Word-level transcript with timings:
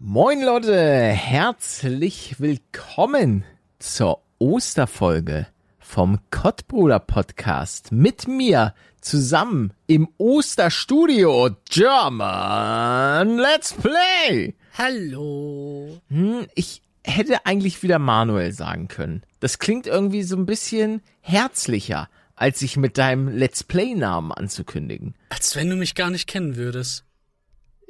Moin 0.00 0.40
Leute, 0.42 0.76
herzlich 0.76 2.36
willkommen 2.38 3.44
zur 3.80 4.22
Osterfolge 4.38 5.48
vom 5.80 6.20
Kottbruder 6.30 7.00
Podcast 7.00 7.90
mit 7.90 8.28
mir 8.28 8.74
zusammen 9.00 9.72
im 9.88 10.08
Osterstudio 10.16 11.50
German 11.68 13.38
Let's 13.38 13.72
Play. 13.72 14.54
Hallo. 14.74 16.00
Hm, 16.10 16.46
ich 16.54 16.80
hätte 17.02 17.44
eigentlich 17.44 17.82
wieder 17.82 17.98
Manuel 17.98 18.52
sagen 18.52 18.86
können. 18.86 19.24
Das 19.40 19.58
klingt 19.58 19.88
irgendwie 19.88 20.22
so 20.22 20.36
ein 20.36 20.46
bisschen 20.46 21.02
herzlicher, 21.22 22.08
als 22.36 22.60
sich 22.60 22.76
mit 22.76 22.98
deinem 22.98 23.26
Let's 23.26 23.64
Play 23.64 23.96
Namen 23.96 24.30
anzukündigen. 24.30 25.16
Als 25.30 25.56
wenn 25.56 25.68
du 25.68 25.74
mich 25.74 25.96
gar 25.96 26.10
nicht 26.10 26.28
kennen 26.28 26.54
würdest. 26.54 27.04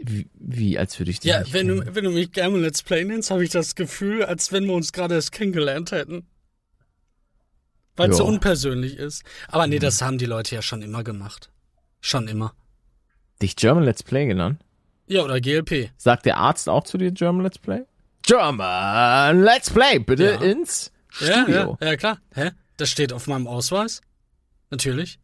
Wie, 0.00 0.28
wie 0.34 0.78
als 0.78 0.98
würde 0.98 1.10
ich 1.10 1.20
dich 1.20 1.30
Ja, 1.30 1.40
wenn 1.52 1.66
kennen. 1.68 1.84
du, 1.86 1.94
wenn 1.94 2.04
du 2.04 2.10
mich 2.10 2.30
gerne 2.32 2.56
Let's 2.58 2.82
Play 2.82 3.04
nennst, 3.04 3.30
habe 3.32 3.42
ich 3.44 3.50
das 3.50 3.74
Gefühl, 3.74 4.24
als 4.24 4.52
wenn 4.52 4.64
wir 4.66 4.74
uns 4.74 4.92
gerade 4.92 5.14
erst 5.16 5.32
kennengelernt 5.32 5.90
hätten. 5.92 6.27
Weil 7.96 8.10
es 8.10 8.16
so 8.16 8.23
Ja. 8.24 8.28
Mhm. 8.28 8.34
unpersönlich 8.37 8.96
ist. 8.96 9.24
Aber 9.48 9.66
nee, 9.66 9.80
das 9.80 10.00
haben 10.02 10.18
die 10.18 10.26
Leute 10.26 10.54
ja 10.54 10.62
schon 10.62 10.82
immer 10.82 11.02
gemacht. 11.02 11.50
Schon 12.00 12.28
immer. 12.28 12.54
dich 13.42 13.54
German 13.56 13.84
Let's 13.84 14.02
Play 14.02 14.26
genannt? 14.26 14.60
Ja, 15.06 15.23
oder 15.23 15.40
GLP. 15.40 15.90
Sagt 15.96 16.26
der 16.26 16.38
Arzt 16.38 16.68
auch 16.68 16.84
zu 16.84 16.98
dir 16.98 17.10
German 17.12 17.42
Let's 17.45 17.59
Play? 17.59 17.82
German 18.23 19.42
Let's 19.42 19.70
Play, 19.70 19.98
bitte 20.01 20.24
Ja. 20.32 20.42
ins 20.42 20.92
Ja, 21.20 21.42
Studio. 21.42 21.78
ja, 21.80 21.87
ja, 21.88 21.96
klar. 21.96 22.18
Hä? 22.34 22.51
Das 22.76 22.90
steht 22.90 23.12
auf 23.12 23.26
meinem 23.26 23.46
Ausweis. 23.46 24.01
Natürlich. 24.70 25.18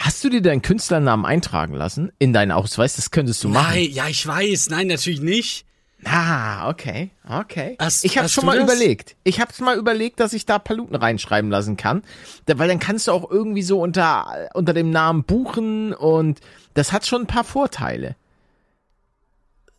Hast 0.00 0.22
du 0.22 0.28
dir 0.30 0.40
deinen 0.40 0.62
Künstlernamen 0.62 1.26
eintragen 1.26 1.74
lassen 1.74 2.12
in 2.20 2.32
deinen 2.32 2.52
Ausweis? 2.52 2.94
Das 2.96 3.10
könntest 3.10 3.42
du 3.42 3.48
machen. 3.48 3.74
Nein, 3.74 3.90
ja, 3.90 4.06
ich 4.08 4.24
weiß. 4.24 4.70
Nein, 4.70 4.86
natürlich 4.86 5.20
nicht. 5.20 5.64
Ah, 6.04 6.70
okay, 6.70 7.10
okay. 7.28 7.76
Hast- 7.80 8.04
ich 8.04 8.16
habe 8.16 8.28
schon 8.28 8.46
mal 8.46 8.56
das? 8.60 8.64
überlegt. 8.72 9.16
Ich 9.24 9.40
habe 9.40 9.52
mal 9.64 9.76
überlegt, 9.76 10.20
dass 10.20 10.32
ich 10.32 10.46
da 10.46 10.60
Paluten 10.60 10.94
reinschreiben 10.94 11.50
lassen 11.50 11.76
kann, 11.76 12.04
weil 12.46 12.68
dann 12.68 12.78
kannst 12.78 13.08
du 13.08 13.12
auch 13.12 13.28
irgendwie 13.28 13.62
so 13.62 13.80
unter 13.80 14.48
unter 14.54 14.72
dem 14.72 14.90
Namen 14.90 15.24
buchen 15.24 15.92
und 15.92 16.38
das 16.74 16.92
hat 16.92 17.04
schon 17.04 17.22
ein 17.22 17.26
paar 17.26 17.42
Vorteile. 17.42 18.14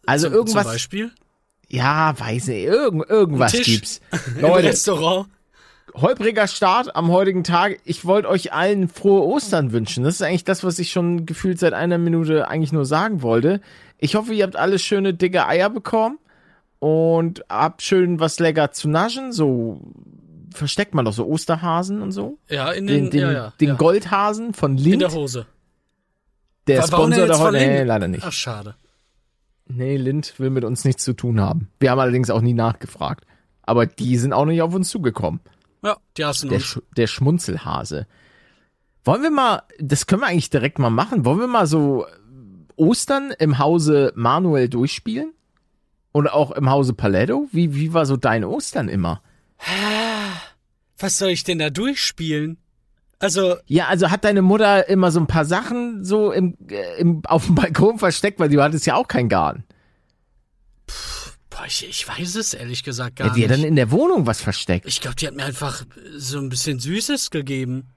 Also 0.06 0.28
Zum, 0.28 0.36
irgendwas, 0.36 0.64
Zum 0.64 0.72
Beispiel? 0.74 1.12
ja, 1.70 2.14
weiß 2.20 2.48
nicht, 2.48 2.64
irgend, 2.66 3.10
irgendwas 3.10 3.54
gibt's. 3.54 4.02
Im 4.36 4.42
Leute, 4.42 4.68
Restaurant. 4.68 5.30
Holpriger 5.96 6.48
Start 6.48 6.96
am 6.96 7.10
heutigen 7.12 7.44
Tag. 7.44 7.80
Ich 7.84 8.06
wollte 8.06 8.30
euch 8.30 8.54
allen 8.54 8.88
frohe 8.88 9.24
Ostern 9.26 9.72
wünschen. 9.72 10.04
Das 10.04 10.16
ist 10.16 10.22
eigentlich 10.22 10.44
das, 10.44 10.64
was 10.64 10.80
ich 10.80 10.92
schon 10.92 11.26
gefühlt 11.26 11.60
seit 11.60 11.74
einer 11.74 11.98
Minute 11.98 12.48
eigentlich 12.48 12.72
nur 12.72 12.86
sagen 12.86 13.22
wollte. 13.22 13.62
Ich 13.98 14.16
hoffe, 14.16 14.34
ihr 14.34 14.44
habt 14.44 14.56
alle 14.56 14.80
schöne 14.80 15.14
dicke 15.14 15.46
Eier 15.48 15.70
bekommen 15.70 16.18
und 16.80 17.44
habt 17.50 17.82
schön 17.82 18.20
was 18.20 18.40
lecker 18.40 18.72
zu 18.72 18.90
naschen. 18.90 19.32
So 19.32 19.82
versteckt 20.54 20.94
man 20.94 21.06
doch 21.06 21.14
so 21.14 21.26
Osterhasen 21.28 22.02
und 22.02 22.12
so. 22.12 22.38
Ja, 22.50 22.72
in 22.72 22.88
den, 22.88 23.06
Den, 23.06 23.12
den, 23.12 23.22
ja, 23.22 23.32
ja, 23.32 23.54
den 23.60 23.70
ja. 23.70 23.76
Goldhasen 23.76 24.54
von 24.54 24.78
In 24.78 24.84
Lind. 24.84 25.02
der 25.02 25.12
Hose. 25.14 25.46
der 26.68 26.80
denn 26.80 26.88
Sponsor 26.88 27.28
der 27.28 27.40
heute. 27.40 27.58
Nee, 27.58 27.84
leider 27.84 28.08
nicht. 28.08 28.24
Ach, 28.26 28.32
schade. 28.32 28.76
Nee, 29.68 29.98
Lind 29.98 30.40
will 30.40 30.50
mit 30.50 30.64
uns 30.64 30.84
nichts 30.86 31.04
zu 31.04 31.14
tun 31.14 31.40
haben. 31.40 31.70
Wir 31.80 31.92
haben 31.92 32.00
allerdings 32.00 32.30
auch 32.32 32.42
nie 32.42 32.54
nachgefragt. 32.54 33.26
Aber 33.62 33.86
die 33.86 34.18
sind 34.18 34.34
auch 34.34 34.46
nicht 34.46 34.64
auf 34.64 34.74
uns 34.74 34.90
zugekommen. 34.90 35.42
Ja, 35.84 35.98
die 36.18 36.26
hassen 36.26 36.50
Der. 36.50 36.60
Sch 36.60 36.80
der 36.98 37.08
Schmunzelhase. 37.08 38.08
Wollen 39.04 39.24
wir 39.24 39.32
mal, 39.32 39.64
das 39.80 40.08
können 40.08 40.22
wir 40.22 40.28
eigentlich 40.28 40.50
direkt 40.50 40.80
mal 40.80 40.90
machen. 40.90 41.26
Wollen 41.26 41.40
wir 41.40 41.48
mal 41.48 41.68
so 41.68 42.06
Ostern 42.76 43.32
im 43.40 43.58
Hause 43.60 44.12
Manuel 44.16 44.70
durchspielen? 44.70 45.34
Oder 46.12 46.34
auch 46.34 46.52
im 46.52 46.70
Hause 46.70 46.94
Paletto? 46.94 47.48
Wie, 47.52 47.76
wie 47.76 47.94
war 47.94 48.06
so 48.06 48.18
dein 48.18 48.44
Ostern 48.44 48.90
immer? 48.90 49.22
Was 50.98 51.18
soll 51.18 51.30
ich 51.30 51.44
denn 51.44 51.60
da 51.60 51.70
durchspielen? 51.70 52.58
Also, 53.20 53.58
Ja, 53.66 53.88
also 53.88 54.10
hat 54.12 54.24
deine 54.24 54.42
Mutter 54.42 54.88
immer 54.88 55.12
so 55.12 55.20
ein 55.20 55.28
paar 55.28 55.46
Sachen 55.46 56.04
so 56.04 56.32
im, 56.32 56.58
äh, 56.70 57.00
im, 57.00 57.22
auf 57.26 57.46
dem 57.46 57.56
Balkon 57.56 58.00
versteckt, 58.00 58.40
weil 58.40 58.50
du 58.50 58.62
hattest 58.62 58.86
ja 58.86 58.96
auch 58.96 59.08
keinen 59.08 59.30
Garten. 59.30 59.66
Boah, 61.60 61.66
ich, 61.68 61.88
ich 61.88 62.08
weiß 62.08 62.36
es 62.36 62.54
ehrlich 62.54 62.84
gesagt 62.84 63.20
Ja, 63.20 63.28
gar 63.28 63.36
die 63.36 63.44
hat 63.44 63.52
dann 63.52 63.60
nicht. 63.60 63.70
in 63.70 63.76
der 63.76 63.92
Wohnung 63.92 64.26
was 64.26 64.42
versteckt. 64.42 64.86
Ich 64.88 65.02
glaube, 65.02 65.16
die 65.16 65.28
hat 65.28 65.36
mir 65.36 65.44
einfach 65.46 65.86
so 66.18 66.40
ein 66.40 66.50
bisschen 66.50 66.80
Süßes 66.80 67.32
gegeben. 67.32 67.88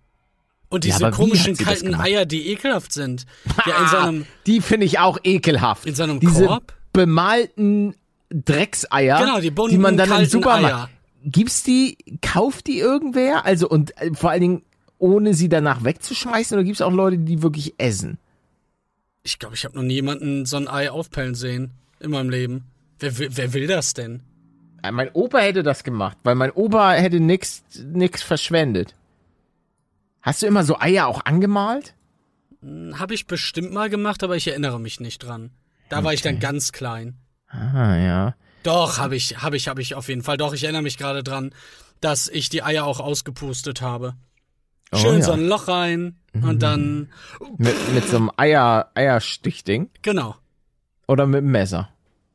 Und 0.68 0.84
Ja, 0.84 0.96
diese 0.96 1.06
wie 1.08 1.10
komischen 1.12 1.56
kalten? 1.56 1.94
Eier, 1.94 2.24
die 2.24 2.48
ekelhaft 2.48 2.92
sind. 2.92 3.26
Ja, 3.66 4.08
in 4.08 4.26
die 4.46 4.60
finde 4.60 4.86
ich 4.86 4.98
auch 4.98 5.18
ekelhaft. 5.22 5.86
in 5.86 5.94
so 5.94 6.02
einem 6.02 6.18
Diese 6.18 6.46
Korb. 6.46 6.74
bemalten 6.92 7.94
Dreckseier, 8.30 9.18
Genau, 9.20 9.40
die 9.40 9.50
bunten, 9.50 9.72
die 9.76 9.78
man 9.78 9.96
dann 9.96 10.10
im 10.20 10.24
Supermarkt. 10.26 10.74
Eier. 10.74 10.90
Gibt's 11.24 11.62
die, 11.62 11.98
kauft 12.22 12.66
die 12.66 12.78
irgendwer? 12.78 13.44
Also 13.44 13.68
und 13.68 13.96
äh, 14.00 14.12
vor 14.14 14.30
allen 14.30 14.40
Dingen 14.40 14.62
ohne 14.98 15.34
sie 15.34 15.48
danach 15.48 15.84
wegzuschmeißen 15.84 16.56
oder 16.56 16.64
gibt's 16.64 16.80
auch 16.80 16.92
Leute, 16.92 17.18
die 17.18 17.42
wirklich 17.42 17.74
essen? 17.78 18.18
Ich 19.22 19.38
glaube, 19.38 19.54
ich 19.54 19.64
habe 19.64 19.76
noch 19.76 19.82
nie 19.84 19.94
jemanden 19.94 20.46
so 20.46 20.56
ein 20.56 20.66
Ei 20.68 20.90
aufpellen 20.90 21.34
sehen 21.34 21.72
in 22.00 22.10
meinem 22.10 22.30
Leben. 22.30 22.64
Wer, 23.02 23.18
will- 23.18 23.28
wer 23.32 23.52
will 23.52 23.66
das 23.66 23.94
denn? 23.94 24.22
Mein 24.90 25.10
Opa 25.12 25.38
hätte 25.38 25.62
das 25.62 25.84
gemacht, 25.84 26.16
weil 26.24 26.34
mein 26.34 26.50
Opa 26.50 26.92
hätte 26.92 27.20
nix 27.20 27.62
verschwendet. 28.22 28.94
Hast 30.22 30.42
du 30.42 30.46
immer 30.46 30.64
so 30.64 30.78
Eier 30.78 31.06
auch 31.06 31.24
angemalt? 31.24 31.94
Habe 32.94 33.14
ich 33.14 33.26
bestimmt 33.26 33.72
mal 33.72 33.90
gemacht, 33.90 34.22
aber 34.22 34.36
ich 34.36 34.46
erinnere 34.48 34.80
mich 34.80 35.00
nicht 35.00 35.18
dran. 35.18 35.50
Da 35.88 36.02
war 36.04 36.12
ich 36.14 36.22
dann 36.22 36.38
ganz 36.38 36.72
klein. 36.72 37.16
Ah, 37.48 37.96
ja. 37.96 38.34
Doch, 38.62 38.98
habe 38.98 39.16
ich, 39.16 39.42
habe 39.42 39.56
ich, 39.56 39.68
habe 39.68 39.82
ich 39.82 39.94
auf 39.94 40.08
jeden 40.08 40.22
Fall. 40.22 40.36
Doch, 40.36 40.52
ich 40.54 40.62
erinnere 40.64 40.82
mich 40.82 40.96
gerade 40.96 41.22
dran, 41.24 41.52
dass 42.00 42.28
ich 42.28 42.48
die 42.48 42.62
Eier 42.62 42.84
auch 42.84 43.00
ausgepustet 43.00 43.82
habe. 43.82 44.14
Oh, 44.92 44.96
Schön 44.96 45.18
ja. 45.18 45.22
so 45.22 45.32
ein 45.32 45.46
Loch 45.46 45.68
rein 45.68 46.16
und 46.34 46.62
dann, 46.62 47.10
Mit, 47.58 47.74
mit 47.94 48.08
so 48.08 48.16
einem 48.16 48.30
Eier, 48.36 48.90
Eierstichding 48.94 49.90
genau. 50.02 50.36
oder 51.08 51.26
mit 51.26 51.38
einem 51.38 51.50
Messer? 51.50 51.88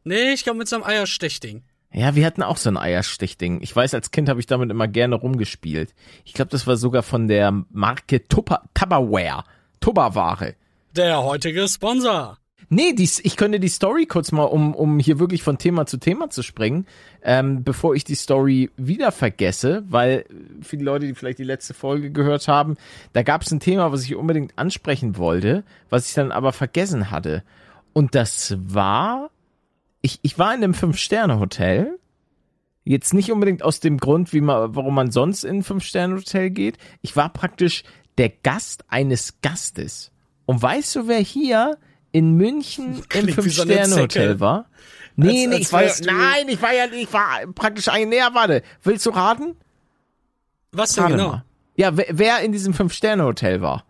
Nee, 0.08 0.34
ich 0.34 0.44
glaube 0.44 0.60
mit 0.60 0.68
so 0.68 0.78
einem 0.78 0.86
Eierstechding. 0.86 1.64
Ja, 1.94 2.16
wir 2.16 2.26
hatten 2.26 2.44
auch 2.44 2.58
so 2.58 2.70
ein 2.70 2.78
Eierstichding. 2.78 3.62
Ich 3.62 3.76
weiß, 3.76 3.94
als 3.94 4.12
Kind 4.12 4.30
habe 4.30 4.40
ich 4.40 4.46
damit 4.46 4.70
immer 4.70 4.88
gerne 4.88 5.16
rumgespielt. 5.16 5.94
Ich 6.26 6.34
glaube, 6.34 6.52
das 6.52 6.68
war 6.68 6.78
sogar 6.78 7.02
von 7.02 7.28
der 7.28 7.52
Marke 7.72 8.28
Tupper, 8.28 8.64
Tupperware. 8.74 9.44
Tupperware. 9.80 10.56
Der 10.96 11.24
heutige 11.24 11.68
Sponsor. 11.68 12.38
Nee, 12.70 12.94
dies, 12.94 13.20
ich 13.24 13.38
könnte 13.38 13.60
die 13.62 13.70
Story 13.70 14.06
kurz 14.06 14.34
mal, 14.34 14.44
um, 14.44 14.76
um 14.76 15.00
hier 15.00 15.20
wirklich 15.20 15.42
von 15.42 15.58
Thema 15.58 15.86
zu 15.86 15.98
Thema 15.98 16.30
zu 16.30 16.44
springen, 16.44 16.86
ähm, 17.24 17.64
bevor 17.64 17.96
ich 17.96 18.04
die 18.04 18.16
Story 18.16 18.70
wieder 18.76 19.14
vergesse, 19.14 19.84
weil 19.88 20.26
für 20.62 20.76
die 20.76 20.84
Leute, 20.84 21.08
die 21.08 21.16
vielleicht 21.16 21.40
die 21.40 21.46
letzte 21.46 21.74
Folge 21.74 22.12
gehört 22.12 22.50
haben, 22.50 22.76
da 23.14 23.24
gab 23.24 23.44
es 23.44 23.52
ein 23.52 23.62
Thema, 23.62 23.94
was 23.94 24.04
ich 24.04 24.16
unbedingt 24.16 24.54
ansprechen 24.58 25.18
wollte, 25.18 25.64
was 25.90 26.10
ich 26.10 26.14
dann 26.14 26.32
aber 26.32 26.52
vergessen 26.52 27.10
hatte. 27.10 27.44
Und 27.94 28.16
das 28.16 28.58
war, 28.60 29.30
ich, 30.08 30.20
ich 30.22 30.40
war 30.40 30.54
in 30.56 30.64
einem 30.64 30.74
Fünf-Sterne-Hotel. 30.74 32.00
Jetzt 32.86 33.14
nicht 33.14 33.30
unbedingt 33.34 33.62
aus 33.64 33.82
dem 33.82 33.98
Grund, 33.98 34.32
wie 34.32 34.40
man, 34.40 34.74
warum 34.74 34.96
man 34.96 35.12
sonst 35.12 35.44
in 35.44 35.58
ein 35.58 35.64
Fünf-Sterne-Hotel 35.64 36.50
geht. 36.50 36.78
Ich 37.02 37.16
war 37.18 37.28
praktisch 37.34 37.84
der 38.18 38.30
Gast 38.30 38.86
eines 38.88 39.42
Gastes. 39.42 40.12
Und 40.46 40.62
weißt 40.62 40.96
du, 40.96 41.08
wer 41.10 41.20
hier 41.20 41.78
in 42.14 42.36
München 42.36 42.96
im 42.96 43.10
Klingt 43.10 43.30
so 43.36 43.42
Fünf-Sterne-Hotel 43.42 44.08
Zecke. 44.30 44.40
war? 44.40 44.70
Nee, 45.18 45.28
Als- 45.28 45.50
nee, 45.50 45.56
als 45.56 45.62
ich 45.62 45.72
war 45.74 45.84
ja, 45.84 45.94
nein, 46.14 46.48
ich 46.50 46.62
war 46.62 46.74
ja, 46.74 46.86
ich 46.86 47.12
war 47.14 47.48
praktisch 47.54 47.90
ein, 47.90 48.08
näher, 48.08 48.30
warte. 48.34 48.64
Willst 48.84 49.06
du 49.06 49.10
raten? 49.10 49.56
Was 50.72 50.94
denn 50.94 51.08
genau? 51.08 51.28
mal. 51.30 51.44
Ja, 51.76 51.98
wer, 51.98 52.06
wer 52.12 52.40
in 52.40 52.54
diesem 52.54 52.74
Fünf-Sterne-Hotel 52.74 53.62
war? 53.62 53.84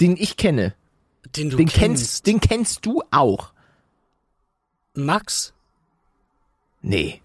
Den 0.00 0.16
ich 0.16 0.36
kenne. 0.36 0.74
Den 1.34 1.50
du 1.50 1.56
Den 1.56 1.66
kennst. 1.66 1.80
kennst, 1.80 2.26
den 2.28 2.40
kennst 2.40 2.86
du 2.86 3.02
auch. 3.10 3.52
Max? 4.96 5.52
Nee. 6.82 7.20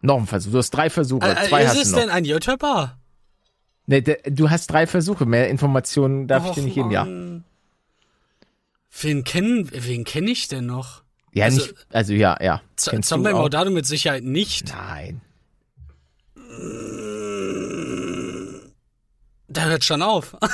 Noch 0.00 0.18
ein 0.18 0.26
Versuch. 0.26 0.52
Du 0.52 0.58
hast 0.58 0.70
drei 0.70 0.90
Versuche. 0.90 1.26
Äh, 1.26 1.48
Zwei 1.48 1.62
ist 1.62 1.70
hast 1.70 1.76
es 1.78 1.84
du 1.90 1.96
noch. 1.96 2.00
denn 2.02 2.10
ein 2.10 2.24
Jötterbar? 2.24 2.98
Nee, 3.86 4.00
der, 4.02 4.18
du 4.26 4.50
hast 4.50 4.66
drei 4.70 4.86
Versuche. 4.86 5.26
Mehr 5.26 5.48
Informationen 5.48 6.26
darf 6.26 6.46
ich 6.46 6.52
dir 6.52 6.62
nicht 6.62 6.74
geben. 6.74 6.90
Ja. 6.90 7.06
Wen 9.00 9.24
kennen, 9.24 9.68
wen 9.72 10.04
kenne 10.04 10.30
ich 10.30 10.48
denn 10.48 10.66
noch? 10.66 11.02
Ja, 11.32 11.46
Also- 11.46 11.62
nicht. 11.62 11.74
Also 11.92 12.12
ja, 12.12 12.36
ja. 12.40 12.60
Z 12.76 13.04
Zombie? 13.04 13.32
Maudado 13.32 13.70
mit 13.70 13.86
Sicherheit 13.86 14.24
nicht. 14.24 14.68
Nein. 14.74 15.20
Da 19.48 19.64
hört 19.64 19.84
schon 19.84 20.02
auf. 20.02 20.36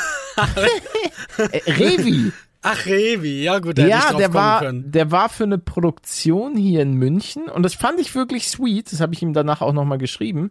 Äh, 1.39 1.59
Revi. 1.73 2.33
Ach, 2.63 2.87
Revi. 2.87 3.43
Ja, 3.45 3.59
gut, 3.59 3.79
da 3.79 3.83
hätte 3.83 3.97
ich 3.97 4.11
ja, 4.11 4.17
der 4.17 4.35
war, 4.35 4.61
können. 4.61 4.91
der 4.91 5.11
war 5.11 5.29
für 5.29 5.45
eine 5.45 5.59
Produktion 5.59 6.57
hier 6.57 6.83
in 6.83 6.93
München 6.95 7.49
und 7.49 7.63
das 7.63 7.75
fand 7.75 8.01
ich 8.01 8.15
wirklich 8.15 8.49
sweet. 8.49 8.93
Das 8.93 9.01
habe 9.01 9.15
ich 9.15 9.23
ihm 9.23 9.33
danach 9.33 9.63
auch 9.63 9.73
nochmal 9.73 9.99
geschrieben, 9.99 10.51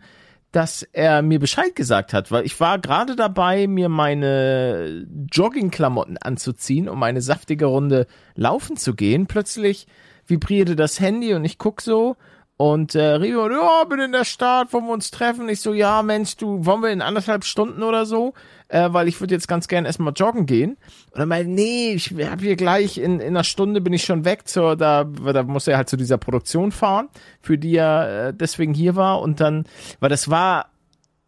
dass 0.51 0.81
er 0.81 1.21
mir 1.21 1.39
Bescheid 1.39 1.75
gesagt 1.75 2.13
hat, 2.13 2.31
weil 2.31 2.45
ich 2.45 2.59
war 2.59 2.79
gerade 2.79 3.15
dabei, 3.15 3.67
mir 3.67 3.89
meine 3.89 5.06
Joggingklamotten 5.31 6.17
anzuziehen, 6.17 6.89
um 6.89 7.03
eine 7.03 7.21
saftige 7.21 7.65
Runde 7.65 8.07
laufen 8.33 8.75
zu 8.75 8.95
gehen. 8.95 9.27
Plötzlich 9.27 9.85
vibrierte 10.25 10.75
das 10.75 11.00
Handy 11.00 11.35
und 11.35 11.45
ich 11.45 11.59
guck 11.59 11.81
so 11.81 12.15
und 12.61 12.94
äh, 12.94 13.11
Rio, 13.13 13.50
ja, 13.50 13.85
bin 13.85 14.01
in 14.01 14.11
der 14.11 14.25
Stadt, 14.25 14.73
wollen 14.73 14.88
wir 14.88 14.91
uns 14.91 15.11
treffen? 15.11 15.47
Ich 15.47 15.61
so, 15.61 15.73
ja, 15.73 16.03
Mensch, 16.03 16.35
du, 16.35 16.65
wollen 16.65 16.81
wir 16.81 16.89
in 16.89 17.01
anderthalb 17.01 17.45
Stunden 17.45 17.83
oder 17.83 18.06
so? 18.06 18.33
Äh, 18.67 18.89
weil 18.91 19.07
ich 19.07 19.21
würde 19.21 19.33
jetzt 19.33 19.47
ganz 19.47 19.69
gern 19.69 19.85
erstmal 19.85 20.11
joggen 20.11 20.45
gehen. 20.45 20.71
Und 21.11 21.19
dann 21.19 21.29
meinte, 21.29 21.50
nee, 21.50 21.94
ich 21.94 22.13
hab 22.29 22.41
hier 22.41 22.57
gleich 22.57 22.97
in, 22.97 23.21
in 23.21 23.27
einer 23.27 23.45
Stunde 23.45 23.79
bin 23.79 23.94
ich 23.94 24.03
schon 24.03 24.25
weg 24.25 24.45
zur, 24.45 24.75
da, 24.75 25.06
da 25.06 25.44
muss 25.44 25.69
er 25.69 25.77
halt 25.77 25.88
zu 25.88 25.95
dieser 25.95 26.17
Produktion 26.17 26.73
fahren, 26.73 27.07
für 27.39 27.57
die 27.57 27.77
er 27.77 28.27
äh, 28.27 28.33
deswegen 28.33 28.73
hier 28.73 28.97
war. 28.97 29.21
Und 29.21 29.39
dann, 29.39 29.63
weil 30.01 30.09
das 30.09 30.29
war, 30.29 30.65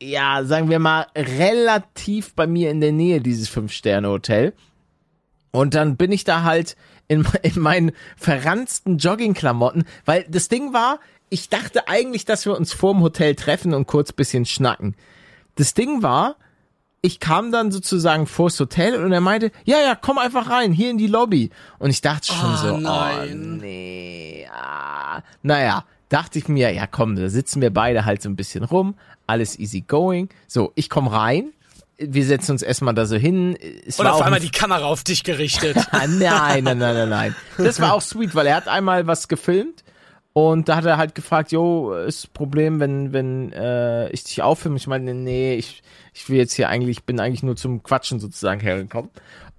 ja, 0.01 0.43
sagen 0.43 0.69
wir 0.69 0.79
mal, 0.79 1.07
relativ 1.15 2.35
bei 2.35 2.45
mir 2.45 2.71
in 2.71 2.81
der 2.81 2.91
Nähe, 2.91 3.21
dieses 3.21 3.47
Fünf-Sterne-Hotel. 3.47 4.51
Und 5.51 5.75
dann 5.75 5.95
bin 5.95 6.11
ich 6.11 6.25
da 6.25 6.43
halt 6.43 6.75
in, 7.07 7.25
in 7.41 7.61
meinen 7.61 7.91
verranzten 8.17 8.97
Joggingklamotten, 8.97 9.85
weil 10.03 10.25
das 10.27 10.49
Ding 10.49 10.73
war, 10.73 10.99
ich 11.31 11.47
dachte 11.49 11.87
eigentlich, 11.87 12.25
dass 12.25 12.45
wir 12.45 12.55
uns 12.55 12.73
vorm 12.73 13.01
Hotel 13.01 13.35
treffen 13.35 13.73
und 13.73 13.87
kurz 13.87 14.11
bisschen 14.11 14.45
schnacken. 14.45 14.95
Das 15.55 15.73
Ding 15.73 16.03
war, 16.03 16.35
ich 17.01 17.21
kam 17.21 17.53
dann 17.53 17.71
sozusagen 17.71 18.27
vors 18.27 18.59
Hotel 18.59 19.01
und 19.03 19.13
er 19.13 19.21
meinte, 19.21 19.51
ja, 19.63 19.79
ja, 19.79 19.95
komm 19.95 20.17
einfach 20.17 20.49
rein, 20.49 20.73
hier 20.73 20.91
in 20.91 20.97
die 20.97 21.07
Lobby. 21.07 21.49
Und 21.79 21.89
ich 21.89 22.01
dachte 22.01 22.27
schon 22.33 22.53
Oh, 22.53 22.57
so, 22.57 22.77
nein. 22.77 23.29
oh 23.31 23.61
nee, 23.61 24.45
ah. 24.53 25.23
Naja, 25.41 25.85
dachte 26.09 26.37
ich 26.37 26.49
mir, 26.49 26.73
ja 26.73 26.85
komm, 26.85 27.15
da 27.15 27.29
sitzen 27.29 27.61
wir 27.61 27.73
beide 27.73 28.03
halt 28.03 28.21
so 28.21 28.29
ein 28.29 28.35
bisschen 28.35 28.65
rum, 28.65 28.95
alles 29.25 29.57
easy 29.57 29.81
going. 29.81 30.27
So, 30.47 30.73
ich 30.75 30.89
komm 30.89 31.07
rein, 31.07 31.53
wir 31.97 32.25
setzen 32.25 32.51
uns 32.51 32.61
erstmal 32.61 32.93
da 32.93 33.05
so 33.05 33.15
hin. 33.15 33.55
Es 33.87 33.97
Und 34.01 34.07
auf 34.07 34.21
einmal 34.21 34.41
die 34.41 34.51
Kamera 34.51 34.83
auf 34.83 35.05
dich 35.05 35.23
gerichtet. 35.23 35.77
Ah, 35.91 35.99
nein, 36.07 36.65
nein, 36.65 36.77
nein, 36.77 36.95
nein, 36.95 37.09
nein. 37.09 37.35
Das 37.57 37.79
war 37.79 37.93
auch 37.93 38.01
sweet, 38.01 38.35
weil 38.35 38.47
er 38.47 38.57
hat 38.57 38.67
einmal 38.67 39.07
was 39.07 39.29
gefilmt 39.29 39.85
und 40.33 40.69
da 40.69 40.77
hat 40.77 40.85
er 40.85 40.97
halt 40.97 41.15
gefragt, 41.15 41.51
jo, 41.51 41.93
ist 41.93 42.33
Problem, 42.33 42.79
wenn 42.79 43.11
wenn 43.13 43.51
äh, 43.51 44.09
ich 44.09 44.23
dich 44.23 44.41
auffilme? 44.41 44.77
Ich 44.77 44.87
meine, 44.87 45.13
nee, 45.13 45.55
ich 45.55 45.83
ich 46.13 46.29
will 46.29 46.37
jetzt 46.37 46.53
hier 46.53 46.69
eigentlich, 46.69 46.99
ich 46.99 47.03
bin 47.03 47.19
eigentlich 47.19 47.43
nur 47.43 47.55
zum 47.55 47.83
Quatschen 47.83 48.19
sozusagen 48.19 48.61
hergekommen. 48.61 49.11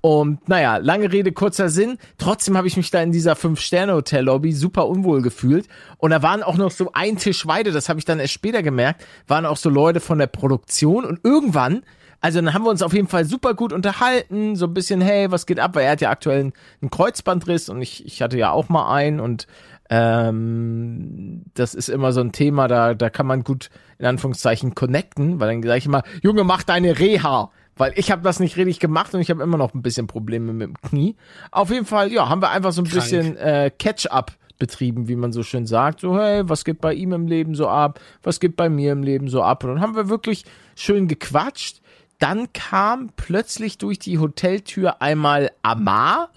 Und 0.02 0.48
naja, 0.48 0.78
lange 0.78 1.12
Rede, 1.12 1.30
kurzer 1.30 1.68
Sinn. 1.68 1.96
Trotzdem 2.18 2.56
habe 2.56 2.66
ich 2.66 2.76
mich 2.76 2.90
da 2.90 3.00
in 3.00 3.12
dieser 3.12 3.36
Fünf-Sterne-Hotel-Lobby 3.36 4.52
super 4.52 4.88
unwohl 4.88 5.22
gefühlt. 5.22 5.68
Und 5.98 6.10
da 6.10 6.22
waren 6.22 6.42
auch 6.42 6.56
noch 6.56 6.72
so 6.72 6.90
ein 6.92 7.18
Tisch 7.18 7.46
weiter, 7.46 7.70
das 7.70 7.88
habe 7.88 8.00
ich 8.00 8.04
dann 8.04 8.18
erst 8.18 8.32
später 8.32 8.64
gemerkt, 8.64 9.06
waren 9.28 9.46
auch 9.46 9.56
so 9.56 9.70
Leute 9.70 10.00
von 10.00 10.18
der 10.18 10.26
Produktion. 10.26 11.04
Und 11.04 11.20
irgendwann, 11.22 11.84
also 12.20 12.40
dann 12.40 12.52
haben 12.52 12.64
wir 12.64 12.70
uns 12.70 12.82
auf 12.82 12.92
jeden 12.92 13.06
Fall 13.06 13.24
super 13.24 13.54
gut 13.54 13.72
unterhalten, 13.72 14.56
so 14.56 14.66
ein 14.66 14.74
bisschen, 14.74 15.00
hey, 15.00 15.30
was 15.30 15.46
geht 15.46 15.60
ab? 15.60 15.76
Weil 15.76 15.84
er 15.84 15.92
hat 15.92 16.00
ja 16.00 16.10
aktuell 16.10 16.52
einen 16.80 16.90
Kreuzbandriss 16.90 17.68
und 17.68 17.80
ich, 17.80 18.04
ich 18.04 18.22
hatte 18.22 18.36
ja 18.36 18.50
auch 18.50 18.68
mal 18.68 18.92
einen 18.92 19.20
und 19.20 19.46
ähm, 19.94 21.42
das 21.52 21.74
ist 21.74 21.90
immer 21.90 22.12
so 22.12 22.20
ein 22.22 22.32
Thema, 22.32 22.66
da, 22.66 22.94
da 22.94 23.10
kann 23.10 23.26
man 23.26 23.44
gut 23.44 23.68
in 23.98 24.06
Anführungszeichen 24.06 24.74
connecten, 24.74 25.38
weil 25.38 25.52
dann 25.52 25.62
sage 25.62 25.78
ich 25.78 25.84
immer, 25.84 26.02
Junge, 26.22 26.44
mach 26.44 26.62
deine 26.62 26.98
Reha. 26.98 27.50
Weil 27.76 27.92
ich 27.96 28.10
habe 28.10 28.22
das 28.22 28.40
nicht 28.40 28.56
richtig 28.56 28.80
gemacht 28.80 29.14
und 29.14 29.20
ich 29.20 29.28
habe 29.28 29.42
immer 29.42 29.58
noch 29.58 29.74
ein 29.74 29.82
bisschen 29.82 30.06
Probleme 30.06 30.54
mit 30.54 30.68
dem 30.68 30.80
Knie. 30.80 31.16
Auf 31.50 31.70
jeden 31.70 31.84
Fall, 31.84 32.10
ja, 32.10 32.28
haben 32.30 32.40
wir 32.40 32.50
einfach 32.50 32.72
so 32.72 32.80
ein 32.80 32.86
Krank. 32.86 33.02
bisschen 33.02 33.36
äh, 33.36 33.70
Catch-up 33.78 34.32
betrieben, 34.58 35.08
wie 35.08 35.16
man 35.16 35.32
so 35.32 35.42
schön 35.42 35.66
sagt. 35.66 36.00
So, 36.00 36.18
hey, 36.18 36.48
was 36.48 36.64
geht 36.64 36.80
bei 36.80 36.94
ihm 36.94 37.12
im 37.12 37.26
Leben 37.26 37.54
so 37.54 37.68
ab? 37.68 38.00
Was 38.22 38.40
geht 38.40 38.56
bei 38.56 38.70
mir 38.70 38.92
im 38.92 39.02
Leben 39.02 39.28
so 39.28 39.42
ab? 39.42 39.62
Und 39.64 39.70
dann 39.70 39.80
haben 39.82 39.94
wir 39.94 40.08
wirklich 40.08 40.44
schön 40.74 41.06
gequatscht. 41.06 41.82
Dann 42.18 42.50
kam 42.54 43.10
plötzlich 43.16 43.76
durch 43.76 43.98
die 43.98 44.18
Hoteltür 44.18 45.02
einmal 45.02 45.50
Amar. 45.62 46.30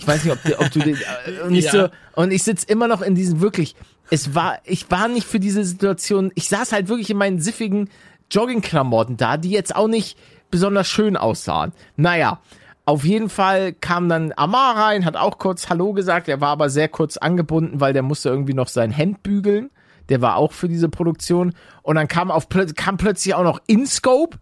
Ich 0.00 0.06
weiß 0.08 0.24
nicht, 0.24 0.32
ob, 0.32 0.42
du- 0.42 0.58
ob 0.58 0.70
du 0.70 0.78
den, 0.80 0.96
äh, 0.96 1.42
und 1.46 1.54
ich 1.54 1.66
Ja. 1.66 1.70
so, 1.72 1.88
und 2.14 2.30
ich 2.32 2.42
sitz 2.42 2.64
immer 2.64 2.88
noch 2.88 3.02
in 3.02 3.14
diesem 3.14 3.40
wirklich, 3.40 3.76
es 4.10 4.34
war, 4.34 4.58
ich 4.64 4.90
war 4.90 5.08
nicht 5.08 5.26
für 5.26 5.38
diese 5.40 5.64
Situation, 5.64 6.32
ich 6.34 6.48
saß 6.48 6.72
halt 6.72 6.88
wirklich 6.88 7.10
in 7.10 7.16
meinen 7.18 7.40
siffigen 7.40 7.88
Joggingklamotten 8.30 9.16
da, 9.16 9.36
die 9.36 9.50
jetzt 9.50 9.74
auch 9.74 9.88
nicht 9.88 10.16
besonders 10.50 10.86
schön 10.88 11.16
aussahen. 11.16 11.72
Naja, 11.96 12.40
auf 12.84 13.04
jeden 13.04 13.28
Fall 13.28 13.72
kam 13.72 14.08
dann 14.08 14.32
Amar 14.36 14.76
rein, 14.76 15.04
hat 15.04 15.16
auch 15.16 15.38
kurz 15.38 15.68
Hallo 15.68 15.92
gesagt, 15.92 16.28
er 16.28 16.40
war 16.40 16.48
aber 16.50 16.70
sehr 16.70 16.88
kurz 16.88 17.16
angebunden, 17.16 17.80
weil 17.80 17.92
der 17.92 18.02
musste 18.02 18.28
irgendwie 18.30 18.54
noch 18.54 18.68
sein 18.68 18.90
Hemd 18.90 19.22
bügeln. 19.22 19.70
Der 20.08 20.20
war 20.22 20.36
auch 20.36 20.52
für 20.52 20.68
diese 20.68 20.88
Produktion. 20.88 21.52
Und 21.82 21.94
dann 21.96 22.08
kam 22.08 22.32
auf 22.32 22.48
kam 22.74 22.96
plötzlich 22.96 23.34
auch 23.34 23.44
noch 23.44 23.60
InScope, 23.68 24.38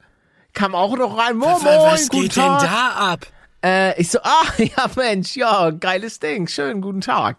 kam 0.54 0.74
auch 0.74 0.96
noch 0.96 1.18
rein. 1.18 1.36
Moin, 1.36 1.50
Was, 1.50 1.62
was 1.64 2.08
geht 2.08 2.36
denn 2.36 2.42
Tag. 2.44 2.62
da 2.62 2.88
ab? 3.12 3.26
Äh, 3.64 4.00
ich 4.00 4.10
so, 4.10 4.18
ah, 4.22 4.46
ja 4.58 4.90
Mensch, 4.96 5.36
ja, 5.36 5.70
geiles 5.70 6.20
Ding, 6.20 6.46
schön, 6.46 6.80
guten 6.80 7.00
Tag. 7.00 7.38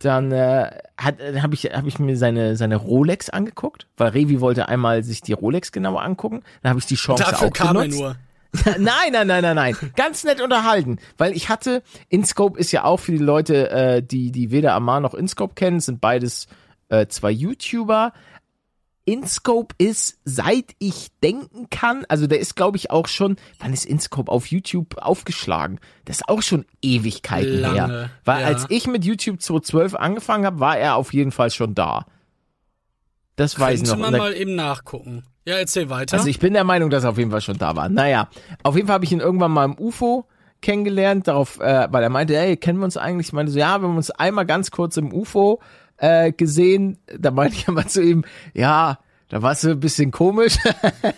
Dann 0.00 0.30
äh, 0.30 0.68
äh, 0.68 1.40
habe 1.40 1.54
ich, 1.54 1.64
hab 1.64 1.86
ich 1.86 1.98
mir 1.98 2.16
seine, 2.16 2.56
seine 2.56 2.76
Rolex 2.76 3.30
angeguckt, 3.30 3.88
weil 3.96 4.10
Revi 4.10 4.40
wollte 4.40 4.68
einmal 4.68 5.02
sich 5.02 5.22
die 5.22 5.32
Rolex 5.32 5.72
genauer 5.72 6.02
angucken. 6.02 6.42
Dann 6.62 6.70
habe 6.70 6.78
ich 6.78 6.86
die 6.86 6.94
Chance 6.94 7.24
Dafür 7.24 7.48
auch 7.48 7.52
kam 7.52 7.76
er 7.76 7.82
genutzt. 7.82 7.98
nur. 7.98 8.16
nein, 8.78 9.12
nein, 9.12 9.26
nein, 9.26 9.42
nein, 9.42 9.56
nein. 9.56 9.76
Ganz 9.96 10.24
nett 10.24 10.40
unterhalten. 10.40 10.98
Weil 11.18 11.36
ich 11.36 11.48
hatte, 11.48 11.82
InScope 12.08 12.58
ist 12.58 12.72
ja 12.72 12.84
auch 12.84 12.98
für 12.98 13.12
die 13.12 13.18
Leute, 13.18 13.70
äh, 13.70 14.02
die, 14.02 14.30
die 14.30 14.50
weder 14.50 14.72
Amar 14.74 15.00
noch 15.00 15.14
InScope 15.14 15.54
kennen, 15.54 15.80
sind 15.80 16.00
beides 16.00 16.46
äh, 16.88 17.06
zwei 17.08 17.30
YouTuber. 17.30 18.12
InScope 19.08 19.74
ist, 19.78 20.18
seit 20.24 20.74
ich 20.78 21.08
denken 21.22 21.70
kann, 21.70 22.04
also 22.08 22.26
der 22.26 22.40
ist, 22.40 22.56
glaube 22.56 22.76
ich, 22.76 22.90
auch 22.90 23.08
schon, 23.08 23.36
wann 23.58 23.72
ist 23.72 23.86
InScope 23.86 24.30
auf 24.30 24.46
YouTube 24.48 24.98
aufgeschlagen? 24.98 25.80
Das 26.04 26.16
ist 26.18 26.28
auch 26.28 26.42
schon 26.42 26.66
Ewigkeiten 26.82 27.58
her. 27.58 27.72
Lange, 27.72 28.10
Weil 28.24 28.42
ja. 28.42 28.46
als 28.48 28.66
ich 28.68 28.86
mit 28.86 29.04
YouTube 29.04 29.40
2012 29.40 29.94
angefangen 29.94 30.44
habe, 30.44 30.60
war 30.60 30.76
er 30.78 30.96
auf 30.96 31.14
jeden 31.14 31.32
Fall 31.32 31.50
schon 31.50 31.74
da. 31.74 32.04
Das 33.36 33.58
weiß 33.58 33.80
ich 33.82 33.88
Könnte 33.88 33.96
noch. 34.02 34.10
man 34.10 34.12
da- 34.12 34.18
mal 34.18 34.34
eben 34.34 34.54
nachgucken. 34.54 35.24
Ja, 35.46 35.56
erzähl 35.56 35.88
weiter. 35.88 36.14
also 36.16 36.28
ich 36.28 36.40
bin 36.40 36.52
der 36.52 36.64
Meinung, 36.64 36.90
dass 36.90 37.04
er 37.04 37.10
auf 37.10 37.16
jeden 37.18 37.30
Fall 37.30 37.40
schon 37.40 37.56
da 37.56 37.74
war. 37.74 37.88
Naja, 37.88 38.28
auf 38.62 38.74
jeden 38.76 38.86
Fall 38.86 38.94
habe 38.94 39.06
ich 39.06 39.12
ihn 39.12 39.20
irgendwann 39.20 39.50
mal 39.52 39.64
im 39.64 39.78
UFO 39.78 40.26
kennengelernt, 40.60 41.26
darauf, 41.26 41.58
äh, 41.60 41.88
weil 41.90 42.02
er 42.02 42.10
meinte, 42.10 42.36
hey, 42.36 42.58
kennen 42.58 42.78
wir 42.80 42.84
uns 42.84 42.98
eigentlich? 42.98 43.28
Ich 43.28 43.32
meinte 43.32 43.52
so, 43.52 43.58
ja, 43.58 43.80
wir 43.80 43.88
haben 43.88 43.96
uns 43.96 44.10
einmal 44.10 44.44
ganz 44.44 44.70
kurz 44.70 44.98
im 44.98 45.10
UFO 45.14 45.60
äh, 45.98 46.32
gesehen. 46.32 46.98
Da 47.18 47.30
meinte 47.30 47.56
ich 47.56 47.68
aber 47.68 47.86
zu 47.86 48.02
ihm, 48.02 48.24
ja, 48.54 48.98
da 49.28 49.42
warst 49.42 49.64
du 49.64 49.70
ein 49.70 49.80
bisschen 49.80 50.10
komisch. 50.10 50.56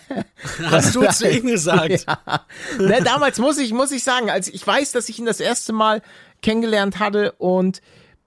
Hast 0.64 0.94
du 0.96 1.06
zu 1.08 1.30
ihm 1.30 1.46
gesagt? 1.46 2.06
ja. 2.08 2.44
ne, 2.78 3.02
damals 3.04 3.38
muss 3.38 3.58
ich, 3.58 3.72
muss 3.72 3.92
ich 3.92 4.02
sagen, 4.02 4.30
als 4.30 4.48
ich 4.48 4.66
weiß, 4.66 4.92
dass 4.92 5.08
ich 5.08 5.18
ihn 5.18 5.26
das 5.26 5.40
erste 5.40 5.72
Mal 5.72 6.02
kennengelernt 6.42 6.98
hatte 6.98 7.32
und 7.32 7.80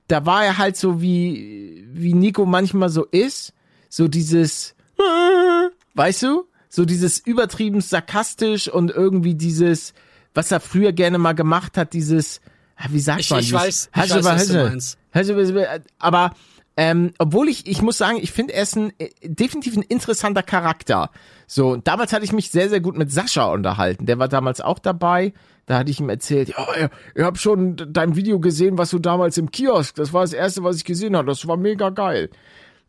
da 0.08 0.26
war 0.26 0.46
er 0.46 0.58
halt 0.58 0.78
so 0.78 1.02
wie, 1.02 1.86
wie 1.92 2.14
Nico 2.14 2.46
manchmal 2.46 2.90
so 2.90 3.06
ist, 3.06 3.54
so 3.90 4.08
dieses, 4.08 4.76
weißt 5.96 6.24
du, 6.24 6.46
so 6.70 6.86
dieses 6.86 7.20
übertrieben 7.20 7.82
sarkastisch 7.82 8.68
und 8.68 8.92
irgendwie 8.92 9.36
dieses, 9.36 9.94
was 10.34 10.52
er 10.52 10.60
früher 10.60 10.92
gerne 10.92 11.18
mal 11.18 11.34
gemacht 11.34 11.78
hat, 11.78 11.94
dieses, 11.94 12.42
ah, 12.78 12.86
wie 12.90 13.00
sagt 13.00 13.22
Ich- 13.22 13.30
man? 13.32 13.40
ich 13.40 13.54
weiß- 13.54 13.90
ich 13.94 14.10
weiß, 14.12 14.24
was 14.24 14.48
du 14.48 14.54
meinst. 14.64 14.98
Hasse, 15.14 15.82
Aber 16.00 16.32
ähm, 16.76 17.14
obwohl 17.20 17.50
ich, 17.50 17.68
ich 17.68 17.82
muss 17.82 17.98
sagen, 17.98 18.18
ich 18.20 18.32
finde 18.32 18.54
er 18.54 18.64
ist 18.64 18.76
ein, 18.76 18.94
äh, 18.98 19.10
definitiv 19.24 19.78
ein 19.78 19.84
interessanter 19.84 20.42
Charakter. 20.42 21.12
So, 21.46 21.70
und 21.70 21.88
damals 21.88 22.14
hatte 22.14 22.26
ich 22.26 22.34
mich 22.34 22.50
sehr, 22.50 22.70
sehr 22.70 22.82
gut 22.82 22.98
mit 22.98 23.12
Sascha 23.12 23.46
unterhalten. 23.46 24.08
Der 24.08 24.18
war 24.18 24.28
damals 24.28 24.60
auch 24.60 24.80
dabei. 24.80 25.34
Da 25.66 25.78
hatte 25.78 25.92
ich 25.92 26.00
ihm 26.00 26.10
erzählt, 26.10 26.50
ja, 26.50 26.68
ich, 26.78 26.90
ich 27.16 27.24
habe 27.24 27.38
schon 27.38 27.78
dein 27.78 28.16
Video 28.16 28.40
gesehen, 28.40 28.78
was 28.78 28.90
du 28.90 29.00
damals 29.00 29.38
im 29.38 29.52
Kiosk, 29.52 29.96
das 29.96 30.12
war 30.12 30.22
das 30.22 30.34
erste, 30.34 30.64
was 30.64 30.78
ich 30.78 30.84
gesehen 30.84 31.16
habe. 31.16 31.28
Das 31.28 31.48
war 31.48 31.58
mega 31.58 31.90
geil. 31.90 32.30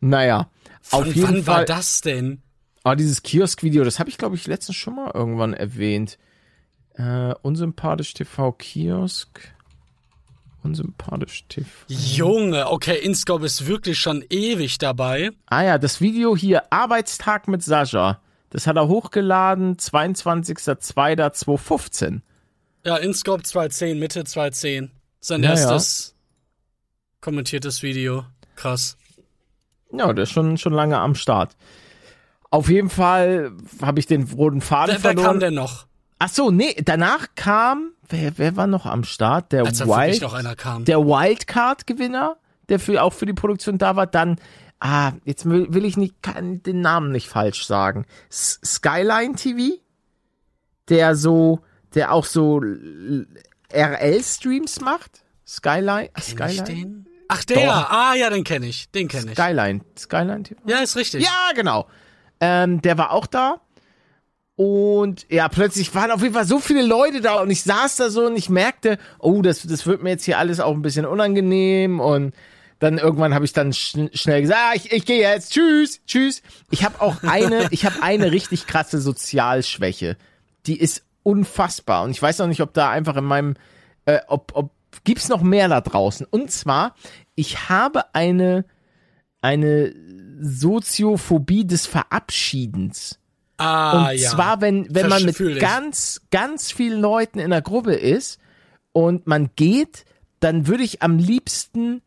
Naja, 0.01 0.49
auf 0.91 1.03
Von 1.03 1.05
jeden 1.05 1.23
wann 1.23 1.43
Fall. 1.43 1.57
war 1.57 1.65
das 1.65 2.01
denn? 2.01 2.41
Ah, 2.83 2.95
dieses 2.95 3.23
Kiosk-Video, 3.23 3.83
das 3.83 3.99
habe 3.99 4.09
ich, 4.09 4.17
glaube 4.17 4.35
ich, 4.35 4.45
letztens 4.45 4.75
schon 4.75 4.95
mal 4.95 5.11
irgendwann 5.13 5.53
erwähnt. 5.53 6.17
Äh, 6.95 7.33
unsympathisch 7.41 8.13
TV 8.13 8.51
Kiosk. 8.51 9.54
Unsympathisch 10.65 11.45
TV. 11.47 11.69
Junge, 11.87 12.69
okay, 12.71 12.97
InScope 12.97 13.45
ist 13.45 13.67
wirklich 13.67 13.99
schon 13.99 14.23
ewig 14.29 14.77
dabei. 14.79 15.29
Ah 15.45 15.63
ja, 15.63 15.77
das 15.77 16.01
Video 16.01 16.35
hier, 16.35 16.63
Arbeitstag 16.73 17.47
mit 17.47 17.61
Sascha. 17.63 18.19
Das 18.49 18.65
hat 18.67 18.75
er 18.75 18.87
hochgeladen, 18.87 19.77
22.02.2015. 19.77 22.21
Ja, 22.83 22.97
InScope 22.97 23.43
210, 23.43 23.99
Mitte 23.99 24.23
210. 24.23 24.89
Sein 25.19 25.43
Ja, 25.43 25.53
ja. 25.53 25.59
erstes 25.59 26.15
kommentiertes 27.21 27.83
Video. 27.83 28.25
Krass. 28.55 28.97
Ja, 29.91 30.11
der 30.13 30.23
ist 30.23 30.31
schon, 30.31 30.57
schon 30.57 30.73
lange 30.73 30.97
am 30.99 31.13
Start. 31.15 31.55
Auf 32.51 32.69
jeden 32.69 32.89
Fall 32.89 33.51
habe 33.81 33.99
ich 33.99 34.05
den 34.05 34.23
roten 34.23 34.61
Faden 34.61 34.95
Wer, 34.95 35.03
wer 35.03 35.11
verloren. 35.11 35.25
kam 35.25 35.39
denn 35.39 35.53
noch? 35.55 35.87
Ach 36.19 36.29
so, 36.29 36.49
nee, 36.51 36.75
danach 36.83 37.27
kam, 37.35 37.91
wer, 38.09 38.37
wer 38.37 38.55
war 38.55 38.67
noch 38.67 38.85
am 38.85 39.03
Start? 39.03 39.51
Der 39.51 39.65
Als 39.65 39.81
Wild, 39.85 40.21
noch 40.21 40.33
einer 40.33 40.55
kam. 40.55 40.85
der 40.85 40.99
Wildcard-Gewinner, 40.99 42.37
der 42.69 42.79
für, 42.79 43.03
auch 43.03 43.13
für 43.13 43.25
die 43.25 43.33
Produktion 43.33 43.77
da 43.77 43.95
war. 43.95 44.07
Dann, 44.07 44.37
ah, 44.79 45.11
jetzt 45.25 45.45
will, 45.45 45.67
will 45.73 45.83
ich 45.85 45.97
nicht, 45.97 46.21
kann 46.23 46.63
den 46.63 46.81
Namen 46.81 47.11
nicht 47.11 47.27
falsch 47.27 47.65
sagen. 47.65 48.05
S 48.29 48.59
Skyline 48.63 49.35
TV, 49.35 49.75
der 50.87 51.15
so, 51.15 51.59
der 51.93 52.13
auch 52.13 52.25
so 52.25 52.61
RL-Streams 53.73 54.81
macht. 54.81 55.23
Skyline, 55.45 56.09
ah, 56.13 56.21
Kenn 56.21 56.49
ich 56.49 56.59
Skyline. 56.59 56.63
den? 56.63 57.07
Ach, 57.27 57.43
der, 57.43 57.65
Doch. 57.65 57.89
ah 57.89 58.13
ja, 58.15 58.29
den 58.29 58.43
kenne 58.43 58.67
ich, 58.67 58.89
den 58.91 59.07
kenne 59.07 59.31
ich. 59.31 59.37
Skyline. 59.37 59.81
Skyline 59.97 60.43
TV? 60.43 60.61
Ja, 60.65 60.77
ist 60.79 60.95
richtig. 60.95 61.23
Ja, 61.23 61.51
genau. 61.55 61.87
Ähm, 62.39 62.81
der 62.81 62.97
war 62.97 63.11
auch 63.11 63.25
da. 63.27 63.61
Und 64.55 65.25
ja, 65.29 65.49
plötzlich 65.49 65.93
waren 65.95 66.11
auf 66.11 66.21
jeden 66.21 66.33
Fall 66.33 66.45
so 66.45 66.59
viele 66.59 66.81
Leute 66.81 67.19
da 67.19 67.41
und 67.41 67.49
ich 67.49 67.63
saß 67.63 67.97
da 67.97 68.09
so 68.09 68.25
und 68.25 68.37
ich 68.37 68.49
merkte, 68.49 68.97
oh, 69.19 69.41
das, 69.41 69.63
das 69.63 69.85
wird 69.85 70.01
mir 70.01 70.11
jetzt 70.11 70.23
hier 70.23 70.39
alles 70.39 70.61
auch 70.61 70.71
ein 70.71 70.81
bisschen 70.81 71.05
unangenehm 71.05 71.99
und 71.99 72.33
dann 72.79 72.97
irgendwann 72.97 73.33
habe 73.33 73.45
ich 73.45 73.53
dann 73.53 73.73
schn 73.73 74.09
schnell 74.13 74.41
gesagt, 74.41 74.59
ah, 74.61 74.73
ich, 74.75 74.91
ich 74.91 75.05
gehe 75.05 75.19
jetzt, 75.19 75.51
tschüss, 75.51 76.01
tschüss. 76.05 76.41
Ich 76.71 76.85
habe 76.85 77.01
auch 77.01 77.23
eine, 77.23 77.67
ich 77.71 77.85
habe 77.85 78.01
eine 78.01 78.31
richtig 78.31 78.67
krasse 78.67 78.99
Sozialschwäche. 78.99 80.17
Die 80.67 80.79
ist 80.79 81.03
unfassbar 81.23 82.03
und 82.03 82.11
ich 82.11 82.21
weiß 82.21 82.39
auch 82.41 82.47
nicht, 82.47 82.61
ob 82.61 82.73
da 82.73 82.89
einfach 82.89 83.17
in 83.17 83.25
meinem, 83.25 83.55
äh, 84.05 84.19
ob, 84.27 84.51
ob 84.55 84.71
gibt's 85.03 85.27
noch 85.27 85.41
mehr 85.41 85.67
da 85.67 85.81
draußen. 85.81 86.25
Und 86.29 86.49
zwar, 86.51 86.95
ich 87.35 87.69
habe 87.69 88.13
eine, 88.15 88.65
eine 89.41 89.93
Soziophobie 90.39 91.65
des 91.65 91.87
Verabschiedens. 91.87 93.19
Ah, 93.57 94.09
Und 94.09 94.17
ja. 94.17 94.29
zwar, 94.31 94.61
wenn, 94.61 94.87
wenn 94.93 95.07
man 95.07 95.23
mit 95.23 95.37
ganz, 95.59 96.21
ganz 96.31 96.71
vielen 96.71 96.99
Leuten 96.99 97.39
in 97.39 97.51
der 97.51 97.61
Gruppe 97.61 97.93
ist 97.93 98.39
und 98.91 99.27
man 99.27 99.49
geht, 99.55 100.05
dann 100.39 100.67
würde 100.67 100.83
ich 100.83 101.01
am 101.01 101.17
liebsten 101.17 102.01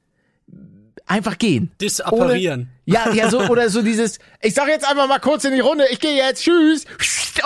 einfach 1.06 1.38
gehen. 1.38 1.72
Disapparieren. 1.80 2.60
Ohne, 2.60 2.68
ja, 2.84 3.12
ja, 3.12 3.30
so, 3.30 3.40
oder 3.40 3.70
so 3.70 3.82
dieses, 3.82 4.18
ich 4.42 4.54
sag 4.54 4.68
jetzt 4.68 4.86
einfach 4.88 5.08
mal 5.08 5.18
kurz 5.18 5.44
in 5.44 5.52
die 5.54 5.60
Runde, 5.60 5.84
ich 5.90 6.00
gehe 6.00 6.14
jetzt, 6.16 6.42
tschüss, 6.42 6.84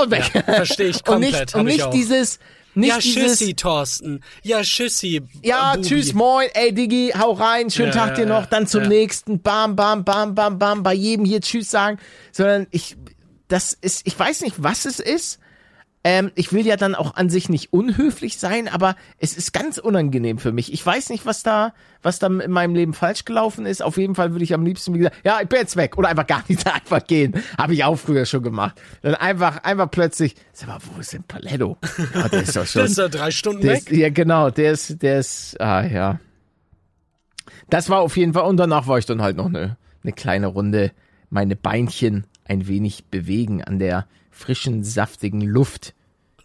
und 0.01 0.11
weg. 0.11 0.31
Ja, 0.35 0.43
versteh 0.43 0.85
ich 0.85 0.97
und 0.99 1.05
komplett, 1.05 1.33
nicht, 1.33 1.55
hab 1.55 1.61
und 1.61 1.69
ich 1.69 1.77
nicht 1.77 1.93
dieses, 1.93 2.39
nicht 2.75 2.89
ja, 2.89 2.99
dieses, 2.99 3.39
Tschüssi, 3.39 3.55
Thorsten. 3.55 4.21
Ja, 4.43 4.63
Tschüssi. 4.63 5.23
ja, 5.43 5.75
äh, 5.75 5.77
Bubi. 5.77 5.89
tschüss, 5.89 6.15
moin, 6.15 6.49
ey 6.55 6.73
Digi, 6.73 7.13
hau 7.19 7.33
rein, 7.33 7.71
schönen 7.71 7.93
Ja, 7.93 8.07
Tag 8.07 8.15
dir 8.15 8.23
ja, 8.23 8.29
noch, 8.29 8.47
dann 8.47 8.67
zum 8.67 8.83
ja. 8.85 8.89
nächsten, 8.89 9.43
bam, 9.43 9.77
bam, 9.77 10.05
bam, 10.05 10.35
bam, 10.35 10.59
bam, 10.59 10.83
bei 10.83 10.95
jedem 10.95 11.25
hier 11.25 11.41
tschüss 11.41 11.71
sagen, 11.71 11.99
sondern 12.33 12.67
ich, 12.71 12.97
das 13.53 13.75
ist, 13.75 14.07
ich 14.07 14.19
weiß 14.19 14.41
nicht, 14.41 14.63
was 14.63 14.87
es 14.87 14.99
ist. 14.99 15.39
Ähm, 16.05 16.33
ich 16.35 16.53
will 16.53 16.67
ja 16.67 16.77
dann 16.77 16.97
auch 16.97 17.15
an 17.15 17.31
sich 17.31 17.49
nicht 17.49 17.73
unhöflich 17.73 18.39
sein, 18.39 18.67
aber 18.67 18.97
es 19.19 19.37
ist 19.37 19.53
ganz 19.53 19.79
unangenehm 19.79 20.39
für 20.39 20.51
mich. 20.51 20.73
Ich 20.73 20.85
weiß 20.85 21.11
nicht, 21.11 21.27
was 21.27 21.45
da, 21.45 21.75
was 22.03 22.19
da 22.19 22.27
in 22.27 22.51
meinem 22.51 22.75
Leben 22.75 22.93
falsch 22.93 23.25
gelaufen 23.25 23.67
ist. 23.67 23.83
Auf 23.83 23.99
jeden 23.99 24.17
Fall 24.17 24.33
würde 24.33 24.43
ich 24.43 24.53
am 24.53 24.65
liebsten, 24.65 24.95
wie 24.95 24.99
gesagt, 24.99 25.17
ja, 25.23 25.41
ich 25.41 25.49
bin 25.49 25.61
jetzt 25.61 25.77
weg 25.77 25.97
oder 25.99 26.09
einfach 26.09 26.27
gar 26.27 26.43
nicht 26.49 26.67
einfach 26.75 27.07
gehen. 27.07 27.35
Habe 27.57 27.75
ich 27.75 27.85
auch 27.85 27.95
früher 27.97 28.25
schon 28.27 28.43
gemacht. 28.43 28.81
Dann 29.03 29.15
einfach, 29.15 29.63
einfach 29.63 29.89
plötzlich, 29.91 30.35
sag 30.53 30.69
mal, 30.69 30.79
wo 30.81 30.99
ist 30.99 31.13
denn 31.13 31.23
Paletto? 31.23 31.77
Ja, 32.15 32.29
der 32.29 32.43
ist 32.43 32.57
doch 32.57 32.67
schon. 32.67 32.81
Der 32.81 32.91
ist 32.91 32.99
ja 32.99 33.09
drei 33.09 33.31
Stunden 33.31 33.63
weg. 33.63 33.91
ist, 33.91 33.97
ja, 33.97 34.09
genau, 34.09 34.51
der 34.51 34.73
ist, 34.73 35.03
der 35.03 35.21
ist, 35.21 35.61
ah, 35.61 35.87
ja. 35.87 36.19
Das 37.71 37.91
war 37.91 38.01
auf 38.01 38.17
jeden 38.17 38.33
Fall, 38.33 38.45
und 38.45 38.57
danach 38.57 38.89
war 38.89 38.99
ich 38.99 39.07
dann 39.07 39.23
halt 39.23 39.37
noch 39.37 39.47
eine, 39.47 39.77
eine 40.03 40.13
kleine 40.15 40.49
Runde, 40.49 40.91
meine 41.31 41.55
Beinchen 41.55 42.27
ein 42.53 42.67
wenig 42.69 43.07
bewegen 43.07 43.65
an 43.65 43.79
der 43.79 44.07
frischen, 44.31 44.85
saftigen 44.85 45.41
Luft, 45.41 45.95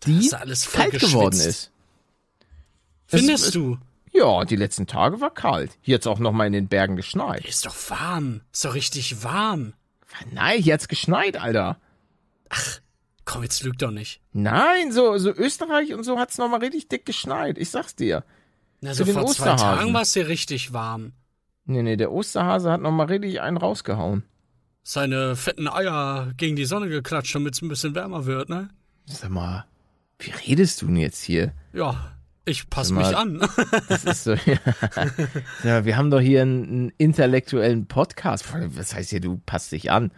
die 0.05 0.29
kalt 0.71 0.99
geworden 0.99 1.35
ist. 1.35 1.45
Es- 3.09 3.19
Findest 3.19 3.45
es- 3.47 3.51
du? 3.51 3.77
Ja, 4.13 4.45
die 4.45 4.55
letzten 4.55 4.87
Tage 4.87 5.21
war 5.21 5.31
kalt. 5.33 5.77
Hier 5.81 5.95
hat's 5.95 6.07
auch 6.07 6.17
noch 6.19 6.31
mal 6.31 6.47
in 6.47 6.53
den 6.53 6.67
Bergen 6.69 6.95
geschneit. 6.95 7.45
Ist 7.45 7.65
doch 7.65 7.75
warm. 7.89 8.41
Ist 8.51 8.65
doch 8.65 8.73
richtig 8.73 9.23
warm. 9.23 9.73
Nein, 10.31 10.61
hier 10.61 10.73
hat's 10.73 10.87
geschneit, 10.87 11.37
Alter. 11.39 11.77
Komm, 13.25 13.43
jetzt 13.43 13.61
lüg 13.63 13.77
doch 13.77 13.91
nicht. 13.91 14.21
Nein, 14.31 14.91
so, 14.93 15.17
so 15.17 15.29
Österreich 15.31 15.93
und 15.93 16.03
so 16.03 16.17
hat's 16.17 16.37
noch 16.37 16.47
mal 16.49 16.61
richtig 16.61 16.87
dick 16.87 17.05
geschneit. 17.05 17.57
Ich 17.57 17.69
sag's 17.69 17.95
dir. 17.95 18.23
Na, 18.81 18.93
so 18.93 19.03
den 19.03 19.13
vor 19.13 19.27
zwei. 19.27 19.55
Tagen 19.55 19.93
war 19.93 20.01
es 20.03 20.13
hier 20.13 20.27
richtig 20.29 20.71
warm. 20.73 21.11
Nee, 21.65 21.83
nee, 21.83 21.97
der 21.97 22.11
Osterhase 22.13 22.71
hat 22.71 22.81
noch 22.81 22.91
mal 22.91 23.07
richtig 23.07 23.41
einen 23.41 23.57
rausgehauen. 23.57 24.23
Seine 24.89 25.35
fetten 25.35 25.67
Eier 25.67 26.31
gegen 26.37 26.55
die 26.55 26.63
Sonne 26.63 26.87
geklatscht, 26.87 27.35
damit 27.35 27.55
es 27.55 27.61
ein 27.61 27.67
bisschen 27.67 27.93
wärmer 27.93 28.25
wird, 28.25 28.47
ne? 28.47 28.69
Sag 29.05 29.29
mal, 29.31 29.65
wie 30.17 30.31
redest 30.31 30.81
du 30.81 30.85
denn 30.85 30.95
jetzt 30.95 31.21
hier? 31.21 31.51
Ja, 31.73 32.13
ich 32.45 32.69
passe 32.69 32.93
mich 32.93 33.07
an. 33.13 33.45
Das 33.89 34.05
ist 34.05 34.23
so, 34.23 34.35
ja, 35.65 35.83
wir 35.83 35.97
haben 35.97 36.09
doch 36.09 36.21
hier 36.21 36.41
einen, 36.41 36.63
einen 36.63 36.93
intellektuellen 36.97 37.87
Podcast. 37.87 38.45
Was 38.77 38.95
heißt 38.95 39.09
hier, 39.09 39.19
du 39.19 39.41
passt 39.45 39.73
dich 39.73 39.91
an? 39.91 40.09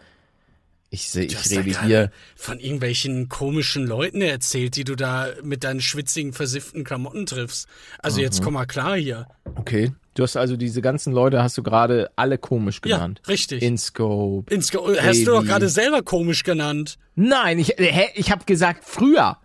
Ich, 0.92 1.16
ich 1.16 1.34
da 1.34 1.62
rede 1.62 1.82
hier. 1.86 2.12
Von 2.36 2.60
irgendwelchen 2.60 3.28
komischen 3.28 3.88
Leuten 3.88 4.22
erzählt, 4.22 4.76
die 4.76 4.84
du 4.84 4.96
da 4.96 5.30
mit 5.44 5.64
deinen 5.64 5.82
schwitzigen, 5.82 6.32
versifften 6.32 6.84
Klamotten 6.84 7.26
triffst. 7.26 7.68
Also 7.98 8.18
Mhm. 8.18 8.24
jetzt 8.24 8.44
komm 8.44 8.54
mal 8.54 8.68
klar 8.68 8.96
hier. 8.98 9.28
Okay. 9.56 9.94
Du 10.20 10.24
hast 10.24 10.36
also 10.36 10.58
diese 10.58 10.82
ganzen 10.82 11.14
Leute, 11.14 11.42
hast 11.42 11.58
du 11.58 11.64
gerade 11.64 12.12
alle 12.18 12.38
komisch 12.38 12.82
genannt. 12.82 13.22
Ja, 13.26 13.32
richtig. 13.32 13.62
InScope. 13.64 14.54
Insge 14.54 14.78
hast 15.02 15.22
du 15.22 15.26
doch 15.28 15.38
Baby. 15.38 15.48
gerade 15.48 15.70
selber 15.70 16.02
komisch 16.02 16.44
genannt. 16.44 16.98
Nein, 17.16 17.58
ich, 17.58 17.70
hä, 17.78 18.10
ich 18.16 18.30
habe 18.30 18.44
gesagt, 18.44 18.84
früher. 18.84 19.38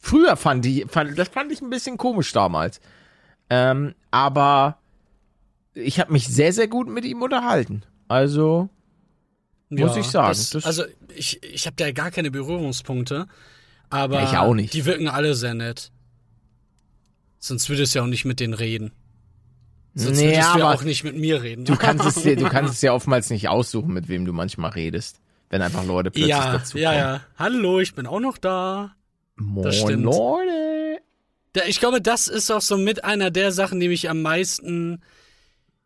Früher 0.00 0.36
fand 0.36 0.66
ich, 0.66 0.86
fand, 0.90 1.16
das 1.16 1.28
fand 1.28 1.52
ich 1.52 1.60
ein 1.62 1.70
bisschen 1.70 1.98
komisch 1.98 2.32
damals. 2.32 2.80
Ähm, 3.48 3.94
aber 4.10 4.78
ich 5.74 6.00
habe 6.00 6.10
mich 6.12 6.26
sehr, 6.26 6.52
sehr 6.52 6.66
gut 6.66 6.88
mit 6.88 7.04
ihm 7.04 7.22
unterhalten. 7.22 7.84
Also, 8.08 8.70
Muss 9.68 9.96
ich 9.96 10.06
sagen, 10.06 10.30
Das, 10.30 10.50
das- 10.50 10.64
also 10.64 10.82
ich, 11.14 11.44
ich 11.44 11.66
habe 11.66 11.76
da 11.76 11.92
gar 11.92 12.10
keine 12.10 12.32
Berührungspunkte. 12.32 13.28
Aber 13.88 14.16
Ja, 14.20 14.24
ich 14.32 14.36
auch 14.36 14.54
nicht. 14.54 14.74
die 14.74 14.84
wirken 14.84 15.06
alle 15.06 15.36
sehr 15.36 15.54
nett. 15.54 15.92
Sonst 17.38 17.68
würdest 17.68 17.94
du 17.94 18.00
ja 18.00 18.04
auch 18.04 18.08
nicht 18.08 18.24
mit 18.24 18.40
denen 18.40 18.54
reden. 18.54 18.90
Sonst 19.94 20.18
Nee, 20.18 20.28
würdest 20.28 20.54
du 20.54 20.58
ja 20.58 20.66
aber 20.66 20.74
auch 20.74 20.82
nicht 20.82 21.04
mit 21.04 21.16
mir 21.16 21.42
reden. 21.42 21.64
du 21.64 21.76
kannst 21.76 22.04
es 22.06 22.22
dir, 22.22 22.36
du 22.36 22.48
kannst 22.50 22.74
es 22.74 22.82
ja 22.82 22.92
oftmals 22.92 23.30
nicht 23.30 23.48
aussuchen, 23.48 23.92
mit 23.92 24.08
wem 24.08 24.24
du 24.24 24.32
manchmal 24.32 24.70
redest. 24.70 25.20
Wenn 25.48 25.62
einfach 25.62 25.84
Leute 25.84 26.12
plötzlich 26.12 26.28
ja, 26.28 26.52
dazu 26.52 26.78
ja, 26.78 26.90
kommen. 26.90 27.00
ja. 27.00 27.20
Hallo, 27.36 27.80
ich 27.80 27.94
bin 27.94 28.06
auch 28.06 28.20
noch 28.20 28.38
da. 28.38 28.94
Moin. 29.34 30.02
Leute. 30.02 31.00
Ich 31.66 31.80
glaube, 31.80 32.00
das 32.00 32.28
ist 32.28 32.50
auch 32.52 32.60
so 32.60 32.76
mit 32.76 33.04
einer 33.04 33.32
der 33.32 33.50
Sachen, 33.50 33.80
die 33.80 33.88
mich 33.88 34.08
am 34.08 34.22
meisten 34.22 35.02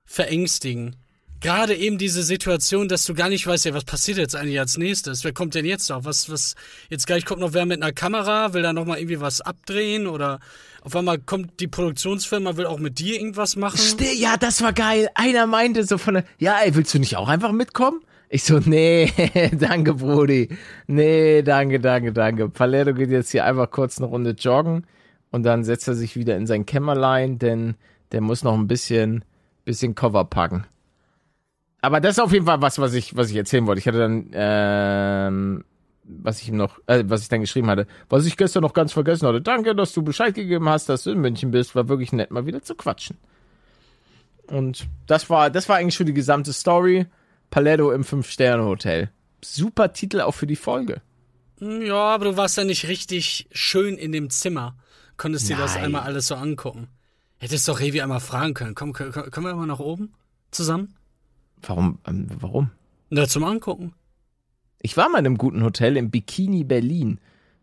verängstigen. 0.05 0.97
Gerade 1.41 1.75
eben 1.75 1.99
diese 1.99 2.23
Situation, 2.23 2.89
dass 2.89 3.05
du 3.05 3.15
gar 3.15 3.29
nicht 3.29 3.47
weißt, 3.47 3.67
ja, 3.67 3.75
was 3.75 3.85
passiert 3.85 4.19
jetzt 4.19 4.35
eigentlich 4.35 4.59
als 4.59 4.77
nächstes? 4.77 5.25
Wer 5.25 5.33
kommt 5.33 5.55
denn 5.55 5.65
jetzt 5.67 5.89
noch? 5.91 6.05
Was, 6.05 6.31
was, 6.31 6.55
jetzt 6.91 7.07
gleich 7.07 7.25
kommt 7.25 7.41
noch 7.41 7.53
wer 7.53 7.67
mit 7.67 7.83
einer 7.83 7.93
Kamera, 7.93 8.55
will 8.55 8.63
da 8.63 8.73
noch 8.73 8.87
mal 8.87 8.99
irgendwie 8.99 9.21
was 9.21 9.41
abdrehen 9.41 10.07
oder 10.07 10.41
auf 10.85 10.95
einmal 10.95 11.19
kommt 11.19 11.59
die 11.61 11.67
Produktionsfirma, 11.67 12.57
will 12.57 12.67
auch 12.67 12.79
mit 12.79 12.99
dir 12.99 13.17
irgendwas 13.17 13.57
machen. 13.57 13.79
Ste- 13.79 14.15
Ja, 14.15 14.37
das 14.37 14.63
war 14.63 14.73
geil. 14.73 15.09
Einer 15.15 15.47
meinte 15.47 15.83
so 15.85 15.99
von 15.99 16.15
der, 16.15 16.25
ja, 16.39 16.59
ey, 16.65 16.75
willst 16.75 16.95
du 16.95 16.99
nicht 16.99 17.17
auch 17.17 17.29
einfach 17.29 17.53
mitkommen? 17.53 18.01
Ich 18.29 18.45
so, 18.45 18.59
nee, 18.59 19.11
danke, 19.59 19.95
Brody. 19.95 20.49
Nee, 20.87 21.43
danke, 21.43 21.81
danke, 21.81 22.13
danke. 22.13 22.49
Palermo 22.49 22.95
geht 22.95 23.11
jetzt 23.11 23.31
hier 23.31 23.45
einfach 23.45 23.71
kurz 23.71 23.99
eine 23.99 24.07
Runde 24.07 24.31
joggen 24.39 24.87
und 25.31 25.43
dann 25.45 25.65
setzt 25.65 25.89
er 25.89 25.95
sich 25.95 26.17
wieder 26.17 26.37
in 26.37 26.47
sein 26.47 26.67
Kämmerlein, 26.67 27.39
denn 27.39 27.75
der 28.13 28.21
muss 28.21 28.43
noch 28.45 28.55
ein 28.55 28.67
bisschen, 28.69 29.25
bisschen 29.65 29.95
Cover 29.95 30.25
packen. 30.25 30.65
Aber 31.81 32.01
das 32.01 32.13
ist 32.13 32.21
auf 32.23 32.33
jeden 32.33 32.47
Fall 32.47 32.63
was, 32.63 32.79
was 32.79 32.95
ich, 32.95 33.17
was 33.17 33.31
ich 33.31 33.37
erzählen 33.37 33.67
wollte. 33.67 33.79
Ich 33.81 33.87
hatte 33.87 33.99
dann, 33.99 34.31
ähm, 34.33 35.65
was 36.05 36.41
ich 36.41 36.49
ihm 36.49 36.57
noch, 36.57 36.79
äh, 36.87 37.05
was 37.07 37.23
ich 37.23 37.29
dann 37.29 37.41
geschrieben 37.41 37.69
hatte, 37.69 37.87
was 38.09 38.27
ich 38.27 38.37
gestern 38.37 38.63
noch 38.63 38.73
ganz 38.75 38.93
vergessen 38.93 39.27
hatte. 39.27 39.41
Danke, 39.41 39.75
dass 39.75 39.93
du 39.93 40.03
Bescheid 40.03 40.35
gegeben 40.35 40.69
hast, 40.69 40.89
dass 40.89 41.05
du 41.05 41.11
in 41.11 41.21
München 41.21 41.51
bist. 41.51 41.75
War 41.75 41.89
wirklich 41.89 42.13
nett, 42.13 42.31
mal 42.31 42.47
wieder 42.47 42.63
zu 42.63 42.75
quatschen. 42.75 43.17
Und 44.47 44.87
das 45.07 45.31
war, 45.31 45.51
das 45.51 45.69
war 45.69 45.77
eigentlich 45.77 45.95
schon 45.95 46.07
die 46.07 46.13
gesamte 46.15 46.53
Story. 46.53 47.07
Paletto 47.51 47.93
im 47.93 48.05
Fünf-Sterne-Hotel. 48.05 49.11
Super 49.43 49.93
Titel 49.93 50.21
auch 50.21 50.35
für 50.35 50.47
die 50.47 50.57
Folge. 50.57 51.01
Hm, 51.59 51.83
Ja, 51.83 52.15
aber 52.15 52.27
du 52.27 52.37
warst 52.37 52.57
ja 52.57 52.65
nicht 52.65 52.89
richtig 52.89 53.49
schön 53.53 53.97
in 53.97 54.13
dem 54.13 54.31
Zimmer. 54.31 54.77
Konntest 55.17 55.49
dir 55.49 55.57
das 55.57 55.75
Nein. 55.75 55.85
einmal 55.85 56.03
alles 56.03 56.27
so 56.27 56.35
angucken. 56.35 56.89
Hättest 57.39 57.69
doch 57.69 57.81
Revi 57.81 58.01
einmal 58.01 58.21
fragen 58.21 58.55
können. 58.55 58.75
Komm, 58.75 58.93
können, 58.93 59.13
können 59.13 59.47
wir 59.47 59.55
mal 59.55 59.67
nach 59.67 59.79
oben? 59.79 60.13
Zusammen? 60.51 60.95
Warum, 61.63 61.99
ähm, 62.07 62.27
warum? 62.41 62.71
Na, 63.11 63.29
zum 63.29 63.45
Angucken. 63.45 63.95
Ich 64.85 64.99
war 64.99 65.09
mal 65.09 65.19
in 65.21 65.25
einem 65.27 65.39
guten 65.39 65.63
Hotel 65.65 65.97
im 65.97 66.11
Bikini 66.11 66.63
Berlin. 66.63 67.19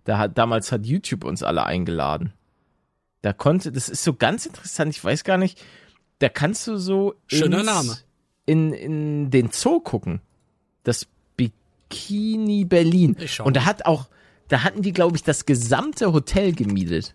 Da 0.05 0.17
hat, 0.17 0.39
damals 0.39 0.71
hat 0.71 0.87
YouTube 0.87 1.23
uns 1.23 1.43
alle 1.43 1.63
eingeladen. 1.67 2.33
Da 3.21 3.31
konnte, 3.31 3.71
das 3.71 3.89
ist 3.89 4.03
so 4.03 4.15
ganz 4.15 4.47
interessant, 4.47 4.89
ich 4.89 5.03
weiß 5.03 5.23
gar 5.23 5.37
nicht, 5.37 5.61
da 6.17 6.29
kannst 6.29 6.65
du 6.65 6.77
so 6.77 7.13
Schöner 7.27 7.59
ins- 7.59 7.65
Name. 7.67 7.97
In, 8.47 8.73
in 8.73 9.29
den 9.29 9.51
Zoo 9.51 9.79
gucken. 9.81 10.19
Das 10.81 11.05
Bikini 11.37 12.65
Berlin. 12.65 13.15
Ich 13.19 13.35
schau 13.35 13.43
Und 13.45 13.55
da 13.55 13.65
hat 13.65 13.85
auch, 13.85 14.07
da 14.47 14.63
hatten 14.63 14.81
die, 14.81 14.91
glaube 14.91 15.15
ich, 15.15 15.21
das 15.21 15.45
gesamte 15.45 16.13
Hotel 16.13 16.53
gemietet. 16.53 17.13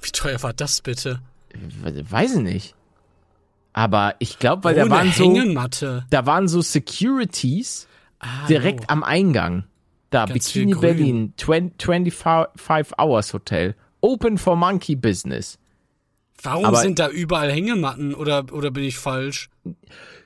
Wie 0.00 0.10
teuer 0.10 0.42
war 0.42 0.54
das 0.54 0.80
bitte? 0.80 1.20
Weiß 1.82 2.36
ich 2.36 2.42
nicht. 2.42 2.74
Aber 3.74 4.14
ich 4.20 4.38
glaube, 4.38 4.64
weil 4.64 4.74
da 4.74 4.82
Ohne 4.82 4.90
waren 4.90 5.12
so, 5.12 5.24
Hängematte. 5.24 6.06
da 6.08 6.24
waren 6.24 6.48
so 6.48 6.62
Securities 6.62 7.86
Ah, 8.20 8.46
direkt 8.48 8.90
am 8.90 9.02
Eingang. 9.02 9.64
Da, 10.10 10.26
Ganz 10.26 10.52
Bikini. 10.52 10.74
Berlin, 10.74 11.34
20, 11.36 12.14
25 12.14 12.98
Hours 12.98 13.32
Hotel. 13.34 13.74
Open 14.00 14.38
for 14.38 14.56
Monkey 14.56 14.94
Business. 14.96 15.58
Warum 16.42 16.66
Aber- 16.66 16.80
sind 16.80 16.98
da 16.98 17.08
überall 17.08 17.50
Hängematten 17.50 18.14
oder, 18.14 18.44
oder 18.52 18.70
bin 18.70 18.84
ich 18.84 18.98
falsch? 18.98 19.48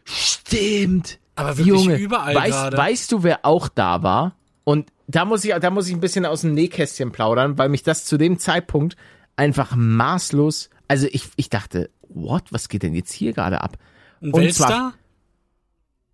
Stimmt. 0.04 1.18
Aber 1.36 1.56
wirklich 1.56 1.66
Junge, 1.84 1.96
überall 1.96 2.34
weißt, 2.34 2.50
gerade. 2.50 2.76
weißt 2.76 3.12
du, 3.12 3.22
wer 3.22 3.44
auch 3.44 3.68
da 3.68 4.02
war? 4.02 4.34
Und 4.64 4.90
da 5.06 5.24
muss 5.24 5.44
ich, 5.44 5.54
da 5.54 5.70
muss 5.70 5.88
ich 5.88 5.94
ein 5.94 6.00
bisschen 6.00 6.26
aus 6.26 6.40
dem 6.40 6.52
Nähkästchen 6.54 7.12
plaudern, 7.12 7.56
weil 7.58 7.68
mich 7.68 7.82
das 7.84 8.04
zu 8.04 8.18
dem 8.18 8.38
Zeitpunkt 8.38 8.96
einfach 9.36 9.74
maßlos, 9.76 10.68
also 10.88 11.06
ich, 11.10 11.28
ich 11.36 11.48
dachte, 11.48 11.90
what, 12.08 12.42
was 12.50 12.68
geht 12.68 12.82
denn 12.82 12.94
jetzt 12.94 13.12
hier 13.12 13.32
gerade 13.32 13.60
ab? 13.60 13.78
Ein 14.20 14.32
und 14.32 14.40
Weltstar? 14.42 14.94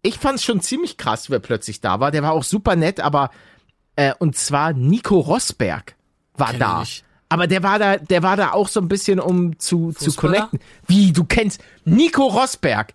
Ich 0.04 0.18
fand 0.18 0.38
es 0.38 0.44
schon 0.44 0.60
ziemlich 0.60 0.98
krass, 0.98 1.30
wer 1.30 1.38
plötzlich 1.38 1.80
da 1.80 1.98
war. 1.98 2.10
Der 2.10 2.22
war 2.22 2.32
auch 2.32 2.44
super 2.44 2.76
nett, 2.76 3.00
aber 3.00 3.30
äh, 3.96 4.12
und 4.18 4.36
zwar 4.36 4.74
Nico 4.74 5.18
Rosberg 5.18 5.96
war 6.34 6.50
Kenn 6.50 6.60
da. 6.60 6.82
ich. 6.82 7.04
Aber 7.30 7.46
der 7.46 7.62
war 7.62 7.78
da, 7.78 7.96
der 7.96 8.22
war 8.22 8.36
da 8.36 8.52
auch 8.52 8.68
so 8.68 8.80
ein 8.80 8.88
bisschen 8.88 9.18
um 9.18 9.58
zu, 9.58 9.92
zu 9.92 10.12
connecten. 10.12 10.60
Wie, 10.86 11.12
du 11.12 11.24
kennst 11.24 11.58
Nico 11.86 12.26
Rosberg, 12.26 12.92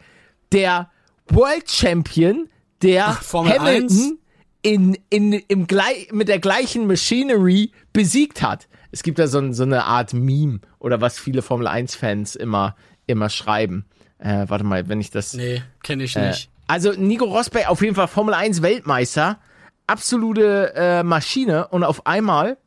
der 0.51 0.91
World 1.29 1.69
Champion, 1.69 2.47
der 2.83 3.07
Ach, 3.07 3.33
Hamilton 3.33 4.19
in, 4.61 4.95
in, 5.09 5.33
im 5.33 5.67
mit 6.11 6.27
der 6.27 6.39
gleichen 6.39 6.85
Machinery 6.85 7.71
besiegt 7.91 8.43
hat. 8.43 8.67
Es 8.91 9.01
gibt 9.01 9.17
da 9.17 9.27
so, 9.27 9.51
so 9.51 9.63
eine 9.63 9.85
Art 9.85 10.13
Meme 10.13 10.59
oder 10.77 11.01
was 11.01 11.17
viele 11.17 11.41
Formel 11.41 11.65
1 11.67 11.95
Fans 11.95 12.35
immer, 12.35 12.75
immer 13.07 13.29
schreiben. 13.29 13.85
Äh, 14.19 14.45
warte 14.47 14.63
mal, 14.63 14.87
wenn 14.89 15.01
ich 15.01 15.09
das. 15.09 15.33
Nee, 15.33 15.63
kenne 15.81 16.03
ich 16.03 16.15
Äh, 16.15 16.29
nicht. 16.29 16.49
Also 16.69 16.91
Nico 16.91 17.25
Rosberg 17.25 17.67
auf 17.67 17.81
jeden 17.81 17.95
Fall 17.95 18.07
Formel 18.07 18.35
1 18.35 18.61
Weltmeister, 18.61 19.39
absolute 19.87 20.71
äh, 20.75 21.01
Maschine. 21.01 21.67
Und 21.69 21.83
auf 21.83 22.05
einmal 22.05 22.57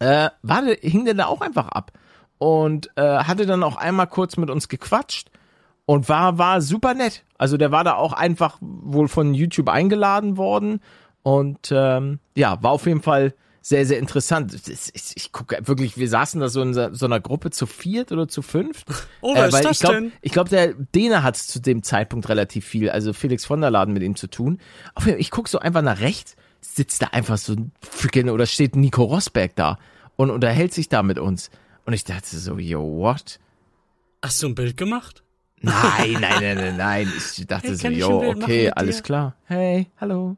äh, 0.00 0.30
war 0.42 0.64
hing 0.80 1.04
der 1.04 1.14
da 1.14 1.26
auch 1.26 1.40
einfach 1.40 1.68
ab. 1.68 1.92
Und 2.38 2.90
äh, 2.96 3.02
hatte 3.02 3.46
dann 3.46 3.62
auch 3.62 3.76
einmal 3.76 4.08
kurz 4.08 4.36
mit 4.36 4.50
uns 4.50 4.68
gequatscht 4.68 5.30
und 5.86 6.08
war 6.08 6.38
war 6.38 6.60
super 6.60 6.94
nett. 6.94 7.22
Also 7.38 7.56
der 7.56 7.70
war 7.70 7.84
da 7.84 7.94
auch 7.94 8.12
einfach 8.12 8.58
wohl 8.60 9.06
von 9.06 9.34
YouTube 9.34 9.68
eingeladen 9.68 10.36
worden. 10.36 10.80
Und 11.22 11.70
ähm, 11.70 12.18
ja 12.36 12.60
war 12.60 12.72
auf 12.72 12.86
jeden 12.86 13.02
Fall 13.02 13.34
sehr 13.62 13.86
sehr 13.86 13.98
interessant. 13.98 14.52
Ist- 14.54 14.92
Ich 15.16 15.32
gucke 15.32 15.56
wirklich, 15.66 15.96
wir 15.96 16.08
saßen 16.08 16.40
da 16.40 16.48
so 16.48 16.60
in 16.62 16.74
so 16.74 17.06
einer 17.06 17.20
Gruppe 17.20 17.50
zu 17.50 17.66
viert 17.66 18.10
oder 18.12 18.28
zu 18.28 18.42
fünft. 18.42 18.86
Oh, 19.20 19.34
wer 19.34 19.46
ist 19.46 19.52
weil 19.54 19.62
das 19.62 19.72
ich 19.72 19.80
glaub, 19.80 19.92
denn? 19.92 20.12
Ich 20.20 20.32
glaube, 20.32 20.50
der 20.50 20.74
Däne 20.74 21.22
hat 21.22 21.36
zu 21.36 21.60
dem 21.60 21.82
Zeitpunkt 21.82 22.28
relativ 22.28 22.66
viel, 22.66 22.90
also 22.90 23.12
Felix 23.12 23.44
von 23.44 23.60
der 23.60 23.70
Laden 23.70 23.94
mit 23.94 24.02
ihm 24.02 24.16
zu 24.16 24.26
tun. 24.26 24.58
Auf 24.94 25.04
jeden 25.06 25.16
Fall, 25.16 25.20
ich 25.20 25.30
guck 25.30 25.48
so 25.48 25.58
einfach 25.60 25.82
nach 25.82 26.00
rechts, 26.00 26.36
sitzt 26.60 27.02
da 27.02 27.06
einfach 27.12 27.38
so 27.38 27.54
ein 27.54 27.72
freaking, 27.80 28.28
oder 28.28 28.46
steht 28.46 28.76
Nico 28.76 29.04
Rosberg 29.04 29.54
da 29.56 29.78
und 30.16 30.30
unterhält 30.30 30.74
sich 30.74 30.88
da 30.88 31.02
mit 31.02 31.18
uns. 31.18 31.50
Und 31.86 31.92
ich 31.92 32.04
dachte 32.04 32.36
so, 32.36 32.58
yo, 32.58 32.80
what? 32.98 33.38
Hast 34.22 34.42
du 34.42 34.48
ein 34.48 34.54
Bild 34.54 34.76
gemacht? 34.76 35.22
Nein, 35.60 36.12
nein, 36.20 36.40
nein, 36.40 36.56
nein, 36.56 36.76
nein. 37.06 37.12
Ich 37.16 37.46
dachte 37.46 37.68
Hey, 37.68 37.76
so, 37.76 37.88
ich 37.88 37.98
yo, 37.98 38.30
okay, 38.30 38.70
alles 38.70 39.02
klar. 39.02 39.36
Hey, 39.44 39.88
hallo. 40.00 40.36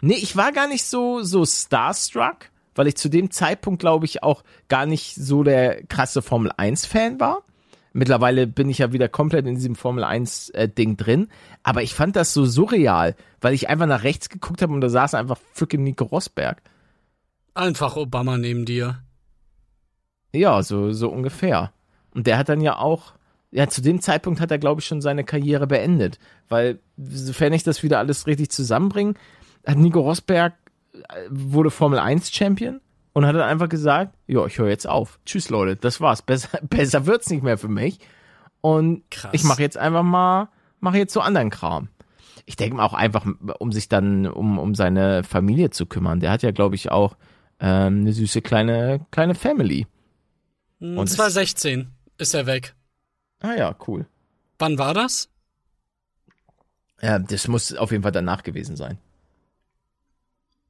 Nee, 0.00 0.14
ich 0.16 0.36
war 0.36 0.52
gar 0.52 0.68
nicht 0.68 0.84
so, 0.84 1.22
so 1.22 1.46
starstruck, 1.46 2.50
weil 2.74 2.86
ich 2.86 2.96
zu 2.96 3.08
dem 3.08 3.30
Zeitpunkt, 3.30 3.80
glaube 3.80 4.06
ich, 4.06 4.22
auch 4.22 4.42
gar 4.68 4.86
nicht 4.86 5.14
so 5.14 5.42
der 5.42 5.84
krasse 5.84 6.22
Formel 6.22 6.52
1-Fan 6.52 7.20
war. 7.20 7.42
Mittlerweile 7.92 8.48
bin 8.48 8.68
ich 8.68 8.78
ja 8.78 8.92
wieder 8.92 9.08
komplett 9.08 9.46
in 9.46 9.54
diesem 9.54 9.76
Formel 9.76 10.02
1-Ding 10.02 10.96
drin. 10.96 11.28
Aber 11.62 11.82
ich 11.82 11.94
fand 11.94 12.16
das 12.16 12.34
so 12.34 12.44
surreal, 12.44 13.14
weil 13.40 13.54
ich 13.54 13.68
einfach 13.68 13.86
nach 13.86 14.02
rechts 14.02 14.28
geguckt 14.28 14.62
habe 14.62 14.72
und 14.72 14.80
da 14.80 14.88
saß 14.88 15.14
einfach 15.14 15.38
freaking 15.52 15.84
Nico 15.84 16.04
Rosberg. 16.04 16.60
Einfach 17.54 17.96
Obama 17.96 18.36
neben 18.36 18.64
dir. 18.64 19.04
Ja, 20.32 20.60
so, 20.64 20.90
so 20.92 21.08
ungefähr. 21.08 21.72
Und 22.12 22.26
der 22.26 22.36
hat 22.36 22.48
dann 22.48 22.60
ja 22.60 22.78
auch, 22.78 23.12
ja, 23.52 23.68
zu 23.68 23.80
dem 23.80 24.00
Zeitpunkt 24.00 24.40
hat 24.40 24.50
er, 24.50 24.58
glaube 24.58 24.80
ich, 24.80 24.86
schon 24.86 25.00
seine 25.00 25.22
Karriere 25.22 25.68
beendet. 25.68 26.18
Weil, 26.48 26.80
sofern 26.96 27.52
ich 27.52 27.62
das 27.62 27.84
wieder 27.84 28.00
alles 28.00 28.26
richtig 28.26 28.50
zusammenbringe, 28.50 29.14
hat 29.64 29.78
Nico 29.78 30.00
Rosberg, 30.00 30.54
äh, 30.54 30.63
wurde 31.30 31.70
Formel 31.70 31.98
1 31.98 32.30
Champion 32.32 32.80
und 33.12 33.26
hat 33.26 33.34
dann 33.34 33.42
einfach 33.42 33.68
gesagt, 33.68 34.14
ja, 34.26 34.44
ich 34.46 34.58
höre 34.58 34.68
jetzt 34.68 34.86
auf. 34.88 35.18
Tschüss, 35.26 35.50
Leute, 35.50 35.76
das 35.76 36.00
war's. 36.00 36.22
Besser, 36.22 36.58
besser 36.62 37.06
wird's 37.06 37.30
nicht 37.30 37.42
mehr 37.42 37.58
für 37.58 37.68
mich. 37.68 37.98
Und 38.60 39.02
Krass. 39.10 39.32
ich 39.34 39.44
mache 39.44 39.62
jetzt 39.62 39.76
einfach 39.76 40.02
mal, 40.02 40.48
mache 40.80 40.98
jetzt 40.98 41.12
so 41.12 41.20
anderen 41.20 41.50
Kram. 41.50 41.88
Ich 42.46 42.56
denke 42.56 42.76
mal 42.76 42.84
auch 42.84 42.94
einfach, 42.94 43.26
um 43.58 43.72
sich 43.72 43.88
dann 43.88 44.26
um, 44.26 44.58
um 44.58 44.74
seine 44.74 45.22
Familie 45.24 45.70
zu 45.70 45.86
kümmern. 45.86 46.20
Der 46.20 46.30
hat 46.30 46.42
ja, 46.42 46.50
glaube 46.50 46.74
ich, 46.74 46.90
auch 46.90 47.16
ähm, 47.60 48.00
eine 48.00 48.12
süße 48.12 48.42
kleine, 48.42 49.06
kleine 49.10 49.34
Family. 49.34 49.86
Und 50.80 50.98
Und- 50.98 51.06
2016 51.08 51.88
ist 52.18 52.34
er 52.34 52.46
weg. 52.46 52.74
Ah 53.40 53.54
ja, 53.54 53.74
cool. 53.86 54.06
Wann 54.58 54.78
war 54.78 54.94
das? 54.94 55.28
Ja, 57.02 57.18
das 57.18 57.48
muss 57.48 57.74
auf 57.74 57.90
jeden 57.90 58.02
Fall 58.02 58.12
danach 58.12 58.42
gewesen 58.42 58.76
sein. 58.76 58.98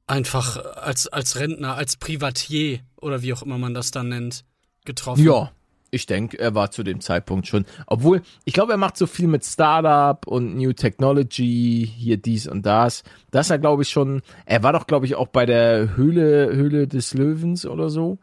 Einfach 0.07 0.63
als, 0.75 1.07
als 1.07 1.39
Rentner, 1.39 1.75
als 1.75 1.97
Privatier 1.97 2.79
oder 3.01 3.21
wie 3.23 3.33
auch 3.33 3.41
immer 3.41 3.57
man 3.57 3.73
das 3.73 3.89
dann 3.91 4.09
nennt, 4.09 4.45
getroffen. 4.85 5.23
Ja, 5.25 5.51
ich 5.89 6.05
denke, 6.05 6.37
er 6.37 6.53
war 6.53 6.69
zu 6.69 6.83
dem 6.83 6.99
Zeitpunkt 7.01 7.47
schon. 7.47 7.65
Obwohl, 7.87 8.21
ich 8.43 8.53
glaube, 8.53 8.73
er 8.73 8.77
macht 8.77 8.97
so 8.97 9.07
viel 9.07 9.27
mit 9.27 9.43
Startup 9.43 10.27
und 10.27 10.57
New 10.57 10.73
Technology, 10.73 11.91
hier 11.91 12.17
dies 12.17 12.47
und 12.47 12.65
das. 12.67 13.03
Das 13.31 13.49
er, 13.49 13.57
glaube 13.57 13.81
ich, 13.81 13.89
schon. 13.89 14.21
Er 14.45 14.61
war 14.61 14.73
doch, 14.73 14.85
glaube 14.85 15.07
ich, 15.07 15.15
auch 15.15 15.27
bei 15.29 15.47
der 15.47 15.95
Höhle, 15.95 16.55
Höhle 16.55 16.87
des 16.87 17.13
Löwens 17.15 17.65
oder 17.65 17.89
so. 17.89 18.19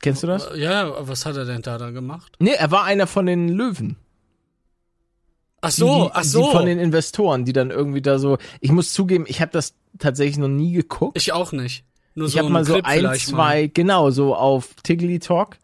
Kennst 0.00 0.24
du 0.24 0.26
das? 0.26 0.48
Ja, 0.56 1.06
was 1.06 1.24
hat 1.24 1.36
er 1.36 1.44
denn 1.44 1.62
da 1.62 1.78
dann 1.78 1.94
gemacht? 1.94 2.34
Nee, 2.40 2.54
er 2.58 2.72
war 2.72 2.82
einer 2.82 3.06
von 3.06 3.26
den 3.26 3.48
Löwen. 3.48 3.96
Ach 5.60 5.70
Die- 5.70 5.76
so, 5.80 6.06
die, 6.06 6.10
ach 6.14 6.24
so. 6.24 6.46
Die 6.46 6.50
von 6.50 6.66
den 6.66 6.80
Investoren, 6.80 7.44
die 7.44 7.52
dann 7.52 7.70
irgendwie 7.70 8.02
da 8.02 8.18
so. 8.18 8.38
Ich 8.60 8.72
muss 8.72 8.92
zugeben, 8.92 9.24
ich 9.28 9.40
habe 9.40 9.52
das 9.52 9.74
tatsächlich 9.98 10.38
noch 10.38 10.48
nie 10.48 10.72
geguckt. 10.72 11.16
ich 11.16 11.32
auch 11.32 11.52
nicht. 11.52 11.84
Nur 12.14 12.26
Ich 12.26 12.34
so 12.34 12.38
habe 12.38 12.48
ein 12.48 12.52
mal 12.52 12.64
so 12.64 12.74
Clip 12.74 12.84
ein, 12.84 12.98
vielleicht 12.98 13.26
zwei, 13.28 13.66
genau, 13.68 14.10
so 14.10 14.34
auf 14.34 14.74
Tiggly 14.82 15.18
Talk. 15.18 15.56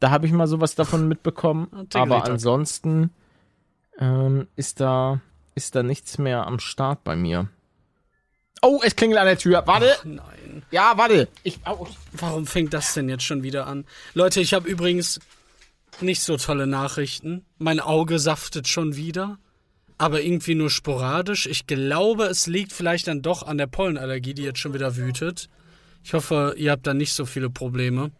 Da 0.00 0.10
habe 0.10 0.26
ich 0.26 0.32
mal 0.32 0.46
sowas 0.46 0.74
davon 0.74 1.08
mitbekommen. 1.08 1.68
Ah, 1.94 2.02
aber 2.02 2.24
ansonsten 2.24 3.10
ähm, 3.98 4.48
ist 4.56 4.80
da 4.80 5.20
ist 5.54 5.74
da 5.76 5.82
nichts 5.82 6.18
mehr 6.18 6.46
am 6.46 6.58
Start 6.58 7.04
bei 7.04 7.14
mir. 7.14 7.48
Oh, 8.60 8.80
es 8.82 8.96
klingelt 8.96 9.20
an 9.20 9.26
der 9.26 9.38
Tür. 9.38 9.62
Warte. 9.66 9.94
Mal. 10.04 10.14
Nein. 10.16 10.62
Ja, 10.70 10.94
warte. 10.96 11.28
Ich, 11.42 11.60
au, 11.64 11.86
Warum 12.12 12.46
fängt 12.46 12.72
das 12.74 12.94
denn 12.94 13.08
jetzt 13.08 13.24
schon 13.24 13.42
wieder 13.42 13.66
an? 13.66 13.84
Leute, 14.14 14.40
ich 14.40 14.54
habe 14.54 14.68
übrigens 14.68 15.20
nicht 16.00 16.22
so 16.22 16.36
tolle 16.36 16.66
Nachrichten. 16.66 17.44
Mein 17.58 17.78
Auge 17.78 18.18
saftet 18.18 18.66
schon 18.66 18.96
wieder, 18.96 19.38
aber 20.04 20.20
irgendwie 20.20 20.54
nur 20.54 20.68
sporadisch. 20.68 21.46
Ich 21.46 21.66
glaube, 21.66 22.24
es 22.24 22.46
liegt 22.46 22.74
vielleicht 22.74 23.08
dann 23.08 23.22
doch 23.22 23.42
an 23.42 23.56
der 23.56 23.66
Pollenallergie, 23.66 24.34
die 24.34 24.42
jetzt 24.42 24.58
schon 24.58 24.74
wieder 24.74 24.96
wütet. 24.96 25.48
Ich 26.04 26.12
hoffe, 26.12 26.54
ihr 26.58 26.72
habt 26.72 26.86
da 26.86 26.92
nicht 26.92 27.14
so 27.14 27.24
viele 27.24 27.48
Probleme. 27.48 28.10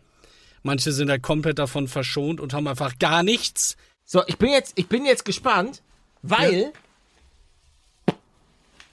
Manche 0.62 0.92
sind 0.92 1.11
halt 1.11 1.23
komplett 1.23 1.59
davon 1.59 1.87
verschont 1.87 2.40
und 2.40 2.55
haben 2.55 2.66
einfach 2.68 2.99
gar 2.99 3.23
nichts. 3.23 3.77
So, 4.07 4.23
ich 4.27 4.38
bin 4.38 4.49
jetzt, 4.49 4.73
ich 4.77 4.88
bin 4.88 5.05
jetzt 5.05 5.27
gespannt, 5.27 5.83
weil 6.23 6.73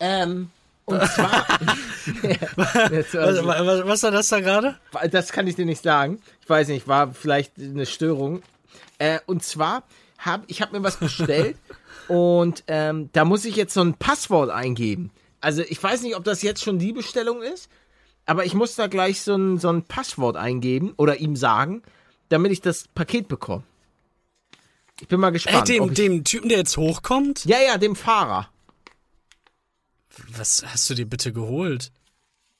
ähm 0.01 0.49
und 0.83 1.01
zwar 1.07 1.47
Was, 2.57 3.13
was, 3.13 3.87
was 3.87 4.03
war 4.03 4.11
das 4.11 4.27
da 4.27 4.41
gerade? 4.41 4.77
das 5.09 5.31
kann 5.31 5.47
ich 5.47 5.55
dir 5.55 5.65
nicht 5.65 5.81
sagen. 5.81 6.21
Ich 6.41 6.49
weiß 6.49 6.67
nicht, 6.67 6.89
war 6.89 7.13
vielleicht 7.13 7.53
eine 7.57 7.85
Störung. 7.85 8.43
Äh, 8.97 9.19
und 9.27 9.45
zwar 9.45 9.83
habe 10.17 10.43
ich 10.47 10.61
habe 10.61 10.77
mir 10.77 10.83
was 10.83 10.97
bestellt 10.97 11.55
und 12.11 12.63
ähm, 12.67 13.09
da 13.13 13.25
muss 13.25 13.45
ich 13.45 13.55
jetzt 13.55 13.73
so 13.73 13.81
ein 13.81 13.93
Passwort 13.95 14.49
eingeben. 14.49 15.11
Also 15.39 15.61
ich 15.63 15.81
weiß 15.81 16.01
nicht, 16.03 16.15
ob 16.15 16.23
das 16.23 16.41
jetzt 16.41 16.63
schon 16.63 16.77
die 16.79 16.93
Bestellung 16.93 17.41
ist, 17.41 17.69
aber 18.25 18.45
ich 18.45 18.53
muss 18.53 18.75
da 18.75 18.87
gleich 18.87 19.21
so 19.21 19.35
ein, 19.35 19.57
so 19.59 19.69
ein 19.69 19.83
Passwort 19.83 20.35
eingeben 20.35 20.93
oder 20.97 21.17
ihm 21.17 21.35
sagen, 21.35 21.81
damit 22.29 22.51
ich 22.51 22.61
das 22.61 22.87
Paket 22.89 23.27
bekomme. 23.27 23.63
Ich 24.99 25.07
bin 25.07 25.19
mal 25.19 25.29
Äh, 25.29 25.33
gespannt. 25.33 25.67
dem, 25.69 25.83
ob 25.83 25.89
ich, 25.91 25.95
dem 25.95 26.23
Typen, 26.23 26.49
der 26.49 26.59
jetzt 26.59 26.77
hochkommt? 26.77 27.45
ja, 27.45 27.59
ja, 27.59 27.77
dem 27.77 27.95
Fahrer. 27.95 28.49
Was 30.37 30.63
hast 30.65 30.89
du 30.89 30.93
dir 30.93 31.05
bitte 31.09 31.31
geholt? 31.33 31.91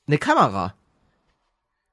Eine 0.06 0.18
Kamera. 0.18 0.74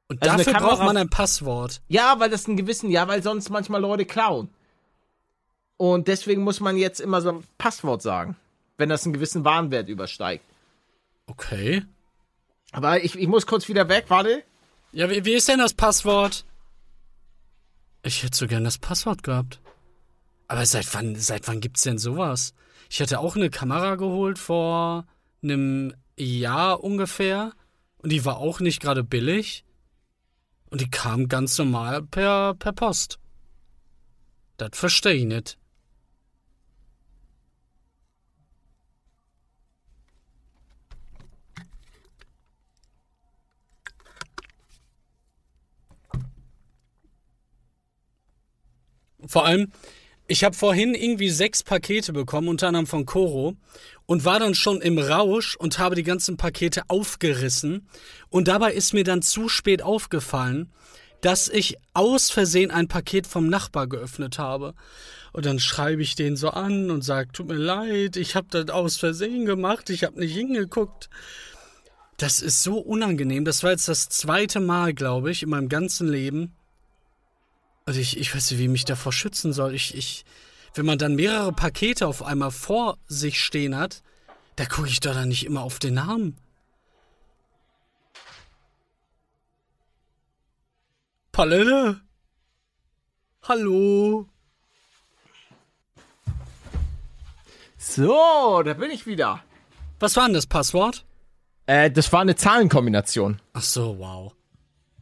Und 0.08 0.24
Also 0.24 0.38
dafür 0.38 0.54
Kamera- 0.54 0.70
braucht 0.70 0.84
man 0.86 0.98
ein 0.98 1.10
Passwort. 1.10 1.82
Ja, 1.88 2.20
weil 2.20 2.30
das 2.30 2.48
einen 2.48 2.58
gewissen, 2.58 2.90
ja, 2.90 3.08
weil 3.08 3.22
sonst 3.22 3.50
manchmal 3.50 3.82
Leute 3.82 4.06
klauen. 4.06 4.50
Und 5.80 6.10
deswegen 6.10 6.44
muss 6.44 6.60
man 6.60 6.76
jetzt 6.76 7.00
immer 7.00 7.22
so 7.22 7.30
ein 7.30 7.44
Passwort 7.58 8.02
sagen, 8.02 8.36
wenn 8.78 8.90
das 8.90 9.06
einen 9.06 9.14
gewissen 9.14 9.46
Warenwert 9.46 9.88
übersteigt. 9.88 10.44
Okay. 11.26 11.86
Aber 12.74 13.02
ich, 13.02 13.16
ich 13.16 13.30
muss 13.30 13.48
kurz 13.48 13.70
wieder 13.70 13.88
weg, 13.88 14.04
warte. 14.10 14.44
Ja, 14.92 15.10
wie, 15.10 15.24
wie 15.24 15.36
ist 15.36 15.48
denn 15.48 15.60
das 15.60 15.74
Passwort? 15.74 16.44
Ich 18.04 18.24
hätte 18.24 18.36
so 18.36 18.46
gern 18.46 18.66
das 18.66 18.78
Passwort 18.78 19.24
gehabt. 19.24 19.62
Aber 20.50 20.66
seit 20.66 20.94
wann, 20.94 21.16
seit 21.16 21.48
wann 21.48 21.62
gibt's 21.62 21.84
denn 21.84 21.98
sowas? 21.98 22.54
Ich 22.90 23.00
hatte 23.00 23.20
auch 23.20 23.38
eine 23.38 23.50
Kamera 23.50 23.96
geholt 23.96 24.38
vor 24.38 25.06
einem 25.42 25.94
Jahr 26.18 26.84
ungefähr. 26.84 27.54
Und 28.00 28.12
die 28.12 28.26
war 28.26 28.40
auch 28.40 28.60
nicht 28.60 28.82
gerade 28.82 29.06
billig. 29.06 29.64
Und 30.72 30.82
die 30.82 30.92
kam 30.92 31.30
ganz 31.30 31.58
normal 31.58 32.04
per, 32.04 32.56
per 32.56 32.74
Post. 32.74 33.18
Das 34.58 34.72
verstehe 34.74 35.14
ich 35.14 35.26
nicht. 35.26 35.59
Vor 49.30 49.46
allem, 49.46 49.72
ich 50.28 50.44
habe 50.44 50.56
vorhin 50.56 50.96
irgendwie 50.96 51.30
sechs 51.30 51.62
Pakete 51.62 52.14
bekommen, 52.14 52.48
unter 52.48 52.68
anderem 52.68 52.88
von 52.88 53.06
Coro, 53.06 53.56
und 54.08 54.26
war 54.26 54.40
dann 54.40 54.56
schon 54.56 54.82
im 54.82 54.98
Rausch 54.98 55.56
und 55.56 55.78
habe 55.78 55.94
die 55.94 56.04
ganzen 56.04 56.36
Pakete 56.36 56.82
aufgerissen. 56.88 57.88
Und 58.30 58.48
dabei 58.48 58.74
ist 58.74 58.92
mir 58.94 59.04
dann 59.04 59.22
zu 59.22 59.48
spät 59.48 59.84
aufgefallen, 59.84 60.72
dass 61.22 61.48
ich 61.48 61.78
aus 61.94 62.32
Versehen 62.32 62.72
ein 62.72 62.88
Paket 62.88 63.28
vom 63.28 63.50
Nachbar 63.50 63.86
geöffnet 63.86 64.40
habe. 64.40 64.74
Und 65.32 65.46
dann 65.46 65.60
schreibe 65.60 66.02
ich 66.02 66.16
den 66.16 66.36
so 66.36 66.50
an 66.50 66.90
und 66.90 67.04
sage, 67.04 67.32
tut 67.32 67.50
mir 67.50 67.54
leid, 67.54 68.16
ich 68.16 68.36
habe 68.36 68.48
das 68.50 68.70
aus 68.70 68.98
Versehen 68.98 69.46
gemacht, 69.46 69.92
ich 69.92 70.04
habe 70.06 70.20
nicht 70.20 70.34
hingeguckt. 70.34 71.08
Das 72.18 72.42
ist 72.42 72.64
so 72.64 72.80
unangenehm. 72.80 73.46
Das 73.46 73.62
war 73.62 73.72
jetzt 73.72 73.88
das 73.88 74.10
zweite 74.10 74.60
Mal, 74.60 74.96
glaube 74.96 75.30
ich, 75.30 75.44
in 75.44 75.50
meinem 75.50 75.70
ganzen 75.70 76.08
Leben, 76.08 76.56
also 77.90 78.02
ich, 78.02 78.18
ich 78.20 78.36
weiß 78.36 78.52
nicht, 78.52 78.60
wie 78.60 78.66
ich 78.66 78.70
mich 78.70 78.86
davor 78.86 79.12
schützen 79.12 79.52
soll. 79.52 79.74
Ich, 79.74 79.98
ich, 79.98 80.24
wenn 80.76 80.86
man 80.86 81.00
dann 81.00 81.16
mehrere 81.16 81.52
Pakete 81.52 82.06
auf 82.06 82.22
einmal 82.22 82.52
vor 82.52 83.00
sich 83.08 83.44
stehen 83.44 83.76
hat, 83.76 84.04
da 84.58 84.66
gucke 84.66 84.90
ich 84.90 85.00
doch 85.00 85.16
dann 85.16 85.30
nicht 85.30 85.44
immer 85.44 85.64
auf 85.64 85.80
den 85.80 85.96
Namen. 85.96 86.38
Palette? 91.32 92.00
Hallo? 93.42 94.30
So, 97.80 98.62
da 98.62 98.76
bin 98.76 98.92
ich 98.92 99.08
wieder. 99.08 99.44
Was 100.00 100.16
war 100.16 100.26
denn 100.26 100.36
das 100.36 100.46
Passwort? 100.46 101.06
Äh, 101.66 101.90
das 101.90 102.14
war 102.14 102.22
eine 102.22 102.36
Zahlenkombination. 102.36 103.42
Ach 103.54 103.64
so, 103.64 103.98
wow. 103.98 104.36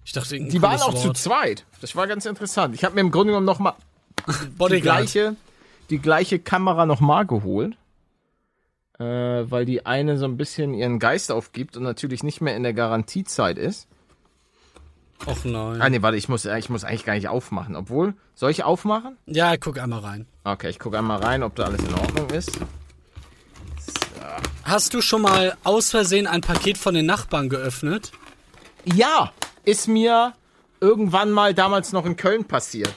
Ich 0.08 0.14
dachte, 0.14 0.40
Die 0.40 0.62
waren 0.62 0.82
auch 0.82 0.94
zu 0.94 1.12
zweit. 1.12 1.66
Das 1.82 1.94
war 1.98 2.08
ganz 2.08 2.26
interessant. 2.26 2.74
Ich 2.74 2.86
habe 2.86 2.96
mir 2.96 3.02
im 3.02 3.12
Grunde 3.12 3.32
genommen 3.34 3.46
noch 3.46 3.60
mal 3.60 3.76
die 4.72 4.80
gleiche, 4.80 5.36
die 5.90 6.00
gleiche 6.00 6.40
Kamera 6.40 6.86
noch 6.86 7.02
mal 7.02 7.26
geholt, 7.26 7.76
äh, 9.00 9.04
weil 9.04 9.66
die 9.66 9.86
eine 9.86 10.18
so 10.18 10.24
ein 10.24 10.38
bisschen 10.38 10.74
ihren 10.74 11.00
Geist 11.00 11.30
aufgibt 11.30 11.76
und 11.76 11.84
natürlich 11.84 12.24
nicht 12.24 12.40
mehr 12.40 12.56
in 12.56 12.64
der 12.64 12.72
Garantiezeit 12.72 13.58
ist. 13.58 13.90
Och 15.26 15.44
nein. 15.44 15.82
Ah 15.82 15.90
nee, 15.90 16.02
warte, 16.02 16.16
ich 16.16 16.30
muss, 16.30 16.46
ich 16.46 16.70
muss 16.70 16.86
eigentlich 16.86 17.04
gar 17.04 17.16
nicht 17.16 17.28
aufmachen. 17.28 17.76
Obwohl, 17.76 18.14
soll 18.34 18.52
ich 18.52 18.64
aufmachen? 18.64 19.18
Ja, 19.26 19.58
guck 19.58 19.78
einmal 19.78 20.00
rein. 20.00 20.26
Okay, 20.46 20.70
ich 20.70 20.80
gucke 20.80 20.98
einmal 20.98 21.22
rein, 21.22 21.44
ob 21.44 21.54
da 21.56 21.66
alles 21.66 21.84
in 21.84 21.94
Ordnung 21.94 22.30
ist. 22.30 22.58
Hast 24.64 24.94
du 24.94 25.02
schon 25.02 25.22
mal 25.22 25.58
aus 25.66 25.90
Versehen 25.90 26.28
ein 26.28 26.40
Paket 26.40 26.78
von 26.78 26.94
den 26.94 27.06
Nachbarn 27.06 27.50
geöffnet? 27.50 28.14
Ja, 28.86 29.34
ist 29.68 29.88
mir 29.88 30.34
irgendwann 30.80 31.30
mal 31.32 31.54
damals 31.54 31.92
noch 31.92 32.06
in 32.06 32.16
Köln 32.16 32.46
passiert. 32.46 32.94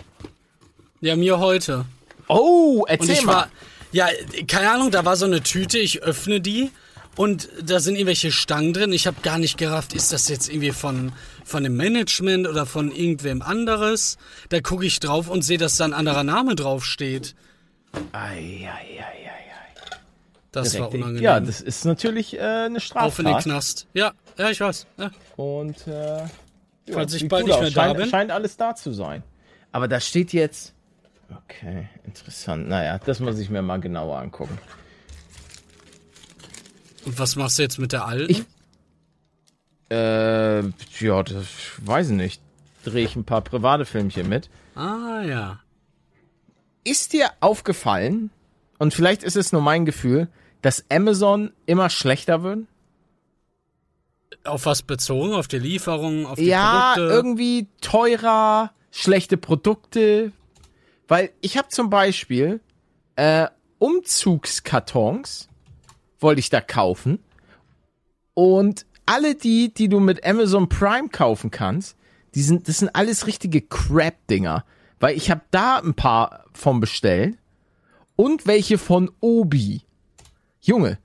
Ja, 1.01 1.17
mir 1.17 1.39
heute. 1.39 1.85
Oh, 2.29 2.85
erzähl 2.87 3.23
mal. 3.23 3.35
war, 3.35 3.49
ja, 3.93 4.07
keine 4.47 4.71
Ahnung, 4.71 4.91
da 4.91 5.05
war 5.05 5.17
so 5.17 5.25
eine 5.25 5.43
Tüte, 5.43 5.79
ich 5.79 6.03
öffne 6.03 6.41
die 6.41 6.71
und 7.17 7.49
da 7.63 7.81
sind 7.81 7.97
irgendwelche 7.97 8.31
Stangen 8.31 8.73
drin. 8.73 8.93
Ich 8.93 9.07
habe 9.07 9.17
gar 9.23 9.39
nicht 9.39 9.59
gerafft, 9.59 9.95
ist 9.95 10.13
das 10.13 10.29
jetzt 10.29 10.49
irgendwie 10.49 10.71
von, 10.71 11.13
von 11.45 11.65
dem 11.65 11.77
Management 11.77 12.47
oder 12.47 12.67
von 12.67 12.93
irgendwem 12.93 13.43
anderes? 13.43 14.17
Da 14.51 14.61
gucke 14.61 14.87
ich 14.87 15.01
drauf 15.01 15.29
und 15.29 15.43
sehe, 15.43 15.59
dass 15.59 15.77
da 15.77 15.87
ein 15.87 15.95
anderer 15.95 16.23
Name 16.23 16.55
draufsteht. 16.55 17.35
Ei, 18.13 18.19
ei, 18.21 18.69
ei, 18.69 19.01
ei, 19.01 19.01
ei. 19.01 19.97
Das 20.53 20.75
war 20.75 20.89
Direkt- 20.91 20.95
unangenehm. 20.95 21.23
Ja, 21.25 21.41
das 21.41 21.61
ist 21.61 21.85
natürlich 21.85 22.35
äh, 22.37 22.41
eine 22.41 22.79
Auf 22.95 23.19
in 23.19 23.25
den. 23.25 23.39
Knast. 23.39 23.87
Ja, 23.95 24.13
ja, 24.39 24.51
ich 24.51 24.61
weiß. 24.61 24.87
Ja. 24.99 25.11
Und 25.37 25.87
äh, 25.87 26.25
ja, 26.91 26.95
Falls 26.97 27.15
ich 27.15 27.29
bald 27.29 27.47
nicht 27.47 27.55
aus. 27.55 27.61
mehr 27.63 27.71
da 27.71 27.83
scheint, 27.85 27.97
bin. 27.99 28.09
Scheint 28.11 28.31
alles 28.31 28.57
da 28.57 28.75
zu 28.75 28.93
sein. 28.93 29.23
Aber 29.73 29.89
da 29.89 30.01
steht 30.01 30.33
jetzt. 30.33 30.75
Okay, 31.45 31.89
interessant. 32.05 32.69
Naja, 32.69 32.99
das 32.99 33.21
muss 33.21 33.39
ich 33.39 33.51
mir 33.51 33.63
mal 33.63 33.79
genauer 33.81 34.19
angucken. 34.19 34.59
Und 37.05 37.19
was 37.19 37.37
machst 37.37 37.59
du 37.59 37.63
jetzt 37.63 37.79
mit 37.79 37.93
der 37.93 38.05
alten? 38.07 38.31
Ich- 38.31 38.45
Äh, 39.91 40.61
ja, 41.01 41.23
das 41.25 41.47
weiß 41.79 42.11
ich 42.11 42.17
nicht. 42.17 42.41
Drehe 42.85 43.05
ich 43.05 43.17
ein 43.17 43.25
paar 43.25 43.41
private 43.41 43.85
Filmchen 43.85 44.29
mit. 44.29 44.49
ah, 44.77 45.23
ja. 45.23 45.61
Ist 46.85 47.13
dir 47.13 47.29
aufgefallen, 47.41 48.31
und 48.79 48.95
vielleicht 48.95 49.23
ist 49.23 49.37
es 49.37 49.53
nur 49.53 49.61
mein 49.61 49.85
Gefühl, 49.85 50.29
dass 50.63 50.85
Amazon 50.91 51.53
immer 51.67 51.91
schlechter 51.91 52.43
wird? 52.43 52.61
Auf 54.45 54.67
was 54.67 54.83
bezogen? 54.83 55.33
Auf 55.33 55.49
die 55.49 55.59
Lieferung, 55.59 56.27
auf 56.27 56.39
die 56.39 56.47
ja, 56.47 56.93
Produkte? 56.95 57.15
irgendwie 57.15 57.69
teurer, 57.81 58.73
schlechte 58.91 59.37
Produkte. 59.37 60.33
Weil 61.09 61.31
ich 61.41 61.59
habe 61.59 61.69
zum 61.69 61.91
Beispiel 61.91 62.61
äh, 63.17 63.49
Umzugskartons, 63.79 65.49
wollte 66.21 66.41
ich 66.41 66.51
da 66.51 66.61
kaufen. 66.61 67.19
Und 68.35 68.87
alle 69.07 69.35
die, 69.35 69.75
die 69.75 69.89
du 69.89 70.01
mit 70.01 70.25
Amazon 70.25 70.69
Prime 70.69 71.09
kaufen 71.09 71.51
kannst, 71.51 71.97
die 72.35 72.43
sind, 72.43 72.69
das 72.69 72.79
sind 72.79 72.95
alles 72.95 73.27
richtige 73.27 73.61
Crap-Dinger. 73.61 74.65
Weil 75.01 75.17
ich 75.17 75.31
habe 75.31 75.43
da 75.51 75.79
ein 75.79 75.95
paar 75.95 76.45
von 76.53 76.79
bestellt 76.79 77.37
und 78.17 78.47
welche 78.47 78.79
von 78.79 79.11
Obi. 79.21 79.83
Junge. 80.61 80.99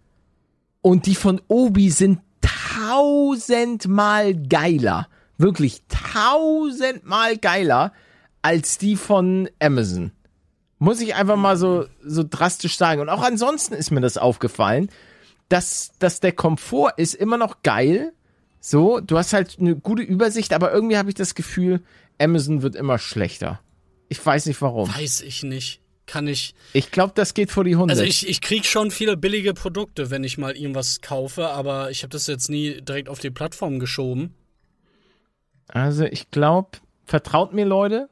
Und 0.81 1.05
die 1.07 1.15
von 1.15 1.41
Obi 1.47 1.89
sind 1.89 2.19
tausendmal 2.75 4.35
geiler. 4.35 5.07
Wirklich 5.37 5.81
tausendmal 5.87 7.37
geiler 7.37 7.93
als 8.41 8.77
die 8.77 8.95
von 8.95 9.49
Amazon. 9.59 10.11
Muss 10.77 11.01
ich 11.01 11.15
einfach 11.15 11.35
mal 11.35 11.57
so, 11.57 11.85
so 12.03 12.23
drastisch 12.29 12.77
sagen. 12.77 13.01
Und 13.01 13.09
auch 13.09 13.23
ansonsten 13.23 13.73
ist 13.73 13.91
mir 13.91 14.01
das 14.01 14.17
aufgefallen, 14.17 14.89
dass, 15.49 15.91
dass 15.99 16.19
der 16.19 16.31
Komfort 16.31 16.93
ist 16.97 17.15
immer 17.15 17.37
noch 17.37 17.63
geil. 17.63 18.13
So, 18.59 18.99
du 18.99 19.17
hast 19.17 19.33
halt 19.33 19.57
eine 19.59 19.75
gute 19.75 20.01
Übersicht, 20.03 20.53
aber 20.53 20.71
irgendwie 20.71 20.97
habe 20.97 21.09
ich 21.09 21.15
das 21.15 21.35
Gefühl, 21.35 21.81
Amazon 22.19 22.61
wird 22.61 22.75
immer 22.75 22.97
schlechter. 22.97 23.59
Ich 24.09 24.23
weiß 24.23 24.45
nicht 24.47 24.61
warum. 24.61 24.93
Weiß 24.93 25.21
ich 25.21 25.43
nicht. 25.43 25.81
Kann 26.05 26.27
ich. 26.27 26.53
Ich 26.73 26.91
glaube, 26.91 27.13
das 27.15 27.33
geht 27.33 27.51
vor 27.51 27.63
die 27.63 27.75
Hunde. 27.75 27.91
Also 27.91 28.03
ich, 28.03 28.27
ich 28.29 28.41
krieg 28.41 28.65
schon 28.65 28.91
viele 28.91 29.17
billige 29.17 29.53
Produkte, 29.53 30.11
wenn 30.11 30.23
ich 30.23 30.37
mal 30.37 30.55
irgendwas 30.55 31.01
kaufe, 31.01 31.49
aber 31.49 31.89
ich 31.89 32.03
habe 32.03 32.11
das 32.11 32.27
jetzt 32.27 32.49
nie 32.49 32.81
direkt 32.81 33.09
auf 33.09 33.19
die 33.19 33.31
Plattform 33.31 33.79
geschoben. 33.79 34.35
Also 35.67 36.05
ich 36.05 36.29
glaube, 36.29 36.77
vertraut 37.05 37.53
mir 37.53 37.65
Leute. 37.65 38.09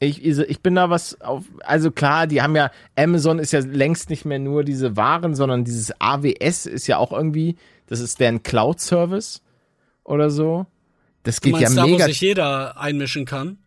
Ich, 0.00 0.24
ich 0.24 0.60
bin 0.60 0.74
da 0.74 0.90
was 0.90 1.20
auf, 1.20 1.44
also 1.60 1.92
klar, 1.92 2.26
die 2.26 2.42
haben 2.42 2.56
ja, 2.56 2.72
Amazon 2.96 3.38
ist 3.38 3.52
ja 3.52 3.60
längst 3.60 4.10
nicht 4.10 4.24
mehr 4.24 4.40
nur 4.40 4.64
diese 4.64 4.96
Waren, 4.96 5.36
sondern 5.36 5.62
dieses 5.62 5.92
AWS 6.00 6.66
ist 6.66 6.88
ja 6.88 6.98
auch 6.98 7.12
irgendwie, 7.12 7.54
das 7.86 8.00
ist 8.00 8.18
deren 8.18 8.42
Cloud-Service 8.42 9.42
oder 10.02 10.28
so. 10.28 10.66
Das 11.22 11.40
geht 11.40 11.52
meinst, 11.52 11.76
ja 11.76 11.82
da, 11.82 11.88
wo 11.88 11.92
mega. 11.92 12.06
sich 12.06 12.20
jeder 12.20 12.80
einmischen 12.80 13.26
kann? 13.26 13.58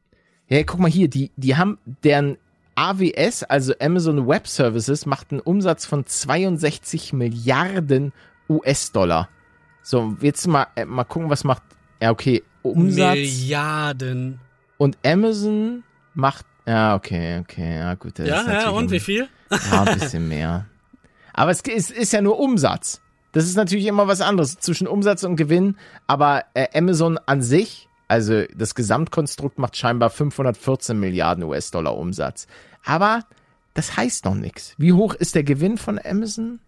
Ja, 0.49 0.61
guck 0.63 0.81
mal 0.81 0.91
hier, 0.91 1.07
die, 1.07 1.31
die 1.37 1.55
haben 1.55 1.77
deren 2.03 2.37
AWS, 2.75 3.43
also 3.43 3.73
Amazon 3.79 4.27
Web 4.27 4.47
Services, 4.47 5.05
macht 5.05 5.31
einen 5.31 5.41
Umsatz 5.41 5.85
von 5.85 6.05
62 6.05 7.13
Milliarden 7.13 8.13
US-Dollar. 8.49 9.29
So, 9.81 10.15
jetzt 10.21 10.47
mal, 10.47 10.67
äh, 10.75 10.85
mal 10.85 11.03
gucken, 11.03 11.29
was 11.29 11.43
macht, 11.43 11.63
ja, 12.01 12.11
okay, 12.11 12.43
Umsatz. 12.63 13.15
Milliarden. 13.15 14.39
Und 14.77 14.97
Amazon 15.05 15.83
macht. 16.13 16.45
Ja, 16.65 16.95
okay, 16.95 17.39
okay, 17.39 17.79
ja, 17.79 17.93
gut. 17.93 18.19
Ja, 18.19 18.51
ja, 18.51 18.69
und 18.69 18.91
wie 18.91 18.99
viel? 18.99 19.27
Ja, 19.51 19.83
ein 19.83 19.99
bisschen 19.99 20.27
mehr. 20.27 20.65
Aber 21.33 21.51
es 21.51 21.61
ist, 21.61 21.91
ist 21.91 22.13
ja 22.13 22.21
nur 22.21 22.39
Umsatz. 22.39 23.01
Das 23.31 23.45
ist 23.45 23.55
natürlich 23.55 23.85
immer 23.85 24.07
was 24.07 24.21
anderes 24.21 24.59
zwischen 24.59 24.87
Umsatz 24.87 25.23
und 25.23 25.35
Gewinn. 25.35 25.77
Aber 26.07 26.45
äh, 26.53 26.67
Amazon 26.73 27.19
an 27.25 27.41
sich, 27.41 27.89
also 28.07 28.43
das 28.55 28.75
Gesamtkonstrukt 28.75 29.57
macht 29.57 29.77
scheinbar 29.77 30.09
514 30.09 30.99
Milliarden 30.99 31.43
US-Dollar 31.43 31.95
Umsatz. 31.97 32.47
Aber 32.83 33.23
das 33.73 33.97
heißt 33.97 34.25
noch 34.25 34.35
nichts. 34.35 34.73
Wie 34.77 34.93
hoch 34.93 35.13
ist 35.13 35.35
der 35.35 35.43
Gewinn 35.43 35.77
von 35.77 35.99
Amazon? 36.03 36.59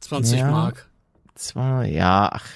20 0.00 0.40
Ja. 0.40 0.50
Mark. 0.50 0.88
Zwar, 1.34 1.84
ja, 1.84 2.30
ach, 2.32 2.46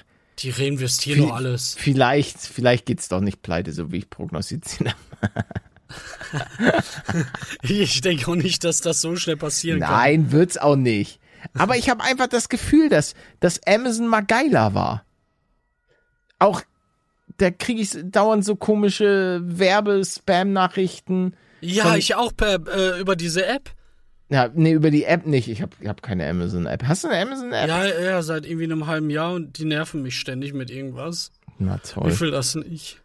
Die 0.40 0.51
reinvestieren 0.51 1.29
doch 1.29 1.37
alles. 1.37 1.75
vielleicht, 1.79 2.38
vielleicht 2.40 2.87
geht's 2.87 3.09
doch 3.09 3.20
nicht 3.20 3.42
pleite, 3.42 3.72
so 3.72 3.92
wie 3.92 3.98
ich 3.98 4.11
prognostiziere. 4.11 4.92
Ich 7.62 8.01
denke 8.01 8.31
auch 8.31 8.35
nicht, 8.35 8.64
dass 8.64 8.81
das 8.81 9.01
so 9.01 9.14
schnell 9.16 9.37
passieren 9.37 9.81
kann. 9.81 9.90
Nein, 9.90 10.33
wird's 10.33 10.57
auch 10.57 10.77
nicht. 10.77 11.20
Aber 11.55 11.77
ich 11.77 11.90
habe 11.90 12.03
einfach 12.03 12.29
das 12.29 12.48
Gefühl, 12.48 12.88
dass, 12.88 13.14
dass 13.40 13.61
Amazon 13.66 14.07
mal 14.07 14.22
geiler 14.22 14.75
war. 14.75 15.05
Auch 16.38 16.62
da 17.38 17.51
kriege 17.51 17.81
ich 17.83 17.97
dauernd 18.05 18.45
so 18.45 18.57
komische 18.57 19.40
Werbe-Spam-Nachrichten 19.45 21.35
Ja, 21.61 21.97
ich 21.97 22.14
auch 22.14 22.35
per, 22.37 22.61
äh, 22.66 23.01
über 23.01 23.16
diese 23.16 23.47
App. 23.47 23.71
Ja, 24.29 24.49
nee, 24.55 24.73
über 24.73 24.90
die 24.90 25.05
App 25.05 25.27
nicht. 25.27 25.49
Ich 25.49 25.61
habe 25.61 25.73
ich 25.81 25.88
hab 25.88 26.03
keine 26.03 26.29
Amazon-App. 26.29 26.85
Hast 26.85 27.05
du 27.05 27.09
eine 27.09 27.21
Amazon-App? 27.21 27.68
Ja, 27.68 27.85
ja, 27.87 28.23
seit 28.23 28.47
irgendwie 28.47 28.64
einem 28.64 28.87
halben 28.87 29.11
Jahr 29.11 29.35
und 29.35 29.59
die 29.59 29.64
nerven 29.66 30.03
mich 30.03 30.18
ständig 30.18 30.55
mit 30.55 30.71
irgendwas. 30.71 31.31
Na 31.59 31.79
Ich 31.83 31.90
toll. 31.90 32.21
will 32.21 32.31
das 32.31 32.55
nicht. 32.55 33.03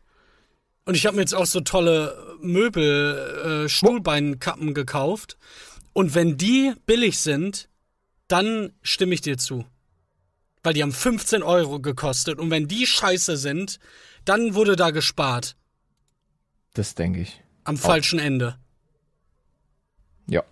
Und 0.85 0.95
ich 0.95 1.05
habe 1.05 1.17
mir 1.17 1.21
jetzt 1.21 1.35
auch 1.35 1.45
so 1.45 1.59
tolle 1.59 2.37
Möbel, 2.41 3.65
äh, 3.65 3.69
Stuhlbeinkappen 3.69 4.73
gekauft. 4.73 5.37
Und 5.91 6.15
wenn 6.15 6.37
die 6.37 6.73
billig 6.85 7.19
sind, 7.19 7.67
dann 8.29 8.71
stimme 8.81 9.13
ich 9.13 9.19
dir 9.21 9.37
zu. 9.37 9.65
Weil 10.63 10.73
die 10.73 10.81
haben 10.81 10.93
15 10.93 11.43
Euro 11.43 11.81
gekostet. 11.81 12.39
Und 12.39 12.51
wenn 12.51 12.69
die 12.69 12.87
scheiße 12.87 13.35
sind, 13.35 13.79
dann 14.29 14.53
wurde 14.55 14.75
da 14.75 14.91
gespart. 14.91 15.55
Das 16.73 16.95
denke 16.95 17.21
ich. 17.21 17.41
Am 17.63 17.77
falschen 17.77 18.19
Ende. 18.19 18.55
Ja. 20.29 20.43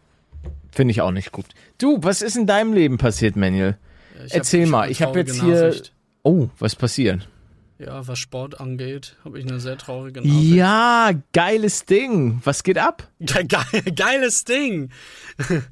Finde 0.72 0.92
ich 0.92 1.02
auch 1.02 1.12
nicht 1.12 1.32
gut. 1.32 1.46
Du, 1.78 2.00
was 2.02 2.22
ist 2.22 2.36
in 2.36 2.48
deinem 2.48 2.74
Leben 2.74 2.98
passiert, 2.98 3.36
Manuel? 3.36 3.78
Ich 4.26 4.34
Erzähl 4.34 4.66
mal, 4.66 4.90
ich 4.90 5.02
hab 5.02 5.10
eine 5.10 5.20
jetzt 5.20 5.42
hier- 5.42 5.62
Nachricht. 5.68 5.94
Oh, 6.24 6.48
was 6.60 6.76
passiert? 6.76 7.30
Ja, 7.78 8.08
was 8.08 8.20
Sport 8.20 8.60
angeht, 8.62 9.18
habe 9.26 9.38
ich 9.38 9.46
eine 9.46 9.60
sehr 9.60 9.78
traurige 9.78 10.22
Nachricht. 10.22 10.54
Ja, 10.56 11.12
geiles 11.34 11.84
Ding. 11.86 12.42
Was 12.46 12.64
geht 12.64 12.78
ab? 12.78 13.10
Ja, 13.20 13.42
geil, 13.44 13.82
geiles 13.96 14.44
Ding. 14.46 14.92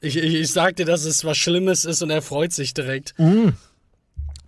Ich, 0.00 0.18
ich, 0.18 0.34
ich 0.34 0.52
sag 0.52 0.76
dir, 0.76 0.84
dass 0.84 1.04
es 1.06 1.24
was 1.24 1.38
Schlimmes 1.38 1.86
ist 1.86 2.02
und 2.02 2.10
er 2.10 2.20
freut 2.20 2.52
sich 2.52 2.74
direkt. 2.74 3.14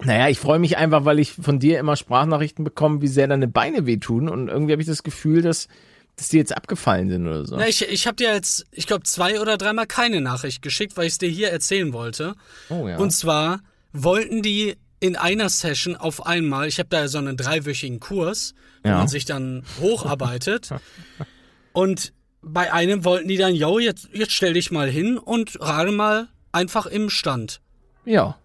Naja, 0.04 0.28
ich 0.28 0.38
freue 0.38 0.58
mich 0.58 0.76
einfach, 0.76 1.04
weil 1.04 1.18
ich 1.18 1.32
von 1.32 1.58
dir 1.58 1.78
immer 1.78 1.96
Sprachnachrichten 1.96 2.64
bekomme, 2.64 3.00
wie 3.00 3.08
sehr 3.08 3.26
deine 3.28 3.48
Beine 3.48 3.86
wehtun. 3.86 4.28
Und 4.28 4.48
irgendwie 4.48 4.72
habe 4.72 4.82
ich 4.82 4.88
das 4.88 5.02
Gefühl, 5.02 5.40
dass, 5.42 5.68
dass 6.16 6.28
die 6.28 6.36
jetzt 6.36 6.54
abgefallen 6.56 7.08
sind 7.08 7.26
oder 7.26 7.46
so. 7.46 7.56
Na, 7.56 7.66
ich 7.66 7.86
ich 7.88 8.06
habe 8.06 8.16
dir 8.16 8.32
jetzt, 8.34 8.66
ich 8.72 8.86
glaube, 8.86 9.04
zwei 9.04 9.40
oder 9.40 9.56
dreimal 9.56 9.86
keine 9.86 10.20
Nachricht 10.20 10.60
geschickt, 10.62 10.96
weil 10.96 11.06
ich 11.06 11.12
es 11.14 11.18
dir 11.18 11.28
hier 11.30 11.50
erzählen 11.50 11.92
wollte. 11.94 12.34
Oh 12.68 12.86
ja. 12.86 12.98
Und 12.98 13.10
zwar 13.10 13.60
wollten 13.92 14.42
die 14.42 14.76
in 15.00 15.16
einer 15.16 15.48
Session 15.48 15.96
auf 15.96 16.26
einmal, 16.26 16.68
ich 16.68 16.78
habe 16.78 16.88
da 16.90 17.08
so 17.08 17.18
einen 17.18 17.36
dreiwöchigen 17.36 18.00
Kurs, 18.00 18.54
wo 18.82 18.88
Ja. 18.90 18.98
man 18.98 19.08
sich 19.08 19.24
dann 19.24 19.62
hocharbeitet. 19.80 20.70
und 21.72 22.12
bei 22.42 22.72
einem 22.72 23.04
wollten 23.04 23.28
die 23.28 23.36
dann, 23.38 23.54
yo, 23.54 23.78
jetzt, 23.78 24.08
jetzt 24.12 24.32
stell 24.32 24.52
dich 24.52 24.70
mal 24.70 24.88
hin 24.88 25.18
und 25.18 25.58
rade 25.60 25.90
mal 25.92 26.28
einfach 26.52 26.86
im 26.86 27.08
Stand. 27.10 27.60
ja. 28.04 28.36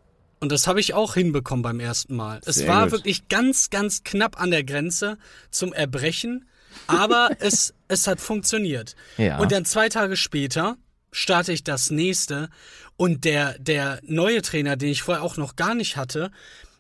Und 0.42 0.52
das 0.52 0.66
habe 0.66 0.80
ich 0.80 0.96
auch 0.96 1.14
hinbekommen 1.14 1.62
beim 1.62 1.80
ersten 1.80 2.16
Mal. 2.16 2.42
Es 2.46 2.56
Sehr 2.56 2.68
war 2.68 2.84
gut. 2.86 2.94
wirklich 2.94 3.30
ganz, 3.30 3.70
ganz 3.70 4.04
knapp 4.04 4.42
an 4.42 4.50
der 4.50 4.64
Grenze 4.64 5.18
zum 5.52 5.72
Erbrechen, 5.72 6.50
aber 6.88 7.30
es, 7.40 7.76
es 7.88 8.08
hat 8.08 8.20
funktioniert. 8.20 8.96
Ja. 9.18 9.38
Und 9.38 9.52
dann 9.52 9.66
zwei 9.66 9.88
Tage 9.88 10.18
später 10.18 10.78
starte 11.12 11.54
ich 11.54 11.64
das 11.64 11.92
nächste 11.92 12.50
und 12.98 13.24
der, 13.24 13.58
der 13.60 14.00
neue 14.04 14.42
Trainer, 14.42 14.78
den 14.78 14.90
ich 14.90 15.04
vorher 15.04 15.24
auch 15.24 15.38
noch 15.38 15.56
gar 15.56 15.76
nicht 15.76 15.96
hatte, 15.96 16.32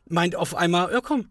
meint 0.07 0.35
auf 0.35 0.55
einmal, 0.55 0.91
ja 0.91 1.01
komm, 1.01 1.29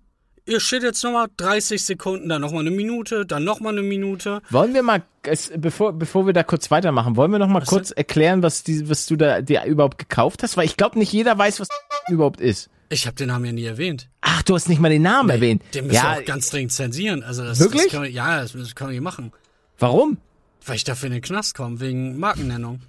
ihr 0.50 0.60
steht 0.60 0.82
jetzt 0.82 1.02
nochmal 1.04 1.28
30 1.36 1.84
Sekunden, 1.84 2.28
dann 2.28 2.42
nochmal 2.42 2.60
eine 2.60 2.70
Minute, 2.70 3.24
dann 3.24 3.44
nochmal 3.44 3.72
eine 3.72 3.82
Minute. 3.82 4.42
Wollen 4.50 4.74
wir 4.74 4.82
mal, 4.82 5.02
es, 5.22 5.50
bevor, 5.56 5.92
bevor 5.92 6.26
wir 6.26 6.32
da 6.32 6.42
kurz 6.42 6.70
weitermachen, 6.70 7.16
wollen 7.16 7.30
wir 7.30 7.38
noch 7.38 7.48
mal 7.48 7.62
Was 7.62 7.68
kurz 7.68 7.90
erklären, 7.90 8.42
was, 8.42 8.64
die, 8.64 8.88
was 8.88 9.06
du 9.06 9.16
da 9.16 9.40
dir 9.40 9.64
überhaupt 9.64 9.98
gekauft 9.98 10.42
hast? 10.42 10.56
Weil 10.56 10.66
ich 10.66 10.76
glaube, 10.76 10.98
nicht 10.98 11.12
jeder 11.12 11.38
weiß, 11.38 11.60
was 11.60 11.68
überhaupt 12.08 12.40
ist. 12.40 12.68
Ich 12.88 13.06
habe 13.06 13.14
den 13.14 13.28
Namen 13.28 13.44
ja 13.44 13.52
nie 13.52 13.64
erwähnt. 13.64 14.08
Ach, 14.20 14.42
du 14.42 14.54
hast 14.54 14.68
nicht 14.68 14.80
mal 14.80 14.88
den 14.88 15.02
Namen 15.02 15.30
erwähnt. 15.30 15.62
Den 15.74 15.86
müssen 15.86 15.96
ja, 15.96 16.16
wir 16.16 16.20
auch 16.20 16.24
ganz 16.24 16.50
dringend 16.50 16.72
zensieren. 16.72 17.22
Also 17.22 17.44
das, 17.44 17.60
Wirklich? 17.60 17.84
Das 17.84 18.00
man, 18.00 18.10
ja, 18.10 18.40
das, 18.40 18.54
man 18.54 18.90
nicht 18.90 19.00
machen. 19.00 19.32
warum? 19.78 20.18
Weil 20.66 20.76
ich 20.76 20.84
dafür 20.84 21.06
in 21.06 21.12
den 21.14 21.22
Knast 21.22 21.54
komme, 21.54 21.80
wegen 21.80 22.18
Markennennung. 22.18 22.80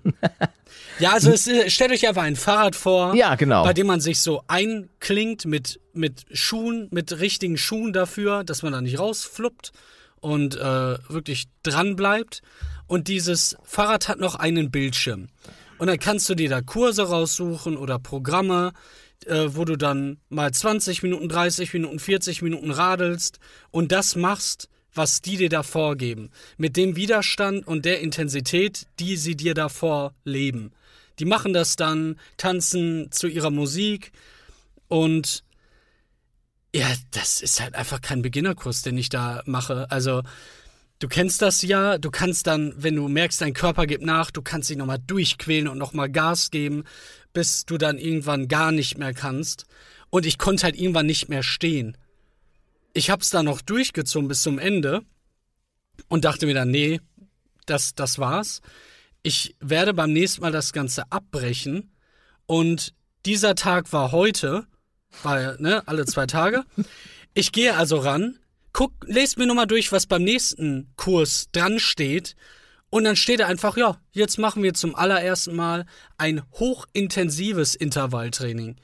ja, 0.99 1.13
also 1.13 1.31
es, 1.31 1.47
ist- 1.47 1.71
stellt 1.71 1.91
euch 1.91 2.07
einfach 2.07 2.23
ein 2.23 2.35
Fahrrad 2.35 2.75
vor, 2.75 3.15
Ja, 3.15 3.35
genau. 3.35 3.63
bei 3.63 3.73
dem 3.73 3.87
man 3.87 4.01
sich 4.01 4.19
so 4.19 4.43
einklingt 4.47 5.45
mit, 5.45 5.79
mit 5.93 6.25
Schuhen, 6.31 6.87
mit 6.91 7.19
richtigen 7.19 7.57
Schuhen 7.57 7.93
dafür, 7.93 8.43
dass 8.43 8.61
man 8.63 8.73
da 8.73 8.81
nicht 8.81 8.99
rausfluppt 8.99 9.71
und 10.19 10.55
äh, 10.55 10.59
wirklich 11.09 11.45
dran 11.63 11.95
bleibt. 11.95 12.41
Und 12.87 13.07
dieses 13.07 13.55
Fahrrad 13.63 14.07
hat 14.09 14.19
noch 14.19 14.35
einen 14.35 14.69
Bildschirm. 14.69 15.29
Und 15.77 15.87
dann 15.87 15.97
kannst 15.97 16.27
du 16.29 16.35
dir 16.35 16.49
da 16.49 16.61
Kurse 16.61 17.03
raussuchen 17.03 17.77
oder 17.77 17.97
Programme, 17.97 18.73
äh, 19.25 19.45
wo 19.47 19.63
du 19.65 19.77
dann 19.77 20.17
mal 20.29 20.51
20 20.51 21.01
Minuten, 21.03 21.29
30 21.29 21.73
Minuten, 21.73 21.99
40 21.99 22.41
Minuten 22.41 22.69
radelst 22.69 23.39
und 23.71 23.91
das 23.93 24.15
machst, 24.15 24.67
was 24.93 25.21
die 25.21 25.37
dir 25.37 25.49
da 25.49 25.63
vorgeben. 25.63 26.31
Mit 26.57 26.77
dem 26.77 26.95
Widerstand 26.95 27.65
und 27.67 27.85
der 27.85 28.01
Intensität, 28.01 28.87
die 28.99 29.15
sie 29.17 29.35
dir 29.35 29.53
da 29.53 29.69
vorleben. 29.69 30.71
Die 31.19 31.25
machen 31.25 31.53
das 31.53 31.75
dann, 31.75 32.19
tanzen 32.37 33.11
zu 33.11 33.27
ihrer 33.27 33.51
Musik 33.51 34.11
und 34.87 35.43
ja, 36.73 36.87
das 37.11 37.41
ist 37.41 37.59
halt 37.59 37.75
einfach 37.75 38.01
kein 38.01 38.21
Beginnerkurs, 38.21 38.81
den 38.81 38.97
ich 38.97 39.09
da 39.09 39.43
mache. 39.45 39.91
Also, 39.91 40.23
du 40.99 41.07
kennst 41.07 41.41
das 41.41 41.61
ja, 41.61 41.97
du 41.97 42.11
kannst 42.11 42.47
dann, 42.47 42.73
wenn 42.77 42.95
du 42.95 43.07
merkst, 43.07 43.41
dein 43.41 43.53
Körper 43.53 43.85
gibt 43.85 44.03
nach, 44.03 44.31
du 44.31 44.41
kannst 44.41 44.69
dich 44.69 44.77
nochmal 44.77 44.99
durchquälen 45.05 45.67
und 45.67 45.77
nochmal 45.77 46.09
Gas 46.09 46.49
geben, 46.49 46.83
bis 47.33 47.65
du 47.65 47.77
dann 47.77 47.97
irgendwann 47.97 48.47
gar 48.47 48.71
nicht 48.71 48.97
mehr 48.97 49.13
kannst. 49.13 49.65
Und 50.09 50.25
ich 50.25 50.37
konnte 50.37 50.63
halt 50.63 50.75
irgendwann 50.75 51.05
nicht 51.05 51.29
mehr 51.29 51.43
stehen. 51.43 51.97
Ich 52.93 53.09
hab's 53.09 53.29
dann 53.29 53.45
noch 53.45 53.61
durchgezogen 53.61 54.27
bis 54.27 54.41
zum 54.41 54.59
Ende 54.59 55.01
und 56.07 56.25
dachte 56.25 56.45
mir 56.45 56.53
dann, 56.53 56.71
nee, 56.71 56.99
das, 57.65 57.95
das 57.95 58.19
war's. 58.19 58.61
Ich 59.23 59.55
werde 59.59 59.93
beim 59.93 60.11
nächsten 60.13 60.41
Mal 60.41 60.51
das 60.51 60.73
Ganze 60.73 61.11
abbrechen. 61.11 61.91
Und 62.47 62.93
dieser 63.25 63.55
Tag 63.55 63.93
war 63.93 64.11
heute, 64.11 64.65
weil, 65.23 65.57
ne, 65.59 65.87
alle 65.87 66.05
zwei 66.05 66.25
Tage. 66.25 66.65
Ich 67.33 67.51
gehe 67.51 67.75
also 67.75 67.97
ran, 67.97 68.39
guck, 68.73 68.93
lest 69.05 69.37
mir 69.37 69.45
nochmal 69.45 69.67
durch, 69.67 69.91
was 69.91 70.05
beim 70.05 70.23
nächsten 70.23 70.91
Kurs 70.97 71.47
dran 71.51 71.79
steht. 71.79 72.35
Und 72.89 73.05
dann 73.05 73.15
steht 73.15 73.39
da 73.39 73.47
einfach, 73.47 73.77
ja, 73.77 73.97
jetzt 74.11 74.37
machen 74.37 74.63
wir 74.63 74.73
zum 74.73 74.95
allerersten 74.95 75.55
Mal 75.55 75.85
ein 76.17 76.41
hochintensives 76.59 77.75
Intervalltraining. 77.75 78.75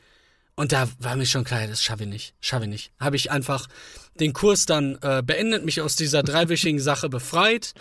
Und 0.57 0.71
da 0.71 0.89
war 0.97 1.15
mir 1.15 1.27
schon 1.27 1.43
klar, 1.43 1.67
das 1.67 1.83
schaffe 1.83 2.03
ich 2.03 2.09
nicht, 2.09 2.33
schaffe 2.41 2.63
ich 2.63 2.69
nicht. 2.69 2.91
Habe 2.99 3.15
ich 3.15 3.29
einfach 3.29 3.67
den 4.19 4.33
Kurs 4.33 4.65
dann 4.65 4.97
äh, 5.03 5.21
beendet, 5.23 5.63
mich 5.63 5.81
aus 5.81 5.95
dieser 5.95 6.23
dreiwöchigen 6.23 6.79
Sache 6.79 7.09
befreit 7.09 7.75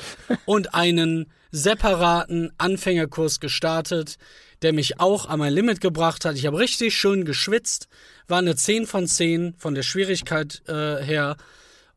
und 0.44 0.74
einen 0.74 1.32
separaten 1.50 2.52
Anfängerkurs 2.58 3.40
gestartet, 3.40 4.16
der 4.60 4.74
mich 4.74 5.00
auch 5.00 5.26
an 5.26 5.38
mein 5.38 5.54
Limit 5.54 5.80
gebracht 5.80 6.26
hat. 6.26 6.36
Ich 6.36 6.44
habe 6.44 6.58
richtig 6.58 6.94
schön 6.94 7.24
geschwitzt, 7.24 7.88
war 8.28 8.38
eine 8.38 8.56
10 8.56 8.86
von 8.86 9.06
10 9.06 9.54
von 9.56 9.74
der 9.74 9.82
Schwierigkeit 9.82 10.62
äh, 10.68 11.02
her 11.02 11.38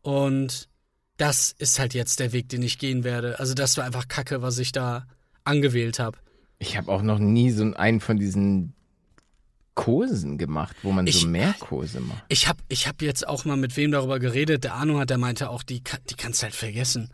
und 0.02 0.70
das 1.18 1.52
ist 1.52 1.78
halt 1.78 1.94
jetzt 1.94 2.22
der 2.22 2.32
Weg, 2.32 2.48
den 2.48 2.64
ich 2.64 2.80
gehen 2.80 3.04
werde. 3.04 3.38
Also 3.38 3.54
das 3.54 3.76
war 3.76 3.84
einfach 3.84 4.08
Kacke, 4.08 4.42
was 4.42 4.58
ich 4.58 4.72
da 4.72 5.08
angewählt 5.44 6.00
habe. 6.00 6.18
Ich 6.58 6.78
habe 6.78 6.90
auch 6.90 7.02
noch 7.02 7.20
nie 7.20 7.52
so 7.52 7.64
einen 7.76 8.00
von 8.00 8.18
diesen 8.18 8.76
Kursen 9.76 10.38
gemacht, 10.38 10.76
wo 10.84 10.92
man 10.92 11.08
Ich- 11.08 11.22
so 11.22 11.28
mehr 11.28 11.54
Kurse 11.60 12.00
macht. 12.02 12.24
Ich 12.28 12.48
habe 12.48 12.60
ich 12.68 12.88
hab 12.88 13.02
jetzt 13.02 13.28
auch 13.28 13.46
mal 13.46 13.56
mit 13.58 13.78
wem 13.78 13.92
darüber 13.92 14.20
geredet, 14.20 14.64
der 14.66 14.74
Ahnung 14.76 15.00
hat, 15.00 15.10
der 15.10 15.18
meinte 15.18 15.50
auch, 15.50 15.64
die, 15.64 15.82
die 16.10 16.16
kannst 16.16 16.42
du 16.42 16.46
halt 16.46 16.56
vergessen. 16.56 17.12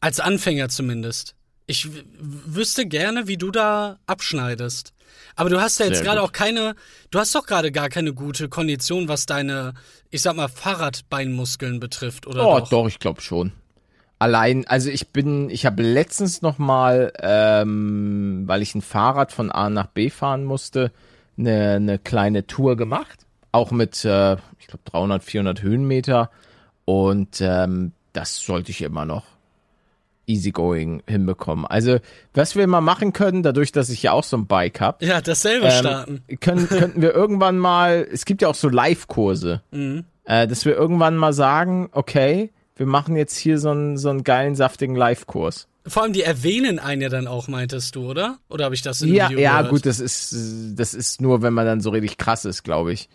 Als 0.00 0.20
Anfänger 0.20 0.68
zumindest. 0.68 1.34
Ich 1.66 1.88
wüsste 2.18 2.86
gerne, 2.86 3.28
wie 3.28 3.36
du 3.36 3.50
da 3.50 3.98
abschneidest. 4.06 4.92
Aber 5.36 5.50
du 5.50 5.60
hast 5.60 5.78
ja 5.80 5.86
jetzt 5.86 6.02
gerade 6.02 6.22
auch 6.22 6.32
keine, 6.32 6.74
du 7.10 7.18
hast 7.18 7.34
doch 7.34 7.46
gerade 7.46 7.70
gar 7.72 7.88
keine 7.88 8.14
gute 8.14 8.48
Kondition, 8.48 9.08
was 9.08 9.26
deine, 9.26 9.74
ich 10.10 10.22
sag 10.22 10.34
mal, 10.36 10.48
Fahrradbeinmuskeln 10.48 11.78
betrifft, 11.80 12.26
oder 12.26 12.46
Oh, 12.46 12.58
doch? 12.60 12.68
doch, 12.70 12.88
ich 12.88 12.98
glaube 12.98 13.20
schon. 13.20 13.52
Allein, 14.18 14.66
also 14.66 14.88
ich 14.90 15.08
bin, 15.08 15.50
ich 15.50 15.66
habe 15.66 15.82
letztens 15.82 16.42
noch 16.42 16.58
mal, 16.58 17.12
ähm, 17.20 18.44
weil 18.46 18.62
ich 18.62 18.74
ein 18.74 18.82
Fahrrad 18.82 19.30
von 19.32 19.52
A 19.52 19.68
nach 19.70 19.86
B 19.86 20.10
fahren 20.10 20.44
musste, 20.44 20.90
eine, 21.38 21.74
eine 21.76 21.98
kleine 21.98 22.46
Tour 22.46 22.76
gemacht. 22.76 23.26
Auch 23.52 23.70
mit, 23.70 24.04
äh, 24.04 24.34
ich 24.58 24.66
glaube, 24.66 24.82
300, 24.84 25.22
400 25.24 25.62
Höhenmeter. 25.62 26.30
Und 26.84 27.40
ähm, 27.40 27.92
das 28.12 28.36
sollte 28.38 28.70
ich 28.70 28.82
immer 28.82 29.04
noch 29.04 29.24
easygoing 30.26 31.02
hinbekommen. 31.06 31.64
Also, 31.64 31.98
was 32.34 32.54
wir 32.54 32.66
mal 32.66 32.80
machen 32.82 33.12
können, 33.12 33.42
dadurch, 33.42 33.72
dass 33.72 33.88
ich 33.88 34.02
ja 34.02 34.12
auch 34.12 34.24
so 34.24 34.36
ein 34.36 34.46
Bike 34.46 34.80
habe, 34.80 35.04
Ja, 35.04 35.20
dasselbe 35.22 35.70
starten. 35.70 36.22
ähm, 36.28 36.38
können, 36.40 36.68
könnten 36.68 37.00
wir 37.02 37.14
irgendwann 37.14 37.58
mal, 37.58 38.06
es 38.12 38.24
gibt 38.24 38.42
ja 38.42 38.48
auch 38.48 38.54
so 38.54 38.68
Live-Kurse, 38.68 39.62
Mhm. 39.70 40.04
äh, 40.24 40.46
dass 40.46 40.64
wir 40.66 40.74
irgendwann 40.76 41.16
mal 41.16 41.32
sagen, 41.32 41.88
okay, 41.92 42.50
wir 42.76 42.86
machen 42.86 43.16
jetzt 43.16 43.36
hier 43.36 43.58
so 43.58 43.70
einen, 43.70 43.96
so 43.96 44.10
einen 44.10 44.22
geilen, 44.22 44.54
saftigen 44.54 44.94
Live-Kurs. 44.96 45.67
Vor 45.88 46.02
allem, 46.02 46.12
die 46.12 46.22
erwähnen 46.22 46.78
einen 46.78 47.02
ja 47.02 47.08
dann 47.08 47.26
auch, 47.26 47.48
meintest 47.48 47.94
du, 47.96 48.08
oder? 48.10 48.38
Oder 48.48 48.64
habe 48.66 48.74
ich 48.74 48.82
das 48.82 49.02
im 49.02 49.12
Ja, 49.14 49.28
Video 49.28 49.40
ja, 49.40 49.56
gehört? 49.58 49.70
gut, 49.70 49.86
das 49.86 50.00
ist, 50.00 50.34
das 50.78 50.94
ist 50.94 51.20
nur, 51.20 51.42
wenn 51.42 51.52
man 51.54 51.66
dann 51.66 51.80
so 51.80 51.90
richtig 51.90 52.16
krass 52.18 52.44
ist, 52.44 52.62
glaube 52.62 52.92
ich. 52.92 53.08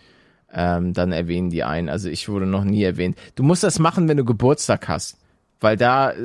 Ähm, 0.51 0.93
dann 0.93 1.11
erwähnen 1.11 1.49
die 1.49 1.63
einen. 1.63 1.89
Also 1.89 2.09
ich 2.09 2.29
wurde 2.29 2.45
noch 2.45 2.63
nie 2.63 2.83
erwähnt. 2.83 3.17
Du 3.35 3.43
musst 3.43 3.63
das 3.63 3.79
machen, 3.79 4.07
wenn 4.07 4.17
du 4.17 4.25
Geburtstag 4.25 4.87
hast. 4.87 5.17
Weil 5.59 5.77
da, 5.77 6.11
äh, 6.11 6.15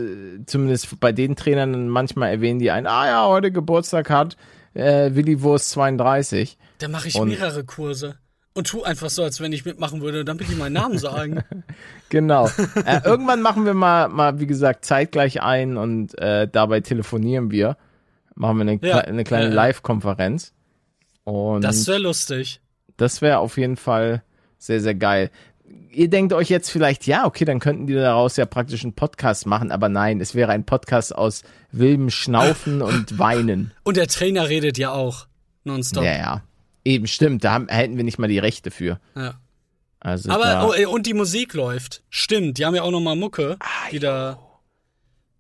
zumindest 0.47 0.99
bei 1.01 1.13
den 1.13 1.37
Trainern, 1.37 1.89
manchmal 1.89 2.31
erwähnen 2.31 2.59
die 2.59 2.71
einen, 2.71 2.87
ah 2.89 3.07
ja, 3.07 3.27
heute 3.27 3.51
Geburtstag 3.53 4.11
hat 4.11 4.37
äh, 4.75 5.15
Willi 5.15 5.41
Wurst 5.43 5.71
32. 5.71 6.59
Da 6.79 6.89
mache 6.89 7.09
ich 7.09 7.15
Und- 7.15 7.29
mehrere 7.29 7.65
Kurse. 7.65 8.17
Und 8.59 8.67
tu 8.67 8.83
einfach 8.83 9.09
so, 9.09 9.23
als 9.23 9.41
wenn 9.41 9.53
ich 9.53 9.65
mitmachen 9.65 10.01
würde, 10.01 10.25
damit 10.25 10.49
die 10.49 10.57
meinen 10.57 10.73
Namen 10.73 10.99
sagen. 10.99 11.45
Genau. 12.11 12.49
äh, 12.87 13.03
irgendwann 13.05 13.43
machen 13.43 13.67
wir 13.67 13.75
mal, 13.75 14.09
mal, 14.09 14.41
wie 14.41 14.47
gesagt, 14.47 14.85
zeitgleich 14.87 15.43
ein 15.43 15.77
und 15.77 16.19
äh, 16.19 16.49
dabei 16.49 16.81
telefonieren 16.81 17.51
wir. 17.51 17.77
Machen 18.35 18.57
wir 18.57 18.63
eine, 18.63 18.79
Ja, 18.83 18.99
eine 18.99 19.25
kleine 19.25 19.51
ja. 19.51 19.55
Live-Konferenz. 19.55 20.55
Das 21.61 21.87
wäre 21.87 21.99
lustig. 21.99 22.61
Das 22.97 23.21
wäre 23.21 23.39
auf 23.39 23.59
jeden 23.59 23.77
Fall 23.77 24.25
sehr, 24.57 24.81
sehr 24.81 24.95
geil. 24.95 25.31
Ihr 25.93 26.09
denkt 26.09 26.33
euch 26.33 26.49
jetzt 26.49 26.71
vielleicht, 26.71 27.07
ja, 27.07 27.27
okay, 27.27 27.45
dann 27.45 27.61
könnten 27.61 27.87
die 27.87 27.95
daraus 27.95 28.39
ja 28.39 28.47
praktisch 28.47 28.83
einen 28.83 28.95
Podcast 28.95 29.47
machen, 29.47 29.71
aber 29.71 29.89
nein, 29.91 30.21
es 30.21 30.35
wäre 30.35 30.51
ein 30.51 30.65
Podcast 30.65 31.15
aus 31.15 31.43
wildem 31.71 32.11
Schnaufen 32.11 32.81
und 32.83 33.19
Weinen. 33.19 33.71
Und 33.85 33.99
der 33.99 34.09
Trainer 34.09 34.49
redet 34.49 34.79
ja 34.79 34.93
auch. 34.93 35.27
Nonstop. 35.63 36.03
Ja, 36.03 36.17
ja. 36.17 36.43
Eben, 36.85 37.07
stimmt, 37.07 37.45
da 37.45 37.53
haben, 37.53 37.69
hätten 37.69 37.97
wir 37.97 38.05
nicht 38.05 38.19
mal 38.19 38.29
die 38.29 38.39
Rechte 38.39 38.71
für. 38.71 39.01
Ja. 39.17 39.35
Also 40.01 40.31
Aber, 40.31 40.69
oh, 40.69 40.91
und 40.91 41.07
die 41.07 41.15
Musik 41.15 41.55
läuft. 41.55 42.03
Stimmt, 42.09 42.59
die 42.59 42.65
haben 42.65 42.75
ja 42.75 42.83
auch 42.83 42.91
nochmal 42.91 43.17
Mucke, 43.17 43.59
die 43.91 43.99
da 43.99 44.39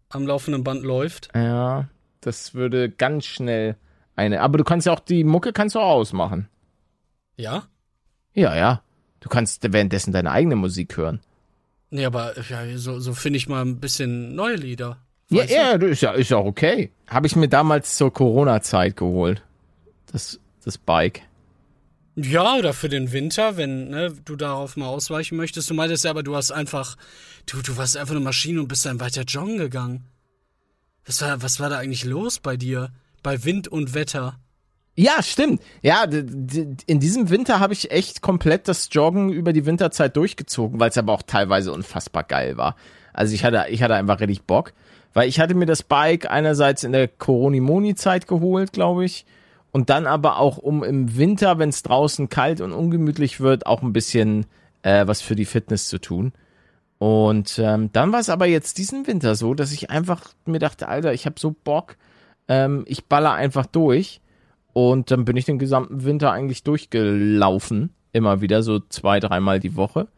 am 0.08 0.26
laufenden 0.26 0.64
Band 0.64 0.82
läuft. 0.82 1.28
ja, 1.34 1.88
das 2.20 2.54
würde 2.54 2.90
ganz 2.90 3.26
schnell 3.26 3.76
eine, 4.16 4.40
aber 4.40 4.58
du 4.58 4.64
kannst 4.64 4.86
ja 4.86 4.92
auch 4.92 5.00
die 5.00 5.22
Mucke 5.22 5.52
kannst 5.52 5.76
du 5.76 5.78
auch 5.78 5.92
ausmachen. 5.92 6.48
Ja? 7.36 7.68
Ja, 8.34 8.56
ja. 8.56 8.82
Du 9.20 9.28
kannst 9.28 9.72
währenddessen 9.72 10.12
deine 10.12 10.32
eigene 10.32 10.56
Musik 10.56 10.96
hören. 10.96 11.20
Nee, 11.90 12.04
aber 12.04 12.34
ja, 12.48 12.76
so, 12.76 12.98
so 13.00 13.14
finde 13.14 13.36
ich 13.36 13.48
mal 13.48 13.64
ein 13.64 13.80
bisschen 13.80 14.34
neue 14.34 14.56
Lieder. 14.56 14.98
Ja, 15.30 15.44
du? 15.44 15.52
ja, 15.52 15.72
ist 15.72 16.02
ja, 16.02 16.12
ist 16.12 16.30
ja 16.30 16.36
auch 16.36 16.46
okay. 16.46 16.90
Habe 17.06 17.26
ich 17.26 17.36
mir 17.36 17.48
damals 17.48 17.96
zur 17.96 18.12
Corona-Zeit 18.12 18.96
geholt. 18.96 19.42
Das, 20.10 20.40
das 20.64 20.78
Bike. 20.78 21.22
Ja, 22.20 22.56
oder 22.56 22.74
für 22.74 22.88
den 22.88 23.12
Winter, 23.12 23.56
wenn 23.56 23.90
ne, 23.90 24.12
du 24.24 24.34
darauf 24.34 24.76
mal 24.76 24.88
ausweichen 24.88 25.36
möchtest. 25.36 25.70
Du 25.70 25.74
meintest 25.74 26.04
ja, 26.04 26.10
aber 26.10 26.24
du 26.24 26.34
hast 26.34 26.50
einfach, 26.50 26.96
du, 27.46 27.62
du 27.62 27.76
warst 27.76 27.96
einfach 27.96 28.14
eine 28.14 28.24
Maschine 28.24 28.60
und 28.60 28.66
bist 28.66 28.84
dann 28.86 28.98
weiter 28.98 29.22
joggen 29.22 29.56
gegangen. 29.56 30.04
Was 31.06 31.22
war, 31.22 31.40
was 31.42 31.60
war 31.60 31.70
da 31.70 31.78
eigentlich 31.78 32.04
los 32.04 32.40
bei 32.40 32.56
dir? 32.56 32.90
Bei 33.22 33.44
Wind 33.44 33.68
und 33.68 33.94
Wetter? 33.94 34.40
Ja, 34.96 35.22
stimmt. 35.22 35.62
Ja, 35.80 36.02
in 36.02 36.98
diesem 36.98 37.30
Winter 37.30 37.60
habe 37.60 37.72
ich 37.72 37.92
echt 37.92 38.20
komplett 38.20 38.66
das 38.66 38.88
Joggen 38.90 39.30
über 39.30 39.52
die 39.52 39.64
Winterzeit 39.64 40.16
durchgezogen, 40.16 40.80
weil 40.80 40.90
es 40.90 40.98
aber 40.98 41.12
auch 41.12 41.22
teilweise 41.22 41.72
unfassbar 41.72 42.24
geil 42.24 42.56
war. 42.56 42.74
Also 43.12 43.32
ich 43.32 43.44
hatte, 43.44 43.66
ich 43.70 43.80
hatte 43.80 43.94
einfach 43.94 44.18
richtig 44.18 44.42
Bock, 44.42 44.72
weil 45.14 45.28
ich 45.28 45.38
hatte 45.38 45.54
mir 45.54 45.66
das 45.66 45.84
Bike 45.84 46.28
einerseits 46.28 46.82
in 46.82 46.90
der 46.90 47.06
Coronimoni-Zeit 47.06 48.26
geholt, 48.26 48.72
glaube 48.72 49.04
ich, 49.04 49.24
und 49.70 49.90
dann 49.90 50.06
aber 50.06 50.38
auch 50.38 50.58
um 50.58 50.82
im 50.82 51.16
Winter, 51.16 51.58
wenn 51.58 51.68
es 51.68 51.82
draußen 51.82 52.28
kalt 52.28 52.60
und 52.60 52.72
ungemütlich 52.72 53.40
wird, 53.40 53.66
auch 53.66 53.82
ein 53.82 53.92
bisschen 53.92 54.46
äh, 54.82 55.06
was 55.06 55.20
für 55.20 55.36
die 55.36 55.44
Fitness 55.44 55.88
zu 55.88 55.98
tun. 55.98 56.32
Und 56.98 57.58
ähm, 57.58 57.90
dann 57.92 58.12
war 58.12 58.20
es 58.20 58.28
aber 58.28 58.46
jetzt 58.46 58.78
diesen 58.78 59.06
Winter 59.06 59.34
so, 59.34 59.54
dass 59.54 59.72
ich 59.72 59.90
einfach 59.90 60.30
mir 60.46 60.58
dachte, 60.58 60.88
Alter, 60.88 61.12
ich 61.12 61.26
habe 61.26 61.38
so 61.38 61.54
Bock, 61.64 61.96
ähm, 62.48 62.84
ich 62.88 63.06
baller 63.06 63.32
einfach 63.32 63.66
durch. 63.66 64.20
Und 64.72 65.10
dann 65.10 65.24
bin 65.24 65.36
ich 65.36 65.44
den 65.44 65.58
gesamten 65.58 66.04
Winter 66.04 66.32
eigentlich 66.32 66.62
durchgelaufen. 66.62 67.94
Immer 68.12 68.40
wieder 68.40 68.62
so 68.62 68.80
zwei, 68.80 69.20
dreimal 69.20 69.60
die 69.60 69.76
Woche. 69.76 70.08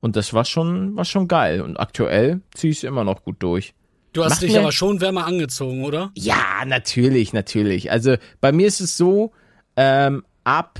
Und 0.00 0.16
das 0.16 0.34
war 0.34 0.44
schon, 0.44 0.96
war 0.96 1.04
schon 1.04 1.28
geil. 1.28 1.60
Und 1.62 1.78
aktuell 1.78 2.40
ziehe 2.54 2.70
ich 2.70 2.78
es 2.78 2.84
immer 2.84 3.04
noch 3.04 3.24
gut 3.24 3.36
durch. 3.38 3.74
Du 4.14 4.24
hast 4.24 4.40
dich 4.42 4.52
mir- 4.52 4.60
aber 4.60 4.72
schon 4.72 5.00
wärmer 5.02 5.26
angezogen, 5.26 5.84
oder? 5.84 6.10
Ja, 6.14 6.64
natürlich, 6.66 7.32
natürlich. 7.34 7.90
Also 7.90 8.16
bei 8.40 8.52
mir 8.52 8.66
ist 8.66 8.80
es 8.80 8.96
so, 8.96 9.32
ähm, 9.76 10.24
ab, 10.44 10.78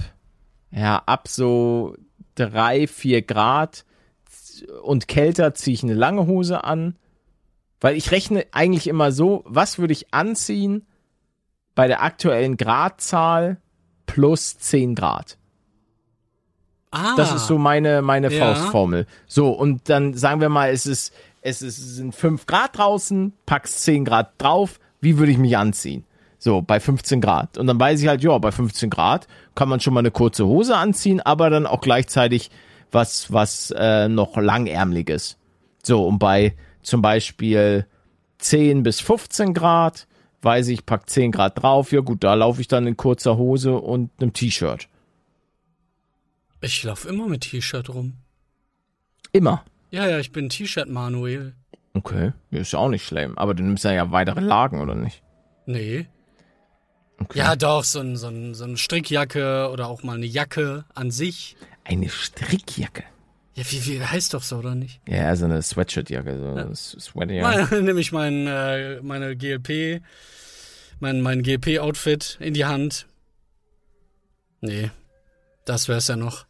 ja, 0.70 1.02
ab 1.04 1.28
so 1.28 1.94
drei, 2.36 2.86
vier 2.86 3.22
Grad 3.22 3.84
und 4.82 5.08
kälter 5.08 5.52
ziehe 5.54 5.74
ich 5.74 5.82
eine 5.82 5.94
lange 5.94 6.26
Hose 6.26 6.64
an. 6.64 6.96
Weil 7.80 7.96
ich 7.96 8.12
rechne 8.12 8.46
eigentlich 8.52 8.86
immer 8.86 9.12
so, 9.12 9.42
was 9.46 9.78
würde 9.78 9.92
ich 9.92 10.14
anziehen 10.14 10.86
bei 11.74 11.86
der 11.88 12.02
aktuellen 12.02 12.56
Gradzahl 12.56 13.58
plus 14.06 14.56
10 14.58 14.94
Grad. 14.94 15.36
Ah. 16.90 17.14
Das 17.16 17.34
ist 17.34 17.46
so 17.48 17.58
meine, 17.58 18.00
meine 18.00 18.32
Ja. 18.32 18.54
Faustformel. 18.54 19.06
So, 19.26 19.50
und 19.50 19.88
dann 19.90 20.14
sagen 20.14 20.40
wir 20.40 20.48
mal, 20.48 20.70
es 20.70 20.86
ist, 20.86 21.12
es 21.44 21.60
ist, 21.60 21.78
es 21.78 21.96
sind 21.96 22.14
5 22.14 22.46
Grad 22.46 22.78
draußen, 22.78 23.34
packst 23.44 23.82
10 23.84 24.06
Grad 24.06 24.32
drauf, 24.38 24.80
wie 25.00 25.18
würde 25.18 25.30
ich 25.30 25.38
mich 25.38 25.56
anziehen? 25.56 26.04
So, 26.38 26.62
bei 26.62 26.80
15 26.80 27.20
Grad. 27.20 27.58
Und 27.58 27.66
dann 27.66 27.78
weiß 27.78 28.00
ich 28.00 28.08
halt, 28.08 28.22
ja, 28.22 28.36
bei 28.38 28.50
15 28.50 28.88
Grad 28.88 29.28
kann 29.54 29.68
man 29.68 29.80
schon 29.80 29.92
mal 29.92 30.00
eine 30.00 30.10
kurze 30.10 30.46
Hose 30.46 30.74
anziehen, 30.76 31.20
aber 31.20 31.50
dann 31.50 31.66
auch 31.66 31.82
gleichzeitig 31.82 32.50
was, 32.90 33.30
was 33.30 33.72
äh, 33.76 34.08
noch 34.08 34.36
langärmliches. 34.38 35.36
So, 35.82 36.06
und 36.06 36.18
bei 36.18 36.56
zum 36.82 37.02
Beispiel 37.02 37.86
10 38.38 38.82
bis 38.82 39.00
15 39.00 39.52
Grad, 39.52 40.06
weiß 40.40 40.68
ich, 40.68 40.86
pack 40.86 41.10
10 41.10 41.30
Grad 41.30 41.62
drauf, 41.62 41.92
ja 41.92 42.00
gut, 42.00 42.24
da 42.24 42.32
laufe 42.32 42.62
ich 42.62 42.68
dann 42.68 42.86
in 42.86 42.96
kurzer 42.96 43.36
Hose 43.36 43.74
und 43.74 44.10
einem 44.18 44.32
T-Shirt. 44.32 44.88
Ich 46.62 46.82
laufe 46.84 47.08
immer 47.08 47.28
mit 47.28 47.42
T-Shirt 47.42 47.90
rum. 47.90 48.14
Immer. 49.32 49.62
Ja, 49.94 50.08
ja, 50.08 50.18
ich 50.18 50.32
bin 50.32 50.48
T-Shirt-Manuel. 50.48 51.54
Okay, 51.92 52.32
ja, 52.50 52.60
ist 52.60 52.72
ja 52.72 52.80
auch 52.80 52.88
nicht 52.88 53.06
schlimm. 53.06 53.38
Aber 53.38 53.54
du 53.54 53.62
nimmst 53.62 53.84
ja, 53.84 53.92
ja 53.92 54.10
weitere 54.10 54.40
Lagen, 54.40 54.80
oder 54.80 54.96
nicht? 54.96 55.22
Nee. 55.66 56.08
Okay. 57.20 57.38
Ja, 57.38 57.54
doch, 57.54 57.84
so, 57.84 58.00
ein, 58.00 58.16
so, 58.16 58.26
ein, 58.26 58.54
so 58.54 58.64
eine 58.64 58.76
Strickjacke 58.76 59.70
oder 59.72 59.86
auch 59.86 60.02
mal 60.02 60.16
eine 60.16 60.26
Jacke 60.26 60.84
an 60.94 61.12
sich. 61.12 61.56
Eine 61.84 62.08
Strickjacke. 62.08 63.04
Ja, 63.54 63.62
wie, 63.70 63.86
wie 63.86 64.02
heißt 64.02 64.34
doch 64.34 64.42
so, 64.42 64.56
oder 64.56 64.74
nicht? 64.74 65.00
Ja, 65.06 65.36
so 65.36 65.44
eine 65.44 65.62
Sweatshirtjacke, 65.62 66.38
so 66.40 66.48
eine 66.48 66.74
Sweater. 66.74 67.40
Mal, 67.40 67.82
nehme 67.82 68.00
ich 68.00 68.10
mein, 68.10 68.48
äh, 68.48 69.00
meine 69.00 69.36
GLP, 69.36 70.02
mein, 70.98 71.20
mein 71.20 71.44
GLP-Outfit 71.44 72.38
in 72.40 72.54
die 72.54 72.64
Hand. 72.64 73.06
Nee, 74.60 74.90
das 75.64 75.86
wär's 75.86 76.08
ja 76.08 76.16
noch. 76.16 76.46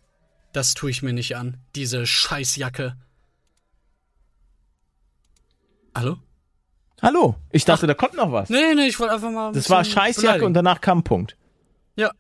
Das 0.55 0.73
tue 0.73 0.89
ich 0.89 1.03
mir 1.03 1.13
nicht 1.13 1.37
an. 1.37 1.59
Diese 1.75 2.07
Scheißjacke. 2.07 2.97
Hallo? 5.95 6.17
Hallo, 7.03 7.35
ich 7.51 7.65
dachte, 7.65 7.87
da 7.87 7.95
kommt 7.95 8.15
noch 8.15 8.33
was. 8.33 8.49
Nee, 8.51 8.75
nee, 8.75 8.87
ich 8.87 8.99
wollte 8.99 9.15
einfach 9.15 9.31
mal. 9.31 9.49
ein 9.49 9.55
Das 9.55 9.69
war 9.69 9.85
Scheißjacke 9.85 10.23
beleidigen. 10.23 10.47
und 10.47 10.55
danach 10.55 10.81
kam 10.81 10.99
ein 10.99 11.05
Punkt. 11.05 11.37
Ja, 11.97 12.11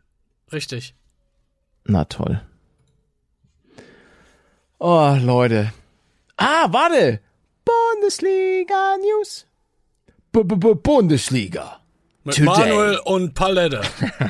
richtig. 0.52 0.94
Na 1.84 2.04
toll. 2.04 2.40
Oh, 4.78 5.16
Leute. 5.20 5.72
Ah, 6.36 6.66
warte. 6.70 7.20
Bundesliga 7.64 8.96
News. 8.98 9.46
B 10.32 10.40
-b 10.40 10.56
-b 10.56 10.74
Bundesliga. 10.74 11.80
Mit 12.24 12.36
Today. 12.36 12.46
Manuel 12.70 12.98
und 13.04 13.34
Palette. 13.34 13.80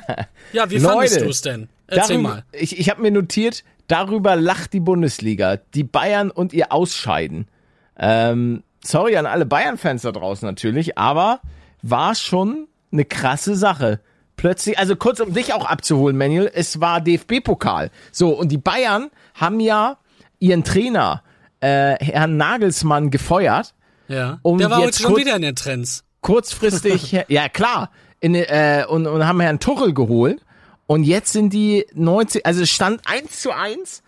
ja, 0.52 0.68
wie 0.70 0.78
fandest 0.80 1.20
du 1.20 1.28
es 1.28 1.40
denn? 1.42 1.68
Erzähl 1.86 2.16
Darüber- 2.16 2.28
mal. 2.28 2.44
Ich, 2.52 2.78
ich 2.78 2.90
habe 2.90 3.02
mir 3.02 3.10
notiert, 3.10 3.64
darüber 3.88 4.36
lacht 4.36 4.72
die 4.72 4.80
Bundesliga. 4.80 5.56
Die 5.56 5.84
Bayern 5.84 6.30
und 6.30 6.52
ihr 6.52 6.72
Ausscheiden. 6.72 7.48
Ähm, 7.96 8.62
sorry 8.86 9.16
an 9.16 9.26
alle 9.26 9.46
Bayern-Fans 9.46 10.02
da 10.02 10.12
draußen 10.12 10.46
natürlich, 10.46 10.96
aber 10.98 11.40
war 11.82 12.14
schon 12.14 12.68
eine 12.92 13.04
krasse 13.04 13.56
Sache. 13.56 14.00
Plötzlich, 14.36 14.78
also 14.78 14.96
kurz 14.96 15.20
um 15.20 15.32
dich 15.32 15.52
auch 15.52 15.64
abzuholen, 15.66 16.16
Manuel, 16.16 16.50
es 16.52 16.80
war 16.80 17.00
DFB-Pokal. 17.00 17.90
So, 18.10 18.30
und 18.30 18.50
die 18.50 18.58
Bayern 18.58 19.10
haben 19.34 19.60
ja 19.60 19.98
ihren 20.38 20.64
Trainer, 20.64 21.22
äh, 21.60 21.96
Herrn 22.04 22.36
Nagelsmann, 22.36 23.10
gefeuert. 23.10 23.74
Ja. 24.08 24.38
um 24.42 24.58
Der 24.58 24.70
war 24.70 24.80
jetzt 24.80 25.00
schon 25.00 25.16
wieder 25.16 25.36
in 25.36 25.42
den 25.42 25.56
Trends. 25.56 26.04
kurzfristig, 26.20 27.12
ja 27.28 27.48
klar, 27.48 27.90
in, 28.20 28.34
äh, 28.34 28.84
und, 28.88 29.06
und 29.06 29.26
haben 29.26 29.40
Herrn 29.40 29.60
Tuchel 29.60 29.94
geholt. 29.94 30.42
Und 30.86 31.04
jetzt 31.04 31.32
sind 31.32 31.52
die 31.52 31.86
90, 31.94 32.44
also 32.44 32.66
stand 32.66 33.00
1 33.06 33.40
zu 33.40 33.52
1 33.52 34.02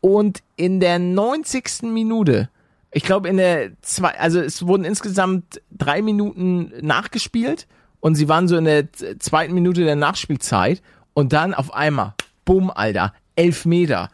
und 0.00 0.40
in 0.56 0.80
der 0.80 0.98
90. 0.98 1.84
Minute, 1.84 2.50
ich 2.92 3.02
glaube 3.02 3.28
in 3.28 3.38
der 3.38 3.72
zwei, 3.80 4.18
also 4.18 4.40
es 4.40 4.66
wurden 4.66 4.84
insgesamt 4.84 5.60
drei 5.70 6.02
Minuten 6.02 6.72
nachgespielt 6.80 7.66
und 8.00 8.14
sie 8.14 8.28
waren 8.28 8.48
so 8.48 8.56
in 8.56 8.66
der 8.66 8.92
zweiten 9.18 9.54
Minute 9.54 9.84
der 9.84 9.96
Nachspielzeit 9.96 10.82
und 11.14 11.32
dann 11.32 11.54
auf 11.54 11.72
einmal, 11.74 12.14
bumm, 12.44 12.70
Alter, 12.70 13.14
elf 13.34 13.64
Meter, 13.64 14.10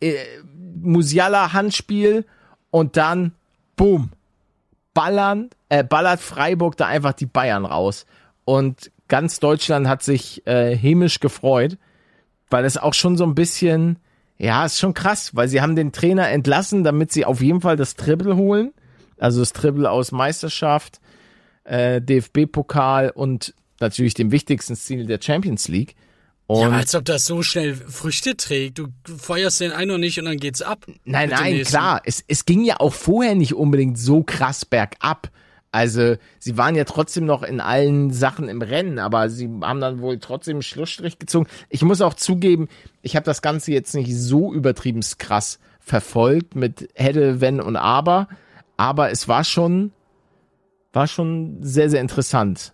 äh, 0.00 0.14
Musiala 0.80 1.52
Handspiel 1.52 2.26
und 2.70 2.96
dann, 2.96 3.32
bumm, 3.76 4.10
ballern, 4.92 5.48
äh, 5.68 5.82
ballert 5.82 6.20
Freiburg 6.20 6.76
da 6.76 6.86
einfach 6.86 7.14
die 7.14 7.26
Bayern 7.26 7.64
raus. 7.64 8.04
Und 8.44 8.90
ganz 9.08 9.40
Deutschland 9.40 9.88
hat 9.88 10.02
sich 10.02 10.46
äh, 10.46 10.76
hämisch 10.76 11.20
gefreut, 11.20 11.78
weil 12.50 12.64
es 12.64 12.76
auch 12.76 12.94
schon 12.94 13.16
so 13.16 13.24
ein 13.24 13.34
bisschen, 13.34 13.98
ja, 14.38 14.64
ist 14.64 14.78
schon 14.78 14.94
krass, 14.94 15.34
weil 15.34 15.48
sie 15.48 15.60
haben 15.60 15.74
den 15.74 15.92
Trainer 15.92 16.28
entlassen, 16.28 16.84
damit 16.84 17.12
sie 17.12 17.24
auf 17.24 17.40
jeden 17.42 17.60
Fall 17.60 17.76
das 17.76 17.96
Triple 17.96 18.36
holen. 18.36 18.72
Also 19.18 19.40
das 19.40 19.52
Triple 19.52 19.90
aus 19.90 20.12
Meisterschaft, 20.12 21.00
äh, 21.64 22.00
DFB-Pokal 22.00 23.10
und 23.10 23.54
natürlich 23.80 24.14
dem 24.14 24.30
wichtigsten 24.30 24.76
Ziel 24.76 25.06
der 25.06 25.20
Champions 25.20 25.66
League. 25.66 25.96
Und 26.46 26.62
ja, 26.62 26.70
als 26.70 26.94
ob 26.94 27.04
das 27.04 27.26
so 27.26 27.42
schnell 27.42 27.74
Früchte 27.74 28.36
trägt. 28.36 28.78
Du 28.78 28.86
feuerst 29.04 29.60
den 29.60 29.72
einen 29.72 29.90
noch 29.90 29.98
nicht 29.98 30.18
und 30.18 30.24
dann 30.24 30.38
geht's 30.38 30.62
ab. 30.62 30.86
Nein, 31.04 31.28
nein, 31.28 31.62
klar. 31.62 32.00
Es, 32.04 32.24
es 32.26 32.46
ging 32.46 32.64
ja 32.64 32.80
auch 32.80 32.94
vorher 32.94 33.34
nicht 33.34 33.54
unbedingt 33.54 33.98
so 33.98 34.22
krass 34.22 34.64
bergab. 34.64 35.30
Also, 35.78 36.16
sie 36.40 36.58
waren 36.58 36.74
ja 36.74 36.82
trotzdem 36.82 37.24
noch 37.24 37.44
in 37.44 37.60
allen 37.60 38.10
Sachen 38.10 38.48
im 38.48 38.62
Rennen, 38.62 38.98
aber 38.98 39.30
sie 39.30 39.48
haben 39.62 39.80
dann 39.80 40.00
wohl 40.00 40.18
trotzdem 40.18 40.56
einen 40.56 40.62
Schlussstrich 40.62 41.20
gezogen. 41.20 41.46
Ich 41.68 41.82
muss 41.82 42.00
auch 42.00 42.14
zugeben, 42.14 42.66
ich 43.00 43.14
habe 43.14 43.22
das 43.22 43.42
Ganze 43.42 43.70
jetzt 43.70 43.94
nicht 43.94 44.12
so 44.12 44.52
übertrieben 44.52 45.02
krass 45.18 45.60
verfolgt 45.78 46.56
mit 46.56 46.88
hätte, 46.96 47.40
wenn 47.40 47.60
und 47.60 47.76
aber, 47.76 48.26
aber 48.76 49.12
es 49.12 49.28
war 49.28 49.44
schon, 49.44 49.92
war 50.92 51.06
schon 51.06 51.58
sehr, 51.60 51.88
sehr 51.88 52.00
interessant, 52.00 52.72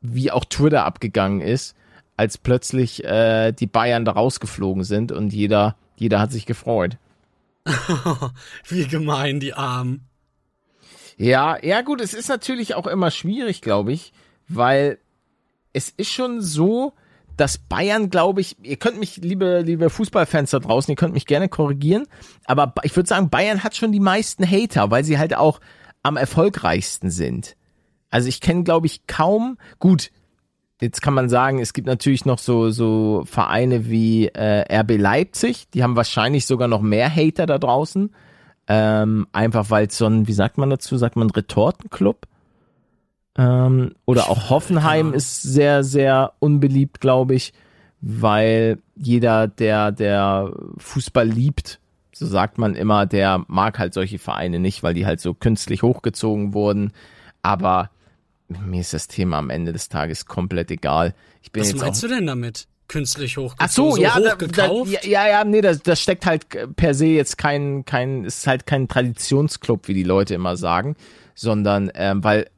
wie 0.00 0.30
auch 0.30 0.44
Twitter 0.44 0.84
abgegangen 0.84 1.40
ist, 1.40 1.74
als 2.16 2.38
plötzlich 2.38 3.02
äh, 3.02 3.50
die 3.50 3.66
Bayern 3.66 4.04
da 4.04 4.12
rausgeflogen 4.12 4.84
sind 4.84 5.10
und 5.10 5.32
jeder, 5.32 5.74
jeder 5.96 6.20
hat 6.20 6.30
sich 6.30 6.46
gefreut. 6.46 6.98
wie 8.68 8.86
gemein, 8.86 9.40
die 9.40 9.54
Armen. 9.54 10.06
Ja, 11.16 11.58
ja 11.62 11.82
gut, 11.82 12.00
es 12.00 12.14
ist 12.14 12.28
natürlich 12.28 12.74
auch 12.74 12.86
immer 12.86 13.10
schwierig, 13.10 13.60
glaube 13.60 13.92
ich, 13.92 14.12
weil 14.48 14.98
es 15.72 15.90
ist 15.90 16.10
schon 16.10 16.40
so, 16.40 16.92
dass 17.36 17.58
Bayern, 17.58 18.10
glaube 18.10 18.40
ich, 18.40 18.56
ihr 18.62 18.76
könnt 18.76 18.98
mich, 18.98 19.16
liebe, 19.16 19.60
liebe 19.60 19.90
Fußballfans 19.90 20.50
da 20.50 20.58
draußen, 20.60 20.90
ihr 20.92 20.96
könnt 20.96 21.14
mich 21.14 21.26
gerne 21.26 21.48
korrigieren, 21.48 22.06
aber 22.44 22.74
ich 22.82 22.94
würde 22.94 23.08
sagen, 23.08 23.30
Bayern 23.30 23.64
hat 23.64 23.76
schon 23.76 23.92
die 23.92 24.00
meisten 24.00 24.48
Hater, 24.48 24.90
weil 24.90 25.04
sie 25.04 25.18
halt 25.18 25.34
auch 25.36 25.60
am 26.02 26.16
erfolgreichsten 26.16 27.10
sind. 27.10 27.56
Also 28.10 28.28
ich 28.28 28.40
kenne, 28.40 28.62
glaube 28.62 28.86
ich, 28.86 29.06
kaum, 29.06 29.58
gut, 29.78 30.10
jetzt 30.80 31.02
kann 31.02 31.14
man 31.14 31.28
sagen, 31.28 31.58
es 31.58 31.72
gibt 31.72 31.86
natürlich 31.86 32.24
noch 32.24 32.38
so, 32.38 32.70
so 32.70 33.24
Vereine 33.26 33.88
wie 33.88 34.28
äh, 34.28 34.80
RB 34.80 34.98
Leipzig, 34.98 35.68
die 35.70 35.82
haben 35.82 35.96
wahrscheinlich 35.96 36.46
sogar 36.46 36.68
noch 36.68 36.82
mehr 36.82 37.14
Hater 37.14 37.46
da 37.46 37.58
draußen. 37.58 38.14
Ähm, 38.66 39.26
einfach 39.32 39.70
weil 39.70 39.86
es 39.86 39.98
so 39.98 40.06
ein, 40.06 40.26
wie 40.26 40.32
sagt 40.32 40.58
man 40.58 40.70
dazu, 40.70 40.96
sagt 40.96 41.16
man 41.16 41.30
Retortenclub? 41.30 42.26
Ähm, 43.36 43.94
oder 44.04 44.30
auch 44.30 44.50
Hoffenheim 44.50 45.12
ist 45.12 45.42
sehr, 45.42 45.82
sehr 45.82 46.32
unbeliebt, 46.38 47.00
glaube 47.00 47.34
ich, 47.34 47.52
weil 48.00 48.78
jeder, 48.96 49.48
der, 49.48 49.92
der 49.92 50.52
Fußball 50.78 51.28
liebt, 51.28 51.80
so 52.12 52.26
sagt 52.26 52.58
man 52.58 52.74
immer, 52.74 53.06
der 53.06 53.44
mag 53.48 53.78
halt 53.78 53.92
solche 53.92 54.18
Vereine 54.18 54.60
nicht, 54.60 54.82
weil 54.82 54.94
die 54.94 55.04
halt 55.04 55.20
so 55.20 55.34
künstlich 55.34 55.82
hochgezogen 55.82 56.54
wurden. 56.54 56.92
Aber 57.42 57.90
mir 58.48 58.80
ist 58.80 58.94
das 58.94 59.08
Thema 59.08 59.38
am 59.38 59.50
Ende 59.50 59.72
des 59.72 59.88
Tages 59.88 60.26
komplett 60.26 60.70
egal. 60.70 61.14
Ich 61.42 61.50
bin 61.50 61.62
Was 61.62 61.70
jetzt 61.70 61.80
meinst 61.80 62.04
auch, 62.04 62.08
du 62.08 62.14
denn 62.14 62.26
damit? 62.26 62.68
Künstlich 62.88 63.36
hochgezogen? 63.36 63.66
Ach 63.66 63.70
so, 63.70 63.90
so 63.92 64.02
ja, 64.02 64.18
da, 64.20 64.32
hochgekauft? 64.32 64.94
da, 64.94 65.08
ja, 65.08 65.26
ja, 65.26 65.44
nee, 65.44 65.60
das, 65.60 65.82
das 65.82 66.00
steckt 66.00 66.26
halt 66.26 66.46
per 66.76 66.94
se 66.94 67.06
jetzt 67.06 67.38
kein, 67.38 67.84
kein, 67.84 68.24
ist 68.24 68.46
halt 68.46 68.66
kein 68.66 68.88
Traditionsclub, 68.88 69.88
wie 69.88 69.94
die 69.94 70.02
Leute 70.02 70.34
immer 70.34 70.56
sagen, 70.56 70.96
sondern 71.34 71.90
ähm, 71.94 72.22
weil 72.22 72.48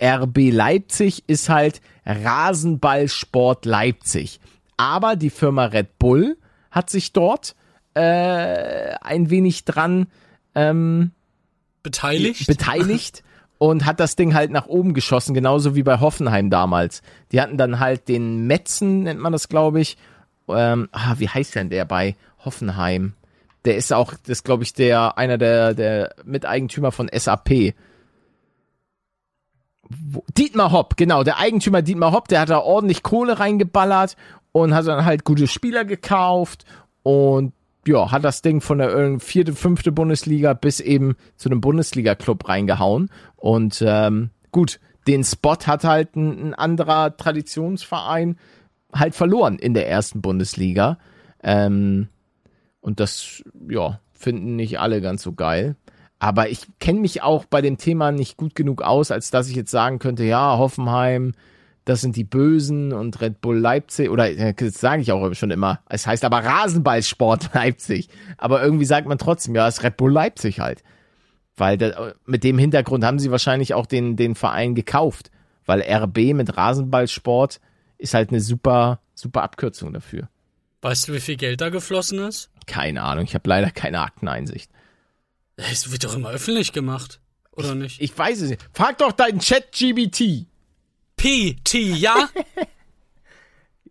RB 0.00 0.50
Leipzig 0.50 1.24
ist 1.26 1.48
halt 1.48 1.80
Rasenballsport 2.04 3.64
Leipzig. 3.64 4.40
Aber 4.76 5.16
die 5.16 5.30
Firma 5.30 5.66
Red 5.66 5.98
Bull 5.98 6.36
hat 6.70 6.90
sich 6.90 7.12
dort 7.12 7.54
äh, 7.94 8.00
ein 9.00 9.30
wenig 9.30 9.64
dran 9.64 10.06
ähm, 10.54 11.12
Beteiligt? 11.82 12.46
beteiligt 12.46 13.22
und 13.62 13.86
hat 13.86 14.00
das 14.00 14.16
Ding 14.16 14.34
halt 14.34 14.50
nach 14.50 14.66
oben 14.66 14.92
geschossen, 14.92 15.34
genauso 15.34 15.76
wie 15.76 15.84
bei 15.84 16.00
Hoffenheim 16.00 16.50
damals. 16.50 17.00
Die 17.30 17.40
hatten 17.40 17.56
dann 17.56 17.78
halt 17.78 18.08
den 18.08 18.48
Metzen, 18.48 19.04
nennt 19.04 19.20
man 19.20 19.32
das, 19.32 19.48
glaube 19.48 19.80
ich. 19.80 19.96
Ähm, 20.48 20.88
ah, 20.90 21.14
wie 21.18 21.28
heißt 21.28 21.54
denn 21.54 21.70
der 21.70 21.84
bei 21.84 22.16
Hoffenheim? 22.44 23.12
Der 23.64 23.76
ist 23.76 23.92
auch, 23.92 24.14
das 24.26 24.42
glaube 24.42 24.64
ich, 24.64 24.74
der 24.74 25.16
einer 25.16 25.38
der, 25.38 25.74
der 25.74 26.12
Miteigentümer 26.24 26.90
von 26.90 27.08
SAP. 27.14 27.74
Dietmar 30.36 30.72
Hopp, 30.72 30.96
genau, 30.96 31.22
der 31.22 31.38
Eigentümer 31.38 31.82
Dietmar 31.82 32.10
Hopp, 32.10 32.26
der 32.26 32.40
hat 32.40 32.50
da 32.50 32.58
ordentlich 32.58 33.04
Kohle 33.04 33.38
reingeballert 33.38 34.16
und 34.50 34.74
hat 34.74 34.88
dann 34.88 35.04
halt 35.04 35.22
gute 35.24 35.46
Spieler 35.46 35.84
gekauft 35.84 36.64
und 37.04 37.52
ja, 37.86 38.10
hat 38.10 38.24
das 38.24 38.42
Ding 38.42 38.60
von 38.60 38.78
der 38.78 38.94
äh, 38.94 39.18
vierte, 39.18 39.54
fünfte 39.54 39.92
Bundesliga 39.92 40.52
bis 40.52 40.80
eben 40.80 41.16
zu 41.36 41.48
einem 41.48 41.60
Bundesliga-Club 41.60 42.48
reingehauen. 42.48 43.10
Und 43.36 43.82
ähm, 43.86 44.30
gut, 44.52 44.78
den 45.06 45.24
Spot 45.24 45.56
hat 45.66 45.84
halt 45.84 46.14
ein, 46.16 46.48
ein 46.48 46.54
anderer 46.54 47.16
Traditionsverein 47.16 48.36
halt 48.94 49.14
verloren 49.14 49.58
in 49.58 49.74
der 49.74 49.88
ersten 49.88 50.20
Bundesliga. 50.20 50.98
Ähm, 51.42 52.08
und 52.80 53.00
das, 53.00 53.42
ja, 53.68 54.00
finden 54.12 54.56
nicht 54.56 54.78
alle 54.78 55.00
ganz 55.00 55.22
so 55.22 55.32
geil. 55.32 55.76
Aber 56.18 56.48
ich 56.50 56.66
kenne 56.78 57.00
mich 57.00 57.22
auch 57.22 57.44
bei 57.46 57.62
dem 57.62 57.78
Thema 57.78 58.12
nicht 58.12 58.36
gut 58.36 58.54
genug 58.54 58.82
aus, 58.82 59.10
als 59.10 59.32
dass 59.32 59.48
ich 59.48 59.56
jetzt 59.56 59.72
sagen 59.72 59.98
könnte, 59.98 60.22
ja, 60.22 60.56
Hoffenheim, 60.56 61.32
das 61.84 62.00
sind 62.00 62.16
die 62.16 62.24
Bösen 62.24 62.92
und 62.92 63.20
Red 63.20 63.40
Bull 63.40 63.58
Leipzig, 63.58 64.08
oder 64.08 64.52
das 64.52 64.74
sage 64.74 65.02
ich 65.02 65.10
auch 65.12 65.34
schon 65.34 65.50
immer, 65.50 65.80
es 65.88 66.06
heißt 66.06 66.24
aber 66.24 66.44
Rasenballsport 66.44 67.50
Leipzig. 67.54 68.08
Aber 68.38 68.62
irgendwie 68.62 68.84
sagt 68.84 69.08
man 69.08 69.18
trotzdem, 69.18 69.54
ja, 69.54 69.66
es 69.66 69.78
ist 69.78 69.84
Red 69.84 69.96
Bull 69.96 70.12
Leipzig 70.12 70.60
halt. 70.60 70.82
Weil 71.56 71.78
da, 71.78 72.14
mit 72.24 72.44
dem 72.44 72.58
Hintergrund 72.58 73.04
haben 73.04 73.18
sie 73.18 73.30
wahrscheinlich 73.30 73.74
auch 73.74 73.86
den, 73.86 74.16
den 74.16 74.34
Verein 74.34 74.74
gekauft. 74.74 75.30
Weil 75.66 75.82
RB 75.82 76.34
mit 76.34 76.56
Rasenballsport 76.56 77.60
ist 77.98 78.14
halt 78.14 78.30
eine 78.30 78.40
super, 78.40 79.00
super 79.14 79.42
Abkürzung 79.42 79.92
dafür. 79.92 80.28
Weißt 80.80 81.08
du, 81.08 81.12
wie 81.12 81.20
viel 81.20 81.36
Geld 81.36 81.60
da 81.60 81.68
geflossen 81.68 82.18
ist? 82.20 82.50
Keine 82.66 83.02
Ahnung, 83.02 83.24
ich 83.24 83.34
habe 83.34 83.48
leider 83.48 83.70
keine 83.70 84.00
Akteneinsicht. 84.00 84.70
Es 85.56 85.92
wird 85.92 86.04
doch 86.04 86.14
immer 86.16 86.30
öffentlich 86.30 86.72
gemacht, 86.72 87.20
oder 87.52 87.74
nicht? 87.74 88.00
Ich 88.00 88.16
weiß 88.16 88.40
es 88.40 88.50
nicht. 88.50 88.68
Frag 88.72 88.98
doch 88.98 89.12
deinen 89.12 89.38
Chat-GBT. 89.38 90.46
PT, 91.16 91.74
ja? 91.74 92.28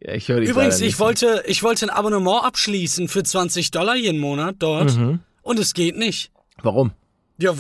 Ja, 0.04 0.14
ich 0.16 0.28
höre 0.30 0.40
Übrigens, 0.40 0.82
ich 0.82 0.98
wollte, 0.98 1.44
ich 1.46 1.62
wollte 1.62 1.86
ein 1.86 1.92
Abonnement 1.92 2.44
abschließen 2.44 3.08
für 3.08 3.22
20 3.22 3.70
Dollar 3.70 3.96
jeden 3.96 4.20
Monat 4.20 4.56
dort. 4.58 4.98
Mhm. 4.98 5.20
Und 5.44 5.60
es 5.60 5.76
geht 5.76 5.96
nicht. 5.96 6.32
Warum? 6.64 6.92
Ja, 7.38 7.54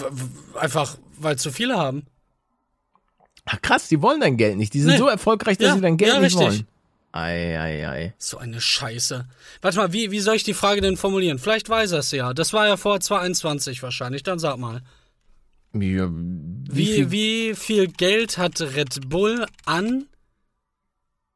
einfach, 0.60 0.98
weil 1.20 1.38
zu 1.38 1.52
viele 1.52 1.78
haben. 1.78 2.08
Ach 3.46 3.62
krass, 3.62 3.90
die 3.90 4.02
wollen 4.02 4.22
dein 4.22 4.38
Geld 4.38 4.58
nicht. 4.58 4.74
Die 4.74 4.80
sind 4.82 4.94
Nee. 4.94 4.98
so 4.98 5.08
erfolgreich, 5.08 5.60
dass 5.60 5.68
Ja, 5.68 5.76
sie 5.76 5.82
dein 5.82 5.98
Geld 5.98 6.14
ja, 6.16 6.20
nicht 6.20 6.36
richtig. 6.36 6.42
wollen. 6.48 6.68
Ei, 7.12 7.60
ei, 7.60 7.88
ei. 7.90 8.14
So 8.18 8.40
eine 8.40 8.60
Scheiße. 8.60 9.28
Warte 9.62 9.78
mal, 9.78 9.94
wie, 9.94 10.10
wie 10.10 10.20
soll 10.20 10.36
ich 10.36 10.44
die 10.44 10.56
Frage 10.56 10.82
denn 10.82 10.98
formulieren? 10.98 11.38
Vielleicht 11.38 11.70
weiß 11.70 11.92
er 11.92 12.00
es 12.00 12.10
ja. 12.10 12.34
Das 12.34 12.54
war 12.54 12.66
ja 12.68 12.76
vor 12.78 13.00
22 13.00 13.84
wahrscheinlich. 13.84 14.24
Dann 14.24 14.40
sag 14.40 14.58
mal. 14.58 14.82
Ja, 15.74 16.10
Wie, 16.12 16.86
viel- 16.86 17.12
wie 17.12 17.56
viel 17.56 17.88
Geld 17.88 18.38
hat 18.38 18.60
Red 18.62 19.10
Bull 19.10 19.46
an? 19.66 20.06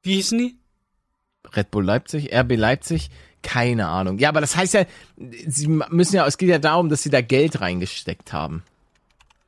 Wie 0.03 0.15
hießen 0.15 0.37
die? 0.37 0.55
Red 1.55 1.71
Bull 1.71 1.85
Leipzig, 1.85 2.33
RB 2.33 2.55
Leipzig, 2.57 3.09
keine 3.41 3.87
Ahnung. 3.87 4.17
Ja, 4.19 4.29
aber 4.29 4.41
das 4.41 4.55
heißt 4.55 4.73
ja, 4.73 4.85
sie 5.47 5.67
müssen 5.67 6.15
ja, 6.15 6.25
es 6.27 6.37
geht 6.37 6.49
ja 6.49 6.59
darum, 6.59 6.89
dass 6.89 7.03
sie 7.03 7.09
da 7.09 7.21
Geld 7.21 7.61
reingesteckt 7.61 8.33
haben. 8.33 8.63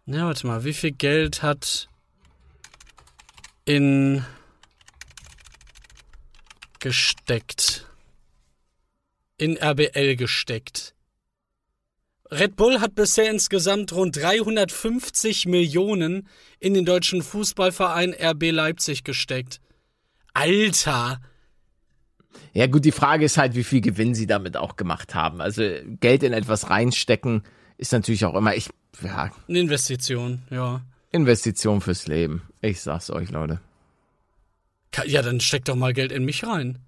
Ja, 0.05 0.25
warte 0.25 0.47
mal. 0.47 0.63
Wie 0.63 0.73
viel 0.73 0.91
Geld 0.93 1.41
hat 1.43 1.89
in 3.65 4.23
gesteckt? 6.79 7.85
In 9.37 9.57
RBL 9.57 10.15
gesteckt. 10.15 10.93
Red 12.29 12.55
Bull 12.55 12.81
hat 12.81 12.95
bisher 12.95 13.29
insgesamt 13.29 13.93
rund 13.93 14.17
350 14.17 15.45
Millionen 15.45 16.27
in 16.59 16.73
den 16.73 16.85
deutschen 16.85 17.21
Fußballverein 17.21 18.13
RB 18.13 18.51
Leipzig 18.51 19.03
gesteckt. 19.03 19.61
Alter! 20.33 21.21
Ja, 22.53 22.67
gut, 22.67 22.85
die 22.85 22.91
Frage 22.91 23.25
ist 23.25 23.37
halt, 23.37 23.55
wie 23.55 23.63
viel 23.63 23.81
Gewinn 23.81 24.13
sie 24.13 24.27
damit 24.27 24.57
auch 24.57 24.75
gemacht 24.75 25.15
haben. 25.15 25.41
Also 25.41 25.63
Geld 25.99 26.23
in 26.23 26.33
etwas 26.33 26.69
reinstecken 26.69 27.43
ist 27.77 27.91
natürlich 27.91 28.25
auch 28.25 28.35
immer, 28.35 28.55
ich, 28.55 28.69
ja, 29.01 29.31
Eine 29.47 29.59
Investition, 29.59 30.41
ja. 30.49 30.81
Investition 31.11 31.81
fürs 31.81 32.07
Leben. 32.07 32.41
Ich 32.61 32.81
sag's 32.81 33.09
euch, 33.09 33.31
Leute. 33.31 33.61
Ja, 35.05 35.21
dann 35.21 35.39
steck 35.39 35.65
doch 35.65 35.75
mal 35.75 35.93
Geld 35.93 36.11
in 36.11 36.25
mich 36.25 36.43
rein. 36.43 36.79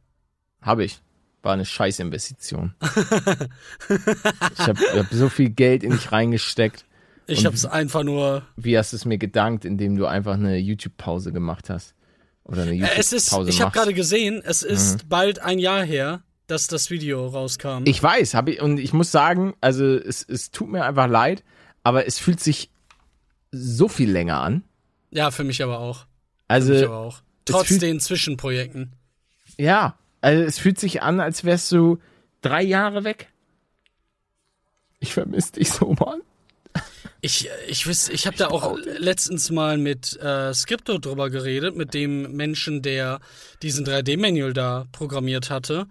Habe 0.62 0.84
ich. 0.84 1.00
War 1.42 1.54
eine 1.54 1.66
Scheißinvestition. 1.66 2.74
ich 3.90 4.60
habe 4.60 4.80
hab 5.00 5.08
so 5.12 5.30
viel 5.30 5.50
Geld 5.50 5.84
in 5.84 5.92
dich 5.92 6.12
reingesteckt. 6.12 6.86
Ich 7.28 7.40
Und- 7.40 7.46
hab's 7.48 7.66
einfach 7.66 8.04
nur. 8.04 8.44
Wie 8.58 8.78
hast 8.78 8.92
du 8.94 8.98
es 8.98 9.06
mir 9.06 9.18
gedankt, 9.18 9.66
indem 9.66 9.96
du 9.96 10.06
einfach 10.06 10.34
eine 10.34 10.58
YouTube-Pause 10.58 11.32
gemacht 11.32 11.70
hast? 11.70 11.94
Oder 12.44 12.64
eine 12.64 12.74
Äh, 12.76 12.90
Es 12.98 13.14
ist, 13.14 13.28
YouTube-Pause 13.32 13.50
ich 13.52 13.62
habe 13.62 13.72
gerade 13.72 13.94
gesehen, 13.94 14.42
es 14.44 14.64
ist 14.64 15.08
bald 15.08 15.40
ein 15.40 15.60
Jahr 15.60 15.84
her, 15.84 16.24
dass 16.48 16.68
das 16.68 16.90
Video 16.90 17.28
rauskam. 17.28 17.84
Ich 17.86 18.02
weiß, 18.02 18.34
hab 18.34 18.50
ich, 18.50 18.62
und 18.62 18.80
ich 18.80 18.92
muss 18.94 19.12
sagen, 19.12 19.54
also 19.62 19.86
es, 19.86 20.24
es 20.28 20.50
tut 20.52 20.70
mir 20.70 20.84
einfach 20.84 21.08
leid, 21.08 21.44
aber 21.84 22.08
es 22.08 22.18
fühlt 22.20 22.40
sich 22.40 22.72
so 23.52 23.88
viel 23.88 24.12
länger 24.12 24.42
an. 24.42 24.64
Ja, 25.12 25.32
für 25.32 25.44
mich 25.44 25.62
aber 25.64 25.80
auch. 25.80 26.06
Also, 26.48 26.74
Für 26.74 26.80
mich 26.80 26.86
aber 26.88 26.98
auch. 26.98 27.22
Trotz 27.46 27.78
den 27.78 28.00
Zwischenprojekten. 28.00 28.94
ja, 29.58 29.96
also 30.22 30.44
es 30.44 30.60
fühlt 30.60 30.80
sich 30.80 31.02
an, 31.02 31.20
als 31.20 31.44
wärst 31.44 31.72
du 31.72 32.00
drei 32.42 32.62
Jahre 32.62 33.04
weg. 33.04 33.30
Ich 35.00 35.14
vermisse 35.14 35.54
dich 35.54 35.72
so, 35.72 35.96
Mann. 36.00 36.22
Ich, 37.22 37.50
ich 37.68 37.86
weiß, 37.86 38.10
ich 38.10 38.28
habe 38.28 38.38
da 38.38 38.48
auch 38.48 38.78
letztens 38.98 39.50
mal 39.50 39.78
mit 39.78 40.18
äh, 40.22 40.54
Skripto 40.54 41.00
drüber 41.00 41.30
geredet, 41.30 41.76
mit 41.76 41.94
dem 41.94 42.34
Menschen, 42.34 42.82
der 42.82 43.20
diesen 43.62 43.86
3D-Manual 43.86 44.54
da 44.54 44.86
programmiert 44.94 45.50
hatte. 45.50 45.88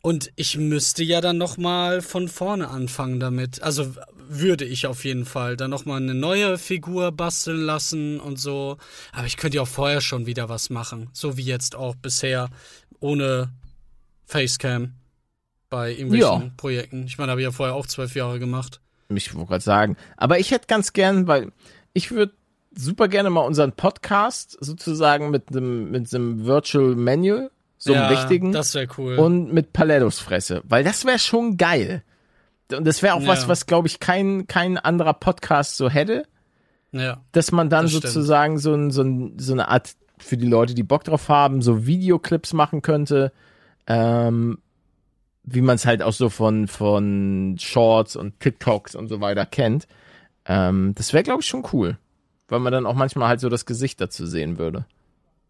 Und 0.00 0.32
ich 0.36 0.58
müsste 0.58 1.02
ja 1.02 1.20
dann 1.20 1.38
noch 1.38 1.56
mal 1.56 2.02
von 2.02 2.28
vorne 2.28 2.68
anfangen 2.68 3.20
damit. 3.20 3.62
Also 3.62 3.94
würde 4.28 4.64
ich 4.64 4.86
auf 4.86 5.04
jeden 5.04 5.24
Fall 5.24 5.56
dann 5.56 5.70
noch 5.70 5.84
mal 5.84 5.96
eine 5.96 6.14
neue 6.14 6.58
Figur 6.58 7.12
basteln 7.12 7.60
lassen 7.60 8.20
und 8.20 8.38
so. 8.38 8.76
Aber 9.12 9.26
ich 9.26 9.36
könnte 9.36 9.56
ja 9.56 9.62
auch 9.62 9.68
vorher 9.68 10.00
schon 10.00 10.26
wieder 10.26 10.48
was 10.48 10.68
machen, 10.68 11.08
so 11.12 11.36
wie 11.36 11.42
jetzt 11.42 11.74
auch 11.74 11.94
bisher 11.94 12.50
ohne 13.04 13.50
Facecam 14.24 14.94
bei 15.70 15.90
irgendwelchen 15.92 16.42
Ja. 16.42 16.50
Projekten. 16.56 17.04
Ich 17.06 17.18
meine, 17.18 17.30
habe 17.30 17.40
ich 17.42 17.44
ja 17.44 17.52
vorher 17.52 17.74
auch 17.74 17.86
zwölf 17.86 18.14
Jahre 18.14 18.38
gemacht. 18.38 18.80
Ich 19.10 19.34
wollte 19.34 19.48
gerade 19.50 19.62
sagen. 19.64 19.96
Aber 20.16 20.38
ich 20.38 20.50
hätte 20.50 20.66
ganz 20.66 20.92
gern, 20.94 21.26
weil 21.26 21.52
ich 21.92 22.10
würde 22.10 22.32
super 22.74 23.06
gerne 23.08 23.28
mal 23.30 23.42
unseren 23.42 23.72
Podcast 23.72 24.56
sozusagen 24.60 25.30
mit 25.30 25.50
einem 25.50 25.90
mit 25.90 26.12
einem 26.14 26.44
Virtual 26.46 26.96
Manual, 26.96 27.50
so 27.78 27.92
einem 27.92 28.02
ja, 28.02 28.08
richtigen, 28.08 28.52
Das 28.52 28.74
wäre 28.74 28.88
cool. 28.98 29.16
und 29.18 29.52
mit 29.52 29.72
Palettos 29.72 30.18
Fresse, 30.18 30.62
weil 30.64 30.82
das 30.82 31.04
wäre 31.04 31.18
schon 31.18 31.56
geil. 31.58 32.02
Und 32.72 32.86
das 32.86 33.02
wäre 33.02 33.14
auch 33.14 33.26
was, 33.26 33.42
Ja. 33.42 33.48
was 33.48 33.66
glaube 33.66 33.86
ich 33.88 34.00
kein 34.00 34.46
kein 34.46 34.78
anderer 34.78 35.12
Podcast 35.14 35.76
so 35.76 35.90
hätte, 35.90 36.26
ja. 36.92 37.20
dass 37.32 37.52
man 37.52 37.68
dann 37.68 37.84
Das 37.84 37.90
stimmt. 37.92 38.06
sozusagen 38.06 38.58
so, 38.58 38.72
ein, 38.74 38.90
so, 38.90 39.02
ein, 39.02 39.38
so 39.38 39.52
eine 39.52 39.68
Art 39.68 39.94
für 40.18 40.36
die 40.36 40.46
Leute, 40.46 40.74
die 40.74 40.82
Bock 40.82 41.04
drauf 41.04 41.28
haben, 41.28 41.62
so 41.62 41.86
Videoclips 41.86 42.52
machen 42.52 42.82
könnte, 42.82 43.32
ähm, 43.86 44.58
wie 45.42 45.60
man 45.60 45.76
es 45.76 45.86
halt 45.86 46.02
auch 46.02 46.12
so 46.12 46.30
von 46.30 46.68
von 46.68 47.56
Shorts 47.58 48.16
und 48.16 48.40
TikToks 48.40 48.94
und 48.94 49.08
so 49.08 49.20
weiter 49.20 49.44
kennt. 49.46 49.86
Ähm, 50.46 50.94
das 50.94 51.12
wäre 51.12 51.24
glaube 51.24 51.42
ich 51.42 51.48
schon 51.48 51.66
cool, 51.72 51.98
weil 52.48 52.60
man 52.60 52.72
dann 52.72 52.86
auch 52.86 52.94
manchmal 52.94 53.28
halt 53.28 53.40
so 53.40 53.48
das 53.48 53.66
Gesicht 53.66 54.00
dazu 54.00 54.26
sehen 54.26 54.58
würde. 54.58 54.86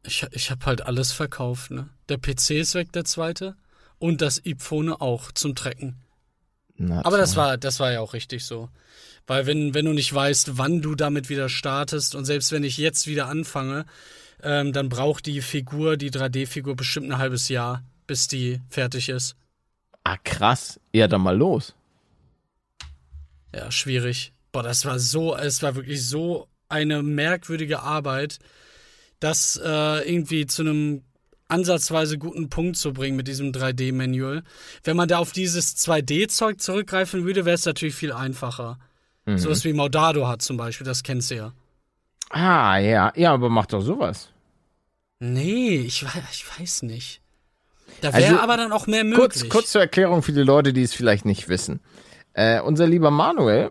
Ich, 0.06 0.26
ich 0.32 0.50
habe 0.50 0.66
halt 0.66 0.86
alles 0.86 1.12
verkauft, 1.12 1.70
ne? 1.70 1.88
Der 2.08 2.18
PC 2.18 2.50
ist 2.50 2.74
weg, 2.74 2.92
der 2.92 3.04
zweite. 3.04 3.56
Und 3.98 4.20
das 4.20 4.42
iPhone 4.44 4.92
auch 4.92 5.32
zum 5.32 5.54
Trecken. 5.54 5.96
Na, 6.76 7.04
Aber 7.04 7.16
das 7.16 7.36
war, 7.36 7.56
das 7.56 7.80
war 7.80 7.92
ja 7.92 8.00
auch 8.00 8.12
richtig 8.12 8.44
so. 8.44 8.68
Weil 9.26 9.46
wenn, 9.46 9.72
wenn 9.72 9.86
du 9.86 9.92
nicht 9.92 10.12
weißt, 10.12 10.58
wann 10.58 10.82
du 10.82 10.94
damit 10.94 11.30
wieder 11.30 11.48
startest 11.48 12.14
und 12.14 12.24
selbst 12.24 12.52
wenn 12.52 12.64
ich 12.64 12.76
jetzt 12.76 13.06
wieder 13.06 13.28
anfange, 13.28 13.86
ähm, 14.44 14.72
dann 14.72 14.88
braucht 14.88 15.26
die 15.26 15.40
Figur, 15.40 15.96
die 15.96 16.10
3D-Figur 16.10 16.76
bestimmt 16.76 17.10
ein 17.10 17.18
halbes 17.18 17.48
Jahr, 17.48 17.82
bis 18.06 18.28
die 18.28 18.60
fertig 18.68 19.08
ist. 19.08 19.36
ah 20.04 20.16
krass, 20.22 20.78
ja 20.92 21.08
dann 21.08 21.22
mal 21.22 21.36
los. 21.36 21.74
Ja, 23.54 23.70
schwierig. 23.70 24.32
Boah, 24.52 24.62
das 24.62 24.84
war 24.84 24.98
so, 24.98 25.34
es 25.34 25.62
war 25.62 25.74
wirklich 25.74 26.06
so 26.06 26.48
eine 26.68 27.02
merkwürdige 27.02 27.80
Arbeit, 27.80 28.38
das 29.20 29.60
äh, 29.64 30.08
irgendwie 30.08 30.46
zu 30.46 30.62
einem 30.62 31.02
ansatzweise 31.48 32.18
guten 32.18 32.48
Punkt 32.48 32.76
zu 32.76 32.92
bringen 32.92 33.16
mit 33.16 33.28
diesem 33.28 33.52
3D-Manual. 33.52 34.42
Wenn 34.82 34.96
man 34.96 35.08
da 35.08 35.18
auf 35.18 35.32
dieses 35.32 35.76
2D-Zeug 35.76 36.60
zurückgreifen 36.60 37.24
würde, 37.24 37.44
wäre 37.44 37.54
es 37.54 37.64
natürlich 37.64 37.94
viel 37.94 38.12
einfacher. 38.12 38.78
Mhm. 39.24 39.38
Sowas 39.38 39.64
wie 39.64 39.72
Maudado 39.72 40.26
hat 40.26 40.42
zum 40.42 40.56
Beispiel, 40.56 40.86
das 40.86 41.02
kennst 41.02 41.30
du 41.30 41.36
ja. 41.36 41.52
Ah 42.30 42.78
ja, 42.78 43.12
ja, 43.14 43.32
aber 43.32 43.48
mach 43.48 43.66
doch 43.66 43.80
sowas. 43.80 44.30
Nee, 45.20 45.76
ich, 45.76 46.04
ich 46.32 46.60
weiß 46.60 46.82
nicht. 46.82 47.20
Da 48.00 48.12
wäre 48.12 48.32
Also, 48.32 48.40
aber 48.40 48.56
dann 48.56 48.72
auch 48.72 48.86
mehr 48.86 49.04
Kurz, 49.12 49.36
möglich. 49.36 49.50
kurz 49.50 49.70
zur 49.70 49.80
Erklärung 49.80 50.22
für 50.22 50.32
die 50.32 50.40
Leute, 50.42 50.72
die 50.72 50.82
es 50.82 50.94
vielleicht 50.94 51.24
nicht 51.24 51.48
wissen. 51.48 51.80
Äh, 52.32 52.60
unser 52.60 52.86
lieber 52.86 53.10
Manuel 53.10 53.70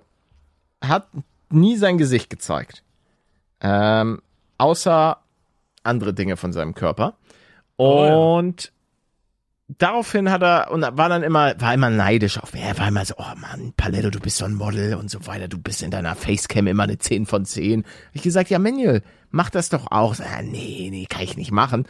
hat 0.81 1.07
nie 1.49 1.75
sein 1.77 1.97
Gesicht 1.97 2.29
gezeigt. 2.29 2.83
Ähm, 3.61 4.21
außer 4.57 5.17
andere 5.83 6.13
Dinge 6.13 6.37
von 6.37 6.53
seinem 6.53 6.73
Körper. 6.73 7.17
Oh. 7.77 8.37
Und 8.37 8.71
daraufhin 9.77 10.29
hat 10.31 10.43
er, 10.43 10.71
und 10.71 10.81
war 10.81 11.09
dann 11.09 11.23
immer, 11.23 11.59
war 11.59 11.73
immer 11.73 11.89
neidisch 11.89 12.37
auf, 12.37 12.53
er 12.53 12.77
war 12.77 12.87
immer 12.87 13.05
so, 13.05 13.15
oh 13.17 13.35
Mann, 13.37 13.73
Paletto, 13.77 14.09
du 14.09 14.19
bist 14.19 14.37
so 14.37 14.45
ein 14.45 14.55
Model 14.55 14.95
und 14.95 15.09
so 15.09 15.25
weiter, 15.27 15.47
du 15.47 15.57
bist 15.57 15.81
in 15.83 15.91
deiner 15.91 16.15
Facecam 16.15 16.67
immer 16.67 16.83
eine 16.83 16.97
10 16.97 17.25
von 17.25 17.45
10. 17.45 17.83
Hab 17.83 17.85
ich 18.13 18.21
gesagt, 18.21 18.49
ja 18.49 18.59
Manuel, 18.59 19.01
mach 19.31 19.49
das 19.49 19.69
doch 19.69 19.91
auch. 19.91 20.15
So, 20.15 20.23
nee, 20.43 20.89
nee, 20.91 21.05
kann 21.09 21.23
ich 21.23 21.37
nicht 21.37 21.51
machen. 21.51 21.85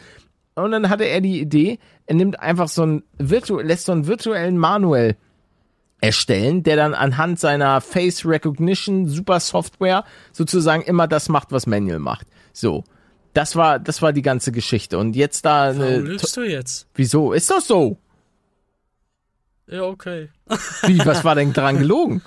Und 0.55 0.71
dann 0.71 0.89
hatte 0.89 1.05
er 1.05 1.21
die 1.21 1.39
Idee, 1.39 1.79
er 2.05 2.15
nimmt 2.15 2.39
einfach 2.39 2.67
so 2.67 2.85
ein 2.85 3.03
virtu 3.17 3.59
lässt 3.59 3.85
so 3.85 3.91
einen 3.91 4.07
virtuellen 4.07 4.57
Manuel 4.57 5.15
erstellen, 5.99 6.63
der 6.63 6.75
dann 6.75 6.93
anhand 6.93 7.39
seiner 7.39 7.81
Face 7.81 8.25
Recognition 8.25 9.07
Super 9.07 9.39
Software 9.39 10.03
sozusagen 10.31 10.83
immer 10.83 11.07
das 11.07 11.29
macht, 11.29 11.51
was 11.51 11.65
Manuel 11.65 11.99
macht. 11.99 12.27
So. 12.51 12.83
Das 13.33 13.55
war, 13.55 13.79
das 13.79 14.01
war 14.01 14.13
die 14.13 14.21
ganze 14.21 14.51
Geschichte. 14.51 14.97
Und 14.97 15.15
jetzt 15.15 15.45
da 15.45 15.69
Warum 15.69 15.81
eine, 15.81 15.97
lügst 15.97 16.37
du 16.37 16.43
jetzt? 16.43 16.87
wieso? 16.93 17.33
Ist 17.33 17.49
doch 17.49 17.61
so. 17.61 17.97
Ja, 19.67 19.83
okay. 19.83 20.29
Wie, 20.83 20.99
was 20.99 21.23
war 21.23 21.35
denn 21.35 21.53
dran 21.53 21.79
gelogen? 21.79 22.21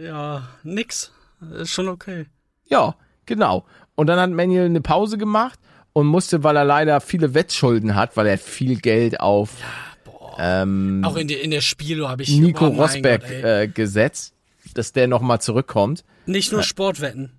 Ja, 0.00 0.48
nix. 0.62 1.12
Ist 1.54 1.70
schon 1.70 1.88
okay. 1.88 2.26
Ja, 2.68 2.94
genau. 3.26 3.64
Und 3.94 4.06
dann 4.06 4.20
hat 4.20 4.30
Manuel 4.30 4.66
eine 4.66 4.80
Pause 4.80 5.18
gemacht 5.18 5.58
und 5.92 6.06
musste, 6.06 6.44
weil 6.44 6.56
er 6.56 6.64
leider 6.64 7.00
viele 7.00 7.34
Wettschulden 7.34 7.94
hat, 7.94 8.16
weil 8.16 8.26
er 8.26 8.38
viel 8.38 8.76
Geld 8.78 9.18
auf 9.20 9.50
ähm, 10.38 11.02
Auch 11.04 11.16
in, 11.16 11.26
der 11.26 11.42
in 11.42 11.50
der 11.50 11.60
Spielo 11.60 12.08
habe 12.08 12.22
ich 12.22 12.30
Nico 12.30 12.68
oh 12.68 12.82
Rosberg 12.82 13.22
Gott, 13.22 13.30
äh, 13.30 13.68
gesetzt, 13.68 14.34
dass 14.74 14.92
der 14.92 15.08
nochmal 15.08 15.40
zurückkommt. 15.40 16.04
Nicht 16.26 16.52
nur 16.52 16.62
Sportwetten. 16.62 17.32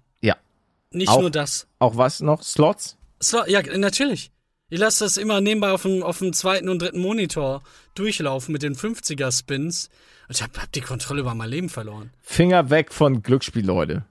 Nicht 0.92 1.10
Auch- 1.10 1.22
nur 1.22 1.32
das. 1.32 1.68
Auch 1.80 1.98
was 1.98 2.20
noch? 2.22 2.44
Slots? 2.44 2.98
So, 3.20 3.46
ja, 3.46 3.62
natürlich. 3.78 4.32
Ich 4.70 4.80
lasse 4.80 5.04
das 5.04 5.18
immer 5.18 5.42
nebenbei 5.42 5.72
auf 5.72 5.82
dem, 5.82 6.04
auf 6.04 6.20
dem 6.20 6.32
zweiten 6.34 6.70
und 6.70 6.82
dritten 6.82 7.00
Monitor 7.00 7.64
durchlaufen 7.96 8.52
mit 8.54 8.62
den 8.62 8.76
50er-Spins. 8.76 9.90
Und 10.28 10.36
ich 10.36 10.44
habe 10.44 10.60
hab 10.62 10.72
die 10.72 10.82
Kontrolle 10.82 11.22
über 11.22 11.34
mein 11.34 11.50
Leben 11.50 11.70
verloren. 11.70 12.12
Finger 12.22 12.70
weg 12.70 12.94
von 12.94 13.24
Glücksspiel, 13.24 13.66
Leute. 13.66 14.06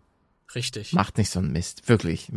Richtig. 0.55 0.95
Macht 0.95 1.19
nicht 1.19 1.31
so 1.31 1.39
einen 1.39 1.53
Mist, 1.53 1.89
wirklich. 1.89 2.31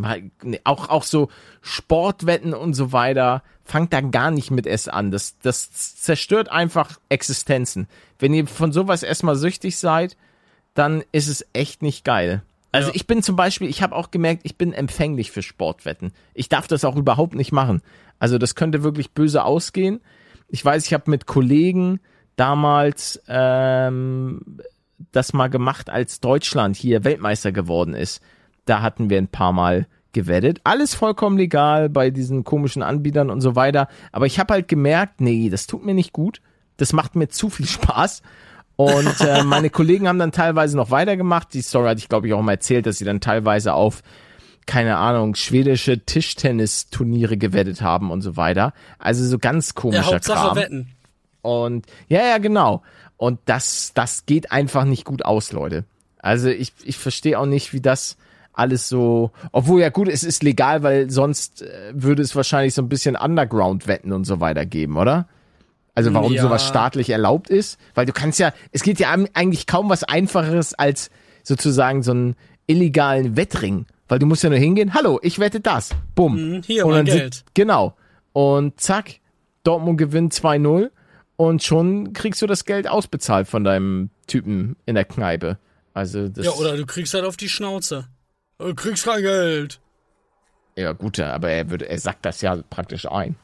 Auch, 0.65 0.89
auch 0.89 1.03
so 1.03 1.29
Sportwetten 1.61 2.53
und 2.53 2.73
so 2.73 2.91
weiter, 2.91 3.41
fangt 3.63 3.93
da 3.93 4.01
gar 4.01 4.31
nicht 4.31 4.51
mit 4.51 4.67
es 4.67 4.87
an. 4.87 5.11
Das, 5.11 5.39
das 5.39 5.71
zerstört 5.71 6.49
einfach 6.49 6.99
Existenzen. 7.09 7.87
Wenn 8.19 8.33
ihr 8.33 8.47
von 8.47 8.73
sowas 8.73 9.03
erstmal 9.03 9.37
süchtig 9.37 9.77
seid, 9.77 10.17
dann 10.73 11.03
ist 11.11 11.27
es 11.27 11.45
echt 11.53 11.81
nicht 11.81 12.03
geil. 12.03 12.43
Also 12.71 12.89
Ja. 12.89 12.95
ich 12.95 13.07
bin 13.07 13.21
zum 13.21 13.35
Beispiel, 13.35 13.67
ich 13.69 13.81
habe 13.81 13.95
auch 13.95 14.11
gemerkt, 14.11 14.41
ich 14.43 14.57
bin 14.57 14.73
empfänglich 14.73 15.31
für 15.31 15.41
Sportwetten. 15.41 16.13
Ich 16.33 16.49
darf 16.49 16.67
das 16.67 16.85
auch 16.85 16.95
überhaupt 16.95 17.35
nicht 17.35 17.51
machen. 17.51 17.81
Also 18.19 18.37
das 18.37 18.55
könnte 18.55 18.83
wirklich 18.83 19.11
böse 19.11 19.43
ausgehen. 19.43 19.99
Ich 20.47 20.63
weiß, 20.63 20.85
ich 20.85 20.93
habe 20.93 21.09
mit 21.09 21.25
Kollegen 21.25 21.99
damals 22.35 23.21
ähm, 23.27 24.41
das 25.11 25.33
mal 25.33 25.47
gemacht, 25.49 25.89
als 25.89 26.19
Deutschland 26.19 26.75
hier 26.75 27.03
Weltmeister 27.03 27.51
geworden 27.51 27.93
ist. 27.93 28.21
Da 28.65 28.81
hatten 28.81 29.09
wir 29.09 29.17
ein 29.17 29.27
paar 29.27 29.51
Mal 29.53 29.87
gewettet. 30.13 30.59
Alles 30.63 30.93
vollkommen 30.93 31.37
legal 31.37 31.89
bei 31.89 32.09
diesen 32.09 32.43
komischen 32.43 32.83
Anbietern 32.83 33.29
und 33.29 33.41
so 33.41 33.55
weiter. 33.55 33.87
Aber 34.11 34.25
ich 34.25 34.39
habe 34.39 34.53
halt 34.53 34.67
gemerkt, 34.67 35.21
nee, 35.21 35.49
das 35.49 35.67
tut 35.67 35.85
mir 35.85 35.93
nicht 35.93 36.13
gut. 36.13 36.41
Das 36.77 36.93
macht 36.93 37.15
mir 37.15 37.29
zu 37.29 37.49
viel 37.49 37.65
Spaß. 37.67 38.21
Und 38.85 39.21
äh, 39.21 39.43
meine 39.43 39.69
Kollegen 39.69 40.07
haben 40.07 40.19
dann 40.19 40.31
teilweise 40.31 40.75
noch 40.77 40.91
weitergemacht. 40.91 41.53
Die 41.53 41.61
Story 41.61 41.89
hatte 41.89 41.99
ich, 41.99 42.09
glaube 42.09 42.27
ich, 42.27 42.33
auch 42.33 42.41
mal 42.41 42.53
erzählt, 42.53 42.85
dass 42.85 42.97
sie 42.97 43.05
dann 43.05 43.19
teilweise 43.21 43.73
auf, 43.73 44.01
keine 44.65 44.97
Ahnung, 44.97 45.35
schwedische 45.35 45.99
Tischtennisturniere 46.05 47.37
gewettet 47.37 47.81
haben 47.81 48.11
und 48.11 48.21
so 48.21 48.37
weiter. 48.37 48.73
Also 48.99 49.25
so 49.25 49.37
ganz 49.39 49.69
Ja, 49.69 49.81
komischer 49.81 50.05
Hauptsache 50.05 50.47
Kram. 50.47 50.55
wetten. 50.57 50.87
Und 51.41 51.85
ja, 52.07 52.25
ja, 52.25 52.37
genau. 52.37 52.81
Und 53.17 53.39
das, 53.45 53.91
das 53.93 54.25
geht 54.25 54.51
einfach 54.51 54.85
nicht 54.85 55.05
gut 55.05 55.25
aus, 55.25 55.51
Leute. 55.51 55.85
Also 56.19 56.49
ich, 56.49 56.73
ich 56.83 56.97
verstehe 56.97 57.37
auch 57.39 57.45
nicht, 57.45 57.73
wie 57.73 57.81
das 57.81 58.17
alles 58.53 58.89
so, 58.89 59.31
obwohl 59.51 59.81
ja 59.81 59.89
gut, 59.89 60.07
es 60.07 60.23
ist 60.23 60.43
legal, 60.43 60.83
weil 60.83 61.09
sonst 61.09 61.61
äh, 61.61 61.93
würde 61.93 62.21
es 62.21 62.35
wahrscheinlich 62.35 62.73
so 62.73 62.81
ein 62.81 62.89
bisschen 62.89 63.15
Underground-Wetten 63.15 64.11
und 64.11 64.25
so 64.25 64.39
weiter 64.39 64.65
geben, 64.65 64.97
oder? 64.97 65.27
Also 65.93 66.13
warum 66.13 66.33
Ja. 66.33 66.41
sowas 66.41 66.65
staatlich 66.67 67.09
erlaubt 67.09 67.49
ist? 67.49 67.79
Weil 67.95 68.05
du 68.05 68.13
kannst 68.13 68.39
ja, 68.39 68.53
es 68.71 68.81
geht 68.83 68.99
ja 68.99 69.11
eigentlich 69.33 69.67
kaum 69.67 69.89
was 69.89 70.03
einfacheres 70.03 70.73
als 70.73 71.09
sozusagen 71.43 72.01
so 72.03 72.11
einen 72.11 72.35
illegalen 72.67 73.35
Wettring. 73.35 73.85
Weil 74.07 74.19
du 74.19 74.25
musst 74.25 74.43
ja 74.43 74.49
nur 74.49 74.59
hingehen, 74.59 74.93
hallo, 74.93 75.19
ich 75.21 75.39
wette 75.39 75.59
das. 75.59 75.91
Bumm. 76.15 76.35
Mhm, 76.57 76.61
hier, 76.63 76.85
Und 76.85 76.91
mein 76.93 77.05
Geld. 77.05 77.43
Genau. 77.53 77.95
Und 78.33 78.79
zack, 78.79 79.19
Dortmund 79.63 79.97
gewinnt 79.97 80.33
2-0 80.33 80.91
und 81.35 81.63
schon 81.63 82.13
kriegst 82.13 82.41
du 82.41 82.47
das 82.47 82.65
Geld 82.65 82.87
ausbezahlt 82.89 83.47
von 83.47 83.63
deinem 83.63 84.09
Typen 84.27 84.75
in 84.85 84.95
der 84.95 85.05
Kneipe. 85.05 85.57
Also 85.93 86.29
das 86.29 86.45
Ja, 86.45 86.51
oder 86.53 86.77
du 86.77 86.85
kriegst 86.85 87.13
halt 87.13 87.25
auf 87.25 87.35
die 87.35 87.49
Schnauze. 87.49 88.07
Du 88.59 88.73
kriegst 88.75 89.03
kein 89.05 89.21
Geld. 89.21 89.79
Ja, 90.77 90.93
gut, 90.93 91.19
aber 91.19 91.49
er, 91.49 91.69
würde, 91.69 91.89
er 91.89 91.99
sagt 91.99 92.25
das 92.25 92.41
ja 92.41 92.55
praktisch 92.69 93.05
ein. 93.09 93.35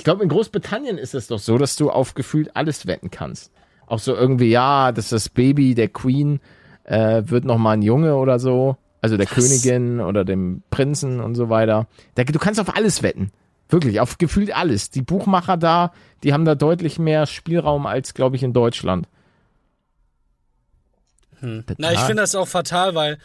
Ich 0.00 0.04
glaube, 0.04 0.22
in 0.22 0.30
Großbritannien 0.30 0.96
ist 0.96 1.14
es 1.14 1.26
doch 1.26 1.38
so, 1.38 1.58
dass 1.58 1.76
du 1.76 1.90
auf 1.90 2.14
gefühlt 2.14 2.56
alles 2.56 2.86
wetten 2.86 3.10
kannst. 3.10 3.52
Auch 3.86 3.98
so 3.98 4.14
irgendwie, 4.14 4.48
ja, 4.48 4.92
dass 4.92 5.10
das 5.10 5.28
Baby 5.28 5.74
der 5.74 5.88
Queen 5.88 6.40
äh, 6.84 7.22
wird 7.26 7.44
noch 7.44 7.58
mal 7.58 7.72
ein 7.72 7.82
Junge 7.82 8.16
oder 8.16 8.38
so. 8.38 8.78
Also 9.02 9.18
der 9.18 9.26
Was? 9.26 9.34
Königin 9.34 10.00
oder 10.00 10.24
dem 10.24 10.62
Prinzen 10.70 11.20
und 11.20 11.34
so 11.34 11.50
weiter. 11.50 11.86
Da, 12.14 12.24
du 12.24 12.38
kannst 12.38 12.58
auf 12.58 12.74
alles 12.74 13.02
wetten. 13.02 13.30
Wirklich, 13.68 14.00
auf 14.00 14.16
gefühlt 14.16 14.56
alles. 14.56 14.88
Die 14.88 15.02
Buchmacher 15.02 15.58
da, 15.58 15.92
die 16.22 16.32
haben 16.32 16.46
da 16.46 16.54
deutlich 16.54 16.98
mehr 16.98 17.26
Spielraum 17.26 17.84
als, 17.84 18.14
glaube 18.14 18.36
ich, 18.36 18.42
in 18.42 18.54
Deutschland. 18.54 19.06
Na, 21.42 21.92
ich 21.92 22.00
finde 22.00 22.22
das 22.22 22.34
auch 22.34 22.48
fatal, 22.48 22.94
weil 22.94 23.18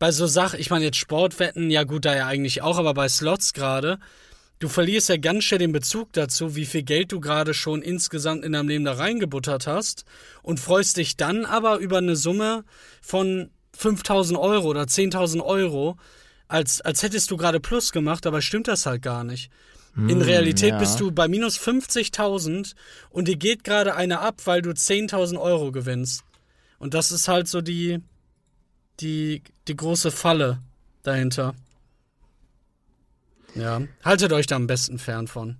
bei 0.00 0.10
so 0.10 0.26
Sachen, 0.26 0.58
ich 0.58 0.70
meine 0.70 0.86
jetzt 0.86 0.98
Sportwetten, 0.98 1.70
ja 1.70 1.84
gut, 1.84 2.04
da 2.04 2.16
ja 2.16 2.26
eigentlich 2.26 2.62
auch, 2.62 2.78
aber 2.78 2.94
bei 2.94 3.08
Slots 3.08 3.52
gerade, 3.52 4.00
du 4.58 4.68
verlierst 4.68 5.08
ja 5.08 5.16
ganz 5.16 5.44
schnell 5.44 5.58
den 5.58 5.72
Bezug 5.72 6.12
dazu, 6.12 6.56
wie 6.56 6.66
viel 6.66 6.82
Geld 6.82 7.12
du 7.12 7.20
gerade 7.20 7.54
schon 7.54 7.82
insgesamt 7.82 8.44
in 8.44 8.52
deinem 8.52 8.68
Leben 8.68 8.84
da 8.84 8.92
reingebuttert 8.92 9.66
hast 9.66 10.04
und 10.42 10.60
freust 10.60 10.96
dich 10.96 11.16
dann 11.16 11.44
aber 11.44 11.78
über 11.78 11.98
eine 11.98 12.16
Summe 12.16 12.64
von 13.00 13.50
5000 13.76 14.38
Euro 14.38 14.68
oder 14.68 14.82
10.000 14.82 15.42
Euro, 15.42 15.96
als, 16.48 16.80
als 16.80 17.02
hättest 17.02 17.30
du 17.30 17.36
gerade 17.36 17.60
Plus 17.60 17.92
gemacht, 17.92 18.24
dabei 18.24 18.40
stimmt 18.40 18.68
das 18.68 18.86
halt 18.86 19.02
gar 19.02 19.24
nicht. 19.24 19.50
In 19.96 20.20
Realität 20.20 20.72
ja. 20.72 20.78
bist 20.78 21.00
du 21.00 21.10
bei 21.10 21.26
minus 21.26 21.58
50.000 21.58 22.74
und 23.08 23.28
dir 23.28 23.36
geht 23.36 23.64
gerade 23.64 23.94
eine 23.94 24.20
ab, 24.20 24.42
weil 24.44 24.60
du 24.60 24.70
10.000 24.70 25.40
Euro 25.40 25.72
gewinnst. 25.72 26.22
Und 26.78 26.92
das 26.92 27.10
ist 27.10 27.28
halt 27.28 27.48
so 27.48 27.62
die, 27.62 28.00
die, 29.00 29.42
die 29.68 29.76
große 29.76 30.10
Falle 30.10 30.60
dahinter. 31.02 31.54
Ja, 33.56 33.80
haltet 34.04 34.32
euch 34.32 34.46
da 34.46 34.56
am 34.56 34.66
besten 34.66 34.98
fern 34.98 35.26
von. 35.28 35.56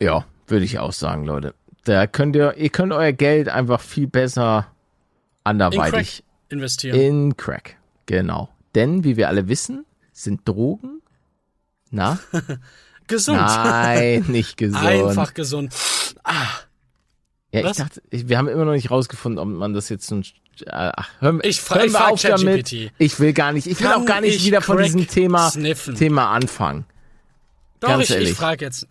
Ja, 0.00 0.24
würde 0.46 0.64
ich 0.64 0.78
auch 0.78 0.92
sagen, 0.92 1.24
Leute. 1.24 1.54
Da 1.84 2.06
könnt 2.06 2.36
ihr, 2.36 2.56
ihr 2.56 2.68
könnt 2.70 2.92
euer 2.92 3.12
Geld 3.12 3.48
einfach 3.48 3.80
viel 3.80 4.06
besser 4.06 4.66
In 4.68 5.44
anderweitig 5.44 5.90
Crack 6.18 6.24
investieren. 6.50 6.98
in 7.00 7.36
Crack. 7.36 7.76
Genau. 8.06 8.48
Denn, 8.74 9.04
wie 9.04 9.16
wir 9.16 9.28
alle 9.28 9.48
wissen, 9.48 9.84
sind 10.12 10.46
Drogen, 10.48 11.00
na? 11.90 12.18
Gesund. 13.08 13.38
Nein, 13.40 14.24
nicht 14.28 14.56
gesund. 14.56 14.84
Einfach 14.84 15.34
gesund. 15.34 15.74
Ja, 17.52 17.60
ich 17.60 17.64
Was? 17.64 17.76
dachte, 17.78 18.00
ich, 18.10 18.28
wir 18.28 18.38
haben 18.38 18.46
immer 18.46 18.64
noch 18.64 18.72
nicht 18.74 18.90
rausgefunden, 18.92 19.40
ob 19.40 19.48
man 19.48 19.74
das 19.74 19.88
jetzt 19.88 20.06
so 20.06 20.16
ein, 20.16 20.22
äh, 20.66 20.92
ach, 20.94 21.08
hören, 21.18 21.40
Ich 21.42 21.60
fra- 21.60 21.76
hören 21.76 21.86
ich 21.86 21.92
wir 21.92 21.98
frag 21.98 22.12
auf 22.12 22.22
damit. 22.22 22.72
Ich 22.98 23.18
will 23.18 23.32
gar 23.32 23.52
nicht, 23.52 23.66
ich 23.66 23.80
will 23.80 23.88
Kann 23.88 24.02
auch 24.02 24.06
gar 24.06 24.20
nicht 24.20 24.36
ich 24.36 24.44
wieder 24.46 24.60
von 24.62 24.78
diesem 24.80 25.08
Thema, 25.08 25.50
sniffen? 25.50 25.96
Thema 25.96 26.30
anfangen. 26.30 26.84
Doch, 27.80 27.88
Ganz 27.88 28.04
ich, 28.04 28.10
ehrlich. 28.10 28.30
ich 28.30 28.36
frage 28.36 28.64
jetzt. 28.64 28.86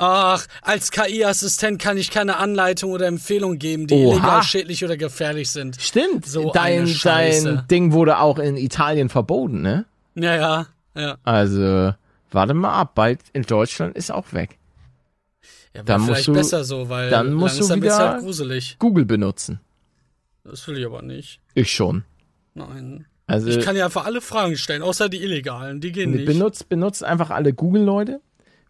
Ach, 0.00 0.46
als 0.62 0.92
KI-Assistent 0.92 1.80
kann 1.82 1.96
ich 1.98 2.10
keine 2.12 2.36
Anleitung 2.36 2.92
oder 2.92 3.06
Empfehlung 3.08 3.58
geben, 3.58 3.88
die 3.88 3.94
Oha. 3.94 4.12
illegal, 4.14 4.42
schädlich 4.44 4.84
oder 4.84 4.96
gefährlich 4.96 5.50
sind. 5.50 5.80
Stimmt, 5.80 6.24
So 6.24 6.52
dein, 6.52 6.92
dein 7.02 7.66
Ding 7.68 7.92
wurde 7.92 8.18
auch 8.20 8.38
in 8.38 8.56
Italien 8.56 9.08
verboten, 9.08 9.60
ne? 9.60 9.86
Ja, 10.14 10.36
ja, 10.36 10.66
ja. 10.94 11.16
Also, 11.24 11.94
warte 12.30 12.54
mal 12.54 12.74
ab, 12.74 12.94
bald 12.94 13.20
in 13.32 13.42
Deutschland 13.42 13.96
ist 13.96 14.12
auch 14.12 14.32
weg. 14.32 14.56
Ja, 15.74 15.82
Dann 15.82 16.00
musst 16.02 16.12
vielleicht 16.12 16.28
du- 16.28 16.32
besser 16.32 16.62
so, 16.64 16.88
weil 16.88 17.10
dann 17.10 17.32
musst 17.34 17.60
du 17.60 17.68
wieder- 17.82 17.98
halt. 18.20 18.76
Google 18.78 19.04
benutzen. 19.04 19.58
Das 20.44 20.66
will 20.68 20.78
ich 20.78 20.86
aber 20.86 21.02
nicht. 21.02 21.40
Ich 21.54 21.72
schon. 21.72 22.04
Nein. 22.54 23.06
Also, 23.28 23.48
Ich 23.48 23.60
kann 23.60 23.76
ja 23.76 23.84
einfach 23.84 24.06
alle 24.06 24.20
Fragen 24.20 24.56
stellen, 24.56 24.82
außer 24.82 25.08
die 25.08 25.22
illegalen. 25.22 25.80
Die 25.80 25.92
gehen 25.92 26.10
nicht. 26.12 26.24
benutzt, 26.24 26.68
benutzt 26.68 27.04
einfach 27.04 27.30
alle 27.30 27.52
Google-Leute, 27.52 28.20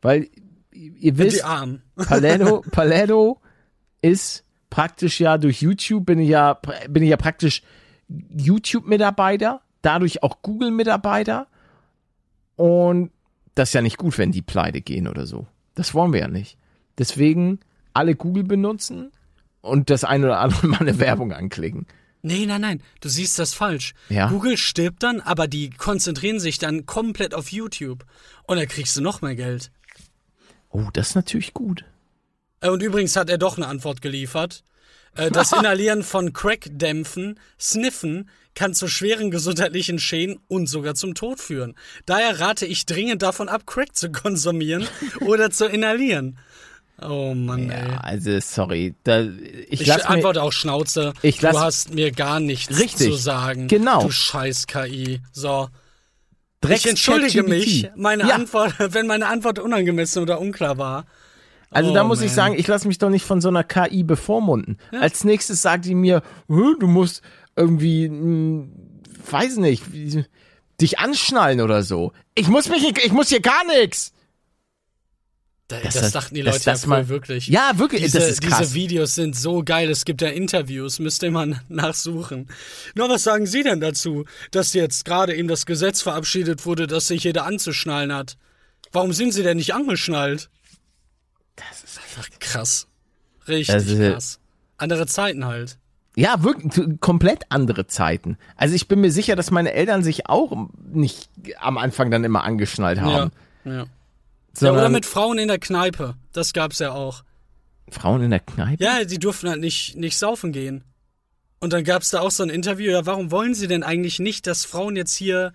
weil 0.03 0.29
ihr 0.73 1.17
wisst. 1.17 1.43
Paletto, 1.97 2.63
Paletto 2.73 3.41
ist 4.03 4.45
praktisch 4.69 5.21
ja 5.21 5.39
durch 5.39 5.63
YouTube 5.63 6.07
bin 6.07 6.19
ich 6.19 6.29
ja 6.29 6.61
bin 6.89 7.03
ich 7.03 7.09
ja 7.11 7.17
praktisch 7.17 7.63
YouTube-Mitarbeiter, 8.37 9.61
dadurch 9.83 10.23
auch 10.23 10.43
Google-Mitarbeiter 10.43 11.47
und 12.57 13.11
das 13.55 13.71
ist 13.71 13.75
ja 13.75 13.83
nicht 13.83 13.99
gut, 13.99 14.19
wenn 14.19 14.33
die 14.33 14.43
pleite 14.43 14.81
gehen 14.81 15.09
oder 15.09 15.27
so. 15.27 15.47
Das 15.75 15.95
wollen 15.95 16.13
wir 16.13 16.21
ja 16.21 16.29
nicht. 16.29 16.59
Deswegen 16.99 17.61
alle 17.95 18.15
Google 18.15 18.45
benutzen 18.45 19.13
und 19.61 19.91
das 19.91 20.05
eine 20.05 20.27
oder 20.27 20.41
andere 20.41 20.67
mal 20.67 20.81
eine 20.81 20.99
Werbung 20.99 21.33
anklicken. 21.33 21.87
Nee, 22.23 22.47
nein, 22.47 22.61
nein, 22.61 22.83
du 23.01 23.09
siehst 23.09 23.39
das 23.39 23.55
falsch. 23.55 23.95
Ja. 24.09 24.29
Google 24.29 24.57
stirbt 24.57 25.03
dann, 25.03 25.21
aber 25.21 25.47
die 25.47 25.71
konzentrieren 25.71 26.41
sich 26.41 26.59
dann 26.59 26.85
komplett 26.87 27.33
auf 27.35 27.53
YouTube. 27.53 28.05
Und 28.45 28.57
da 28.59 28.67
kriegst 28.67 28.97
du 28.97 29.01
noch 29.01 29.23
mehr 29.23 29.37
Geld. 29.37 29.71
Oh, 30.71 30.89
das 30.93 31.11
ist 31.11 31.15
natürlich 31.15 31.55
gut. 31.55 31.85
Äh, 32.61 32.71
Und 32.71 32.83
übrigens 32.83 33.17
hat 33.17 33.31
er 33.31 33.39
doch 33.39 33.57
eine 33.57 33.67
Antwort 33.67 34.03
geliefert. 34.03 34.65
Äh, 35.15 35.31
Das 35.31 35.53
Inhalieren 35.59 36.03
von 36.03 36.33
Crack-Dämpfen, 36.33 37.39
Sniffen, 37.59 38.29
kann 38.55 38.75
zu 38.75 38.89
schweren 38.89 39.31
gesundheitlichen 39.31 40.01
Schäden 40.01 40.41
und 40.49 40.67
sogar 40.67 40.97
zum 40.97 41.15
Tod 41.15 41.39
führen. 41.39 41.77
Daher 42.07 42.41
rate 42.41 42.67
ich 42.67 42.87
dringend 42.87 43.23
davon 43.23 43.49
ab, 43.49 43.67
Crack 43.67 43.95
zu 43.95 44.11
konsumieren 44.11 44.87
oder 45.21 45.51
zu 45.53 45.67
inhalieren. 45.67 46.39
Oh 47.01 47.33
Mann, 47.35 47.71
ey. 47.71 47.91
Ja, 47.93 47.99
also 47.99 48.41
sorry, 48.41 48.95
da, 49.05 49.21
ich, 49.23 49.83
Ich 49.83 49.87
lass 49.87 49.99
mir, 50.05 50.11
antworte 50.11 50.43
auch 50.43 50.53
Schnauze. 50.53 51.13
Ich 51.23 51.41
lass- 51.43 51.55
du 51.55 51.61
hast 51.61 51.95
mir 51.95 52.11
gar 52.11 52.41
nichts 52.41 52.77
Richtig. 52.79 53.07
zu 53.09 53.15
sagen. 53.15 53.69
Genau. 53.69 54.03
Du 54.05 54.11
scheiß 54.11 54.67
KI. 54.67 55.21
So. 55.33 55.69
Drecks 56.61 56.81
Ich 56.85 56.91
entschuldige 56.91 57.45
mich, 57.45 57.89
meine 57.95 58.27
ja, 58.29 58.35
Antwort, 58.35 58.75
wenn 58.93 59.07
meine 59.07 59.29
Antwort 59.29 59.61
unangemessen 59.61 60.23
oder 60.23 60.41
unklar 60.41 60.77
war. 60.77 61.07
Also 61.71 61.91
Oh, 61.91 61.95
da 61.95 62.03
muss 62.03 62.21
ich 62.21 62.29
man. 62.29 62.35
sagen, 62.35 62.55
ich 62.59 62.67
lasse 62.67 62.89
mich 62.89 62.99
doch 62.99 63.11
nicht 63.11 63.25
von 63.25 63.41
so 63.41 63.49
einer 63.49 63.63
KI 63.63 64.03
bevormunden. 64.03 64.79
Als 64.91 65.23
nächstes 65.23 65.63
sagt 65.63 65.85
die 65.85 65.95
mir, 65.95 66.23
"Hä, 66.49 66.63
du 66.81 66.87
musst 66.89 67.23
irgendwie, 67.55 68.07
hm, 68.07 68.73
weiß 69.31 69.59
nicht, 69.59 69.85
dich 70.81 70.99
anschnallen 70.99 71.61
oder 71.61 71.83
so. 71.83 72.13
Ich 72.35 72.49
muss 72.49 72.69
mich, 72.69 72.83
ich 73.05 73.13
muss 73.13 73.29
hier 73.29 73.41
gar 73.41 73.65
nichts. 73.67 74.13
Da- 75.69 75.81
Das- 75.81 75.95
Das, 75.95 76.13
dachten 76.13 76.35
die 76.35 76.43
das- 76.43 76.55
Leute 76.55 76.65
das 76.65 76.81
ja 76.83 76.87
früher 76.87 76.97
mal- 76.97 77.09
wirklich. 77.09 77.47
Ja, 77.49 77.73
wirklich, 77.77 78.03
Diese, 78.03 78.19
das 78.21 78.31
ist 78.31 78.41
krass. 78.41 78.59
diese 78.59 78.75
Videos 78.75 79.15
sind 79.15 79.37
so 79.37 79.63
geil. 79.63 79.91
Es 79.91 80.07
gibt 80.07 80.23
ja 80.23 80.29
Interviews, 80.29 80.99
müsst 80.99 81.23
ihr 81.23 81.31
mal 81.31 81.61
nachsuchen. 81.69 82.49
Na, 82.95 83.09
was 83.09 83.23
sagen 83.25 83.45
Sie 83.47 83.63
denn 83.63 83.81
dazu, 83.81 84.25
dass 84.51 84.73
jetzt 84.73 85.05
gerade 85.05 85.35
eben 85.37 85.47
das 85.49 85.67
Gesetz 85.67 86.01
verabschiedet 86.01 86.65
wurde, 86.65 86.87
dass 86.87 87.09
sich 87.09 87.25
jeder 87.25 87.45
anzuschnallen 87.45 88.15
hat? 88.15 88.39
Warum 88.93 89.13
sind 89.13 89.33
Sie 89.33 89.43
denn 89.43 89.59
nicht 89.59 89.75
angeschnallt? 89.75 90.49
Das 91.57 91.85
ist 91.85 91.99
einfach 91.99 92.29
krass. 92.41 92.87
Richtig 93.47 93.67
Das 93.75 93.87
ist- 93.87 93.99
krass. 94.13 94.41
Andere 94.79 95.07
Zeiten 95.07 95.45
halt. 95.45 95.77
Ja, 96.17 96.43
wirklich, 96.43 96.99
komplett 97.01 97.43
andere 97.51 97.87
Zeiten. 97.87 98.39
Also 98.57 98.75
ich 98.75 98.89
bin 98.89 99.01
mir 99.01 99.13
sicher, 99.13 99.37
dass 99.37 99.51
meine 99.51 99.73
Eltern 99.73 100.03
sich 100.03 100.29
auch 100.29 100.69
nicht 100.91 101.29
am 101.61 101.77
Anfang 101.79 102.11
dann 102.11 102.25
immer 102.25 102.43
angeschnallt 102.45 103.01
haben. 103.01 103.31
Ja, 103.65 103.73
ja. 103.73 103.87
Ja. 104.61 104.73
Oder 104.73 104.89
mit 104.89 105.07
Frauen 105.07 105.39
in 105.39 105.49
der 105.49 105.59
Kneipe. 105.59 106.15
Das 106.33 106.53
gab's 106.53 106.79
ja 106.79 106.93
auch. 106.93 107.23
Frauen 107.91 108.23
in 108.23 108.31
der 108.31 108.41
Kneipe? 108.41 108.83
Ja, 108.83 109.05
die 109.05 109.19
durften 109.19 109.49
halt 109.49 109.61
nicht, 109.61 109.97
nicht 109.97 110.19
saufen 110.19 110.53
gehen. 110.53 110.85
Und 111.61 111.73
dann 111.73 111.85
gab's 111.85 112.11
da 112.11 112.21
auch 112.21 112.31
so 112.31 112.43
ein 112.43 112.51
Interview, 112.51 112.91
ja, 112.91 113.07
warum 113.07 113.31
wollen 113.31 113.55
sie 113.55 113.67
denn 113.67 113.83
eigentlich 113.83 114.21
nicht, 114.21 114.47
dass 114.47 114.65
Frauen 114.65 114.95
jetzt 114.95 115.17
hier, 115.17 115.53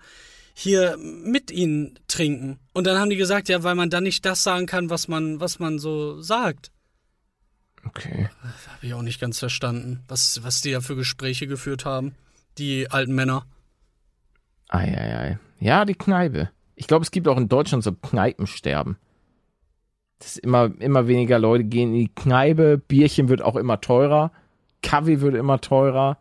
hier 0.52 0.96
mit 0.98 1.50
ihnen 1.50 1.98
trinken? 2.08 2.58
Und 2.72 2.86
dann 2.86 2.98
haben 2.98 3.10
die 3.10 3.16
gesagt, 3.16 3.48
ja, 3.48 3.62
weil 3.62 3.74
man 3.74 3.90
dann 3.90 4.04
nicht 4.04 4.24
das 4.26 4.42
sagen 4.42 4.66
kann, 4.66 4.90
was 4.90 5.08
man, 5.08 5.40
was 5.40 5.58
man 5.58 5.78
so 5.78 6.20
sagt. 6.20 6.70
Okay. 7.86 8.28
Habe 8.68 8.86
ich 8.86 8.94
auch 8.94 9.02
nicht 9.02 9.20
ganz 9.20 9.38
verstanden, 9.38 10.02
was, 10.08 10.42
was 10.42 10.60
die 10.60 10.72
da 10.72 10.80
für 10.80 10.96
Gespräche 10.96 11.46
geführt 11.46 11.84
haben, 11.84 12.14
die 12.58 12.90
alten 12.90 13.14
Männer. 13.14 13.46
Eieiei. 14.68 15.38
Ja, 15.60 15.84
die 15.84 15.94
Kneipe. 15.94 16.50
Ich 16.76 16.86
glaube, 16.86 17.04
es 17.04 17.10
gibt 17.10 17.28
auch 17.28 17.36
in 17.36 17.48
Deutschland 17.48 17.84
so 17.84 17.92
Kneipensterben. 17.92 18.96
Das 20.18 20.36
ist 20.36 20.38
immer, 20.38 20.70
immer 20.78 21.06
weniger 21.06 21.38
Leute 21.38 21.64
gehen 21.64 21.92
in 21.92 22.00
die 22.00 22.14
Kneipe, 22.14 22.78
Bierchen 22.78 23.28
wird 23.28 23.42
auch 23.42 23.56
immer 23.56 23.80
teurer, 23.80 24.32
Kaffee 24.82 25.20
wird 25.20 25.34
immer 25.34 25.60
teurer. 25.60 26.18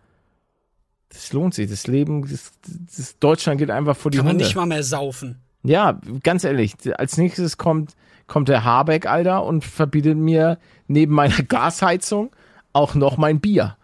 Das 1.10 1.32
lohnt 1.32 1.54
sich. 1.54 1.70
Das 1.70 1.88
Leben, 1.88 2.28
das, 2.28 2.52
das 2.98 3.20
Deutschland 3.20 3.60
geht 3.60 3.70
einfach 3.70 3.96
vor 3.96 4.12
die 4.12 4.18
Kann 4.18 4.26
man 4.26 4.34
Hunde. 4.34 4.46
nicht 4.46 4.56
mal 4.56 4.66
mehr 4.66 4.84
saufen. 4.84 5.40
Ja, 5.64 6.00
ganz 6.24 6.44
ehrlich, 6.44 6.74
als 6.98 7.18
nächstes 7.18 7.58
kommt, 7.58 7.96
kommt 8.28 8.50
der 8.50 8.64
Habeck, 8.64 9.06
Alter, 9.06 9.46
und 9.46 9.64
verbietet 9.64 10.18
mir 10.18 10.58
neben 10.88 11.14
meiner 11.14 11.42
Gasheizung 11.48 12.32
auch 12.74 12.96
noch 12.96 13.18
mein 13.18 13.40
Bier. 13.40 13.78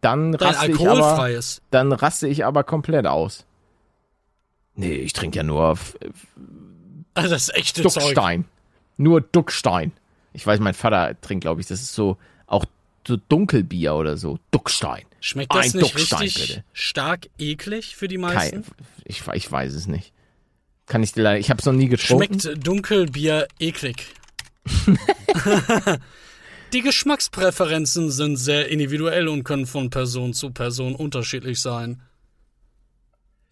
Dann 0.00 0.32
Dein 0.32 0.48
raste 0.54 0.72
ich 0.72 0.88
aber, 0.88 1.40
dann 1.70 1.92
raste 1.92 2.26
ich 2.26 2.44
aber 2.44 2.64
komplett 2.64 3.06
aus. 3.06 3.46
Nee, 4.80 4.94
ich 4.94 5.12
trinke 5.12 5.36
ja 5.36 5.42
nur 5.42 5.78
Also 7.12 7.28
das 7.28 7.50
echte 7.50 7.82
Zeug. 7.82 8.02
Duckstein. 8.02 8.46
Nur 8.96 9.20
Duckstein. 9.20 9.92
Ich 10.32 10.46
weiß, 10.46 10.58
mein 10.60 10.72
Vater 10.72 11.20
trinkt, 11.20 11.42
glaube 11.42 11.60
ich, 11.60 11.66
das 11.66 11.82
ist 11.82 11.94
so 11.94 12.16
auch 12.46 12.64
so 13.06 13.18
Dunkelbier 13.28 13.94
oder 13.94 14.16
so. 14.16 14.38
Duckstein. 14.50 15.04
Schmeckt 15.20 15.54
das 15.54 15.74
Ein 15.74 15.80
nicht 15.80 15.94
Duckstein, 15.94 16.18
richtig 16.20 16.48
bitte. 16.48 16.64
stark 16.72 17.28
eklig 17.38 17.94
für 17.94 18.08
die 18.08 18.16
meisten? 18.16 18.62
Kein, 18.62 18.72
ich, 19.04 19.22
ich 19.34 19.52
weiß 19.52 19.74
es 19.74 19.86
nicht. 19.86 20.12
Kann 20.86 21.02
ich 21.02 21.12
dir 21.12 21.22
leider, 21.22 21.38
ich 21.38 21.50
habe 21.50 21.60
es 21.60 21.66
noch 21.66 21.74
nie 21.74 21.88
getrunken. 21.88 22.40
Schmeckt 22.40 22.66
Dunkelbier 22.66 23.48
eklig? 23.58 24.06
Die 26.72 26.82
Geschmackspräferenzen 26.82 28.10
sind 28.10 28.36
sehr 28.36 28.68
individuell 28.68 29.28
und 29.28 29.44
können 29.44 29.66
von 29.66 29.90
Person 29.90 30.32
zu 30.32 30.50
Person 30.50 30.94
unterschiedlich 30.94 31.60
sein. 31.60 32.00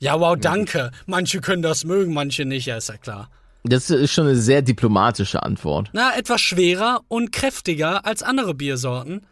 Ja, 0.01 0.21
wow, 0.21 0.37
danke. 0.39 0.91
Manche 1.07 1.41
können 1.41 1.63
das 1.63 1.85
mögen, 1.85 2.15
manche 2.15 2.45
nicht, 2.45 2.67
ja, 2.67 2.77
ist 2.77 2.89
ja 2.89 2.97
klar. 2.97 3.31
Das 3.65 3.91
ist 3.91 4.13
schon 4.13 4.27
eine 4.27 4.37
sehr 4.37 4.63
diplomatische 4.63 5.43
Antwort. 5.43 5.91
Na, 5.93 6.17
etwas 6.17 6.41
schwerer 6.41 7.01
und 7.09 7.33
kräftiger 7.33 8.07
als 8.07 8.23
andere 8.23 8.55
Biersorten 8.55 9.27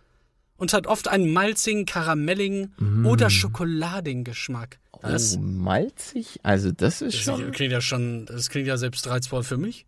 und 0.57 0.73
hat 0.73 0.87
oft 0.87 1.09
einen 1.09 1.33
malzigen, 1.33 1.87
karamelligen 1.87 3.05
oder 3.05 3.31
schokoladigen 3.31 4.25
Geschmack. 4.25 4.79
Das, 5.03 5.37
oh, 5.37 5.41
malzig? 5.41 6.41
Also 6.43 6.73
das 6.73 7.03
ist 7.03 7.15
das 7.15 7.23
schon. 7.39 7.53
klingt 7.53 7.73
ja 7.73 7.81
schon, 7.81 8.27
das 8.27 8.51
klingt 8.51 8.67
ja 8.67 8.77
selbst 8.77 9.09
reizvoll 9.09 9.43
für 9.43 9.57
mich. 9.57 9.87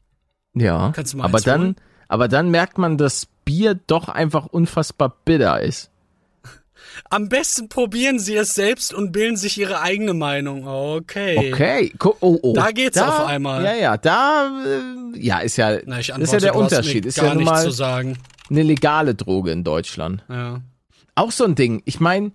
Ja. 0.55 0.93
Kannst 0.95 1.15
du 1.15 1.19
mal 1.19 1.25
aber 1.25 1.41
dann, 1.41 1.61
holen? 1.61 1.77
aber 2.09 2.29
dann 2.29 2.51
merkt 2.51 2.79
man, 2.79 2.99
dass 2.99 3.27
Bier 3.45 3.75
doch 3.75 4.09
einfach 4.09 4.47
unfassbar 4.47 5.17
bitter 5.25 5.61
ist. 5.61 5.91
Am 7.11 7.29
besten 7.29 7.69
probieren 7.69 8.19
Sie 8.19 8.37
es 8.37 8.55
selbst 8.55 8.93
und 8.93 9.13
bilden 9.13 9.37
sich 9.37 9.59
Ihre 9.59 9.81
eigene 9.81 10.15
Meinung. 10.15 10.67
Okay. 10.67 11.53
Okay. 11.53 11.93
Oh, 12.03 12.39
oh. 12.43 12.53
Da 12.55 12.71
geht's 12.71 12.99
auf 12.99 13.27
einmal. 13.27 13.65
Ja, 13.65 13.75
ja, 13.75 13.97
da, 13.97 14.51
äh, 14.65 15.19
ja, 15.19 15.39
ist 15.39 15.57
ja, 15.57 15.79
Na, 15.87 16.01
ich 16.01 16.11
ist 16.11 16.33
ja 16.33 16.41
der 16.41 16.55
Unterschied. 16.55 17.07
Ist 17.07 17.17
gar 17.17 17.27
ja 17.27 17.35
nun 17.35 17.45
nichts 17.45 17.53
mal 17.53 17.65
zu 17.65 17.71
sagen. 17.71 18.19
eine 18.51 18.63
legale 18.63 19.15
Droge 19.15 19.51
in 19.53 19.65
Deutschland. 19.65 20.25
Ja. 20.29 20.61
Auch 21.15 21.33
so 21.33 21.45
ein 21.45 21.55
Ding. 21.55 21.83
Ich 21.85 22.01
meine, 22.01 22.33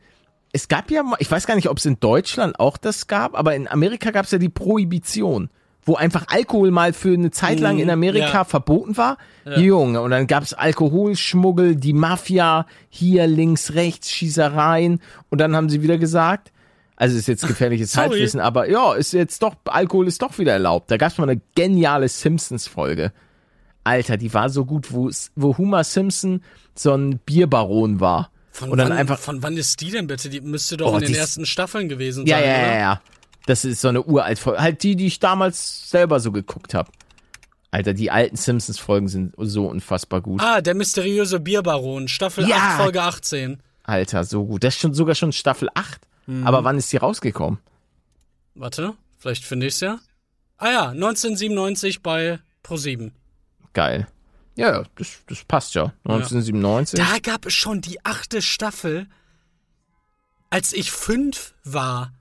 es 0.52 0.68
gab 0.68 0.92
ja 0.92 1.04
ich 1.20 1.30
weiß 1.30 1.48
gar 1.48 1.56
nicht, 1.56 1.70
ob 1.70 1.78
es 1.78 1.86
in 1.86 2.00
Deutschland 2.00 2.60
auch 2.60 2.78
das 2.78 3.08
gab, 3.08 3.38
aber 3.38 3.56
in 3.56 3.68
Amerika 3.68 4.12
gab 4.12 4.26
es 4.26 4.32
ja 4.32 4.38
die 4.38 4.50
Prohibition, 4.50 5.50
wo 5.86 5.96
einfach 5.96 6.26
Alkohol 6.30 6.72
mal 6.72 6.94
für 6.94 7.14
eine 7.14 7.32
Zeit 7.32 7.60
lang 7.60 7.80
in 7.80 7.90
Amerika 7.90 8.28
Mhm, 8.28 8.34
ja. 8.34 8.44
verboten 8.46 8.98
war. 8.98 9.18
Junge, 9.58 10.02
und 10.02 10.12
dann 10.12 10.28
gab 10.28 10.44
es 10.44 10.54
Alkoholschmuggel, 10.54 11.76
die 11.76 11.94
Mafia, 11.94 12.66
hier 12.90 13.28
links, 13.28 13.74
rechts, 13.74 14.10
Schießereien. 14.12 15.02
Und 15.30 15.38
dann 15.42 15.56
haben 15.56 15.70
sie 15.70 15.82
wieder 15.82 15.98
gesagt, 15.98 16.52
also 16.96 17.18
ist 17.18 17.28
jetzt 17.28 17.46
gefährliches. 17.48 17.98
Halbwissen, 17.98 18.40
aber 18.40 18.70
ja, 18.70 18.94
ist 18.94 19.14
jetzt 19.14 19.42
doch, 19.44 19.56
Alkohol 19.66 20.08
ist 20.08 20.22
doch 20.22 20.38
wieder 20.38 20.54
erlaubt. 20.54 20.90
Da 20.92 20.98
gab 20.98 21.12
es 21.12 21.18
mal 21.18 21.30
eine 21.30 21.42
geniale 21.56 22.08
Simpsons-Folge. 22.08 23.12
Alter, 23.84 24.16
die 24.16 24.34
war 24.34 24.50
so 24.50 24.64
gut, 24.64 24.94
wo, 24.94 25.10
wo 25.36 25.58
Homer 25.58 25.84
Simpson 25.84 26.42
so 26.76 26.94
ein 26.94 27.20
Bierbaron 27.26 28.00
war. 28.00 28.30
Von, 28.52 28.70
und 28.70 28.78
dann 28.78 28.90
wann, 28.92 28.98
einfach 28.98 29.18
von 29.20 29.44
wann 29.44 29.58
ist 29.58 29.82
die 29.82 29.92
denn 29.92 30.08
bitte? 30.08 30.30
Die 30.30 30.40
müsste 30.40 30.78
doch 30.78 30.94
Oh, 30.94 30.98
in 30.98 31.04
den 31.06 31.16
ersten 31.16 31.46
Staffeln 31.46 31.90
gewesen 31.90 32.26
Ja, 32.28 32.38
sein, 32.38 32.48
ja, 32.48 32.56
oder? 32.56 32.68
ja, 32.68 32.80
ja. 32.80 33.02
Das 33.46 33.66
ist 33.66 33.82
so 33.82 33.90
eine 33.90 34.04
uralt 34.04 34.40
Folge. 34.40 34.62
Halt 34.62 34.84
die, 34.84 34.96
die 34.96 35.08
ich 35.08 35.20
damals 35.20 35.90
selber 35.90 36.20
so 36.20 36.32
geguckt 36.32 36.74
habe. 36.74 36.92
Alter, 37.72 37.94
die 37.94 38.12
alten 38.12 38.36
Simpsons-Folgen 38.36 39.08
sind 39.08 39.34
so 39.38 39.68
unfassbar 39.68 40.22
gut. 40.22 40.42
Ah, 40.42 40.62
der 40.62 40.76
mysteriöse 40.76 41.40
Bierbaron, 41.40 42.08
Staffel 42.08 42.48
Ja. 42.48 42.58
8, 42.76 42.82
Folge 42.82 43.02
18. 43.02 43.64
Alter, 43.84 44.24
so 44.24 44.46
gut. 44.46 44.64
Das 44.64 44.76
ist 44.76 44.82
schon 44.82 44.94
sogar 44.94 45.16
schon 45.16 45.34
Staffel 45.34 45.70
8. 45.74 46.00
Mhm. 46.28 46.46
Aber 46.48 46.64
wann 46.64 46.78
ist 46.78 46.92
die 46.94 46.98
rausgekommen? 46.98 47.60
Warte, 48.56 48.94
vielleicht 49.18 49.44
finde 49.44 49.66
ich's 49.66 49.80
ja. 49.80 50.00
Ah 50.58 50.72
ja, 50.72 50.90
1997 50.90 52.02
bei 52.04 52.40
Pro7. 52.64 53.12
Geil. 53.74 54.08
Ja, 54.56 54.72
ja, 54.72 54.84
das, 54.96 55.24
das 55.28 55.44
passt 55.44 55.74
ja. 55.74 55.94
1997. 56.06 57.00
Da 57.00 57.18
gab 57.20 57.48
es 57.48 57.54
schon 57.54 57.82
die 57.82 58.06
achte 58.06 58.42
Staffel, 58.44 59.08
als 60.52 60.74
ich 60.74 60.92
fünf 60.92 61.56
war. 61.64 62.14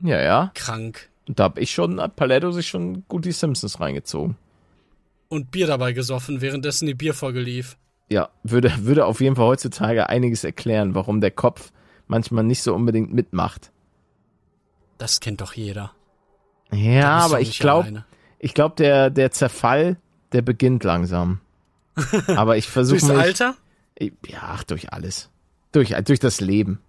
Ja, 0.00 0.20
ja. 0.20 0.50
Krank. 0.54 1.08
Und 1.26 1.38
da 1.38 1.44
hab 1.44 1.58
ich 1.58 1.70
schon, 1.72 2.00
hat 2.00 2.16
Paletto 2.16 2.50
sich 2.52 2.68
schon 2.68 3.04
gut 3.08 3.24
die 3.24 3.32
Simpsons 3.32 3.80
reingezogen. 3.80 4.36
Und 5.28 5.50
Bier 5.50 5.66
dabei 5.66 5.92
gesoffen, 5.92 6.40
währenddessen 6.40 6.86
die 6.86 6.94
Bierfolge 6.94 7.40
lief. 7.40 7.76
Ja, 8.10 8.30
würde, 8.42 8.72
würde 8.86 9.04
auf 9.04 9.20
jeden 9.20 9.36
Fall 9.36 9.44
heutzutage 9.46 10.08
einiges 10.08 10.42
erklären, 10.44 10.94
warum 10.94 11.20
der 11.20 11.30
Kopf 11.30 11.70
manchmal 12.06 12.44
nicht 12.44 12.62
so 12.62 12.74
unbedingt 12.74 13.12
mitmacht. 13.12 13.70
Das 14.96 15.20
kennt 15.20 15.42
doch 15.42 15.52
jeder. 15.52 15.92
Ja, 16.72 17.18
aber 17.18 17.40
ich 17.40 17.58
glaube, 17.58 18.04
ich 18.38 18.54
glaube, 18.54 18.74
der, 18.76 19.10
der 19.10 19.30
Zerfall, 19.30 19.96
der 20.32 20.42
beginnt 20.42 20.84
langsam. 20.84 21.40
Aber 22.28 22.56
ich 22.56 22.68
versuche 22.68 22.98
Durchs 23.00 23.08
mich. 23.12 23.18
Alter? 23.18 23.56
Ich- 23.96 24.12
Ja, 24.26 24.38
ach, 24.42 24.64
durch 24.64 24.92
alles. 24.92 25.30
Durch, 25.72 25.94
durch 26.04 26.20
das 26.20 26.40
Leben. 26.40 26.80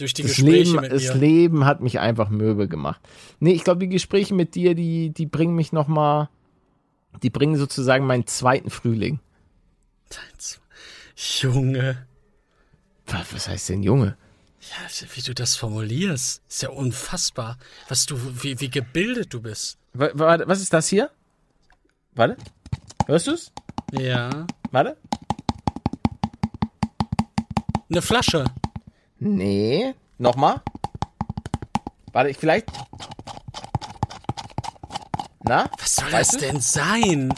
Durch 0.00 0.14
die 0.14 0.22
Das 0.22 0.32
Gespräche 0.32 0.70
Leben, 0.72 0.80
mit 0.80 0.92
das 0.92 1.02
mir. 1.04 1.14
Leben 1.14 1.64
hat 1.66 1.80
mich 1.82 2.00
einfach 2.00 2.28
mürbe 2.30 2.66
gemacht. 2.68 3.00
Nee, 3.38 3.52
ich 3.52 3.62
glaube, 3.64 3.80
die 3.80 3.88
Gespräche 3.88 4.34
mit 4.34 4.54
dir, 4.54 4.74
die, 4.74 5.10
die 5.10 5.26
bringen 5.26 5.54
mich 5.54 5.72
noch 5.72 5.86
mal, 5.88 6.28
die 7.22 7.30
bringen 7.30 7.56
sozusagen 7.56 8.06
meinen 8.06 8.26
zweiten 8.26 8.70
Frühling. 8.70 9.20
Junge. 11.42 12.06
Was, 13.06 13.34
was 13.34 13.48
heißt 13.48 13.68
denn 13.68 13.82
Junge? 13.82 14.16
Ja, 14.60 15.06
wie 15.14 15.20
du 15.22 15.34
das 15.34 15.56
formulierst, 15.56 16.42
ist 16.48 16.62
ja 16.62 16.68
unfassbar. 16.70 17.58
Was 17.88 18.06
du, 18.06 18.18
wie, 18.42 18.58
wie 18.60 18.70
gebildet 18.70 19.32
du 19.32 19.40
bist. 19.42 19.78
Wa- 19.92 20.10
Warte, 20.14 20.46
was 20.48 20.60
ist 20.60 20.72
das 20.72 20.88
hier? 20.88 21.10
Warte. 22.14 22.36
Hörst 23.06 23.26
du's? 23.26 23.52
Ja. 23.92 24.46
Warte. 24.70 24.96
Eine 27.90 28.02
Flasche. 28.02 28.44
Nee. 29.20 29.94
Nochmal. 30.18 30.60
Warte, 32.12 32.30
ich 32.30 32.36
vielleicht. 32.36 32.66
Na? 35.44 35.70
Was 35.78 35.96
soll 35.96 36.10
das 36.10 36.28
du? 36.30 36.38
denn 36.38 36.60
sein? 36.60 37.32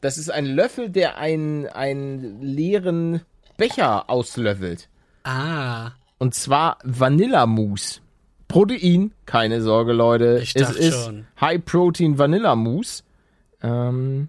Das 0.00 0.18
ist 0.18 0.30
ein 0.30 0.46
Löffel, 0.46 0.90
der 0.90 1.18
einen, 1.18 1.66
einen 1.68 2.42
leeren 2.42 3.22
Becher 3.56 4.10
auslöffelt. 4.10 4.88
Ah. 5.22 5.92
Und 6.18 6.34
zwar 6.34 6.78
Vanillamousse. 6.82 8.00
Protein, 8.48 9.14
keine 9.24 9.62
Sorge, 9.62 9.92
Leute. 9.92 10.40
Ich 10.42 10.56
es 10.56 10.70
ist 10.70 11.04
schon. 11.04 11.26
High 11.40 11.64
Protein 11.64 12.18
Vanillamousse. 12.18 13.04
Ähm, 13.62 14.28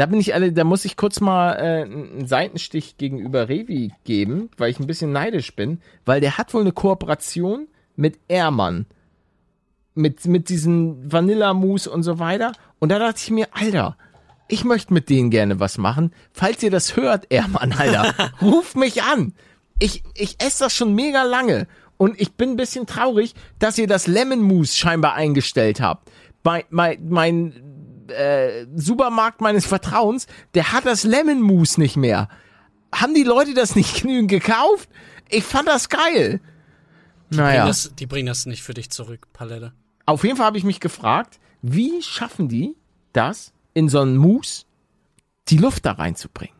da 0.00 0.06
bin 0.06 0.18
ich 0.18 0.32
alle, 0.32 0.50
da 0.50 0.64
muss 0.64 0.86
ich 0.86 0.96
kurz 0.96 1.20
mal 1.20 1.52
äh, 1.56 1.82
einen 1.82 2.26
Seitenstich 2.26 2.96
gegenüber 2.96 3.50
Revi 3.50 3.92
geben, 4.04 4.48
weil 4.56 4.70
ich 4.70 4.80
ein 4.80 4.86
bisschen 4.86 5.12
neidisch 5.12 5.54
bin, 5.54 5.82
weil 6.06 6.22
der 6.22 6.38
hat 6.38 6.54
wohl 6.54 6.62
eine 6.62 6.72
Kooperation 6.72 7.68
mit 7.96 8.18
Ehrmann. 8.26 8.86
Mit, 9.94 10.24
mit 10.24 10.48
diesen 10.48 11.12
Vanillamousse 11.12 11.90
und 11.90 12.02
so 12.02 12.18
weiter. 12.18 12.52
Und 12.78 12.88
da 12.88 12.98
dachte 12.98 13.20
ich 13.22 13.30
mir, 13.30 13.48
Alter, 13.52 13.98
ich 14.48 14.64
möchte 14.64 14.94
mit 14.94 15.10
denen 15.10 15.28
gerne 15.28 15.60
was 15.60 15.76
machen. 15.76 16.14
Falls 16.32 16.62
ihr 16.62 16.70
das 16.70 16.96
hört, 16.96 17.26
Ehrmann, 17.28 17.74
Alter, 17.74 18.32
ruft 18.40 18.76
mich 18.76 19.02
an. 19.02 19.34
Ich, 19.80 20.02
ich 20.14 20.42
esse 20.42 20.64
das 20.64 20.74
schon 20.74 20.94
mega 20.94 21.24
lange. 21.24 21.66
Und 21.98 22.18
ich 22.18 22.32
bin 22.32 22.52
ein 22.52 22.56
bisschen 22.56 22.86
traurig, 22.86 23.34
dass 23.58 23.76
ihr 23.76 23.86
das 23.86 24.06
Lemon 24.06 24.40
Mousse 24.40 24.74
scheinbar 24.78 25.12
eingestellt 25.12 25.82
habt. 25.82 26.10
Mein, 26.42 26.62
mein, 26.70 27.06
mein 27.06 27.69
äh, 28.10 28.66
Supermarkt 28.76 29.40
meines 29.40 29.66
Vertrauens, 29.66 30.26
der 30.54 30.72
hat 30.72 30.86
das 30.86 31.04
Lemon 31.04 31.40
Mousse 31.40 31.80
nicht 31.80 31.96
mehr. 31.96 32.28
Haben 32.94 33.14
die 33.14 33.22
Leute 33.24 33.54
das 33.54 33.76
nicht 33.76 33.94
genügend 34.02 34.30
gekauft? 34.30 34.88
Ich 35.28 35.44
fand 35.44 35.68
das 35.68 35.88
geil. 35.88 36.40
Bring 37.30 37.38
Naja, 37.40 37.66
Das, 37.66 37.92
die 37.96 38.06
bringen 38.06 38.26
das 38.26 38.46
nicht 38.46 38.62
für 38.62 38.74
dich 38.74 38.90
zurück, 38.90 39.28
Palette. 39.32 39.72
auf 40.06 40.24
jeden 40.24 40.36
Fall 40.36 40.46
habe 40.46 40.58
ich 40.58 40.64
mich 40.64 40.80
gefragt, 40.80 41.38
wie 41.62 42.02
schaffen 42.02 42.48
die 42.48 42.74
das, 43.12 43.52
in 43.74 43.88
so 43.88 44.00
einen 44.00 44.16
Mousse 44.16 44.64
die 45.48 45.58
Luft 45.58 45.86
da 45.86 45.92
reinzubringen? 45.92 46.56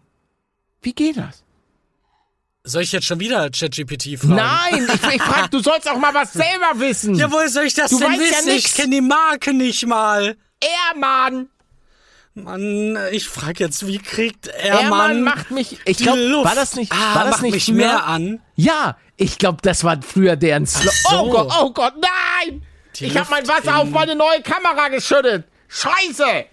Wie 0.83 0.93
geht 0.93 1.17
das? 1.17 1.43
Soll 2.63 2.83
ich 2.83 2.93
jetzt 2.93 3.07
schon 3.07 3.19
wieder 3.21 3.49
ChatGPT 3.51 4.19
fragen? 4.19 4.35
Nein, 4.37 4.87
ich, 4.87 5.15
ich 5.15 5.23
frag, 5.23 5.51
du 5.51 5.61
sollst 5.61 5.89
auch 5.91 5.99
mal 5.99 6.13
was 6.13 6.33
selber 6.35 6.73
wissen. 6.79 7.15
Ja, 7.15 7.33
woher 7.33 7.49
soll 7.49 7.65
ich 7.65 7.75
das 7.75 7.91
Du 7.91 7.99
denn 7.99 8.09
weißt 8.09 8.21
ja 8.21 8.27
wissen? 8.39 8.49
nix. 8.49 8.65
ich 8.67 8.75
kenne 8.75 8.95
die 8.97 9.01
Marke 9.01 9.55
nicht 9.55 9.87
mal. 9.87 10.37
Ehrmann! 10.61 11.49
Mann, 12.35 12.97
ich 13.11 13.29
frage 13.29 13.65
jetzt, 13.65 13.87
wie 13.87 13.99
kriegt 13.99 14.47
Ehrmann 14.47 14.83
Ehrmann 14.83 15.23
macht 15.23 15.51
mich. 15.51 15.79
Ich 15.85 15.99
glaube, 15.99 16.21
war 16.45 16.55
das 16.55 16.77
nicht? 16.77 16.93
ah, 16.93 17.15
war 17.17 17.25
das 17.25 17.33
macht 17.33 17.43
nicht 17.43 17.53
mich 17.55 17.65
früher? 17.65 17.75
mehr 17.75 18.07
an? 18.07 18.41
Ja, 18.55 18.97
ich 19.17 19.37
glaube, 19.39 19.59
das 19.63 19.83
war 19.85 20.01
früher 20.01 20.37
deren 20.37 20.65
Slogan. 20.67 20.93
so. 21.03 21.19
Oh 21.19 21.31
Gott, 21.31 21.53
oh 21.61 21.71
Gott, 21.73 21.95
nein! 22.01 22.63
Die 22.97 23.07
ich 23.07 23.17
habe 23.17 23.31
mein 23.31 23.47
Wasser 23.49 23.77
auf 23.79 23.87
in- 23.87 23.91
meine 23.93 24.15
neue 24.15 24.43
Kamera 24.43 24.89
geschüttet. 24.89 25.45
Scheiße! 25.69 26.47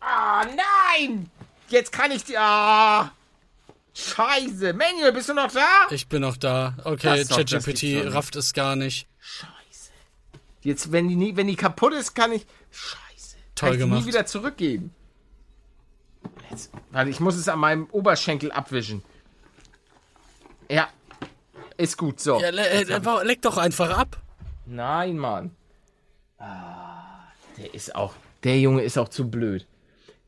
Ah, 0.00 0.44
nein! 0.44 1.30
Jetzt 1.68 1.92
kann 1.92 2.10
ich 2.10 2.24
die. 2.24 2.36
Ah. 2.36 3.10
Scheiße. 3.94 4.72
Manuel, 4.72 5.12
bist 5.12 5.28
du 5.28 5.34
noch 5.34 5.50
da? 5.52 5.66
Ich 5.90 6.08
bin 6.08 6.22
noch 6.22 6.36
da. 6.36 6.74
Okay, 6.84 7.24
ChatGPT 7.24 8.12
rafft 8.12 8.36
es 8.36 8.52
gar 8.52 8.74
nicht. 8.76 9.06
Scheiße. 9.20 9.52
Jetzt, 10.64 10.92
wenn 10.92 11.08
die, 11.08 11.14
nie, 11.16 11.36
wenn 11.36 11.46
die 11.46 11.56
kaputt 11.56 11.92
ist, 11.92 12.14
kann 12.14 12.32
ich. 12.32 12.46
Scheiße. 12.70 13.36
Toll 13.54 13.68
kann 13.68 13.68
ich 13.68 13.74
die 13.74 13.78
gemacht. 13.78 14.00
nie 14.00 14.06
wieder 14.06 14.26
zurückgeben. 14.26 14.94
Jetzt, 16.50 16.70
warte, 16.90 17.10
ich 17.10 17.20
muss 17.20 17.36
es 17.36 17.48
an 17.48 17.58
meinem 17.58 17.86
Oberschenkel 17.90 18.50
abwischen. 18.50 19.02
Ja. 20.70 20.88
ist 21.76 21.98
gut, 21.98 22.18
so. 22.18 22.40
Ja, 22.40 22.48
le 22.48 22.66
äh, 22.66 23.24
leck 23.24 23.42
doch 23.42 23.58
einfach 23.58 23.96
ab. 23.96 24.22
Nein, 24.64 25.18
Mann. 25.18 25.54
Ah, 26.38 27.28
der 27.58 27.74
ist 27.74 27.94
auch, 27.94 28.14
der 28.42 28.58
Junge 28.58 28.82
ist 28.82 28.96
auch 28.96 29.10
zu 29.10 29.30
blöd. 29.30 29.66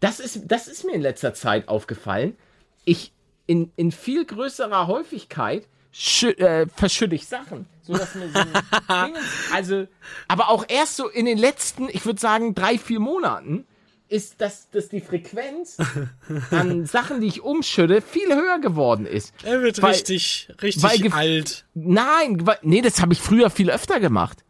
Das 0.00 0.20
ist, 0.20 0.42
das 0.44 0.68
ist 0.68 0.84
mir 0.84 0.92
in 0.92 1.00
letzter 1.00 1.32
Zeit 1.32 1.68
aufgefallen. 1.68 2.36
Ich, 2.84 3.14
in, 3.46 3.72
in 3.76 3.90
viel 3.90 4.26
größerer 4.26 4.86
Häufigkeit 4.86 5.66
äh, 6.22 6.66
verschütte 6.74 7.14
ich 7.14 7.26
Sachen. 7.26 7.66
So, 7.82 7.94
dass 7.94 8.14
mir 8.14 8.28
so 8.28 8.40
also, 9.54 9.86
aber 10.28 10.50
auch 10.50 10.64
erst 10.68 10.96
so 10.96 11.08
in 11.08 11.24
den 11.26 11.38
letzten, 11.38 11.88
ich 11.88 12.04
würde 12.04 12.20
sagen, 12.20 12.54
drei, 12.54 12.78
vier 12.78 13.00
Monaten 13.00 13.66
ist, 14.08 14.40
dass, 14.40 14.70
dass 14.70 14.88
die 14.88 15.00
Frequenz 15.00 15.78
an 16.50 16.86
Sachen, 16.86 17.20
die 17.20 17.26
ich 17.26 17.42
umschütte, 17.42 18.02
viel 18.02 18.34
höher 18.34 18.58
geworden 18.60 19.06
ist. 19.06 19.32
Er 19.42 19.62
wird 19.62 19.82
weil, 19.82 19.92
richtig, 19.92 20.48
richtig 20.62 20.82
weil, 20.82 21.12
alt. 21.12 21.64
Nein, 21.74 22.46
weil, 22.46 22.58
nee, 22.62 22.82
das 22.82 23.00
habe 23.00 23.12
ich 23.12 23.20
früher 23.20 23.50
viel 23.50 23.70
öfter 23.70 24.00
gemacht. 24.00 24.44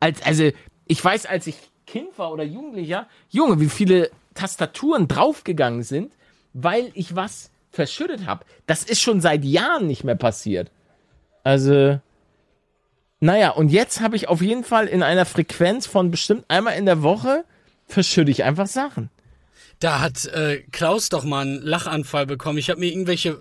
Als, 0.00 0.22
also, 0.22 0.50
ich 0.86 1.04
weiß, 1.04 1.26
als 1.26 1.46
ich 1.46 1.56
Kind 1.86 2.18
war 2.18 2.32
oder 2.32 2.44
Jugendlicher, 2.44 3.08
Junge, 3.30 3.60
wie 3.60 3.68
viele 3.68 4.10
Tastaturen 4.34 5.08
draufgegangen 5.08 5.82
sind, 5.82 6.12
weil 6.52 6.90
ich 6.94 7.16
was 7.16 7.50
verschüttet 7.74 8.26
habe. 8.26 8.44
Das 8.66 8.84
ist 8.84 9.00
schon 9.00 9.20
seit 9.20 9.44
Jahren 9.44 9.86
nicht 9.86 10.04
mehr 10.04 10.14
passiert. 10.14 10.70
Also, 11.42 12.00
naja, 13.20 13.50
und 13.50 13.70
jetzt 13.70 14.00
habe 14.00 14.16
ich 14.16 14.28
auf 14.28 14.40
jeden 14.40 14.64
Fall 14.64 14.86
in 14.86 15.02
einer 15.02 15.26
Frequenz 15.26 15.86
von 15.86 16.10
bestimmt 16.10 16.44
einmal 16.48 16.76
in 16.76 16.86
der 16.86 17.02
Woche 17.02 17.44
verschütte 17.86 18.30
ich 18.30 18.44
einfach 18.44 18.66
Sachen. 18.66 19.10
Da 19.80 20.00
hat 20.00 20.24
äh, 20.26 20.62
Klaus 20.72 21.08
doch 21.08 21.24
mal 21.24 21.42
einen 21.42 21.60
Lachanfall 21.60 22.26
bekommen. 22.26 22.58
Ich 22.58 22.70
habe 22.70 22.80
mir 22.80 22.90
irgendwelche 22.90 23.38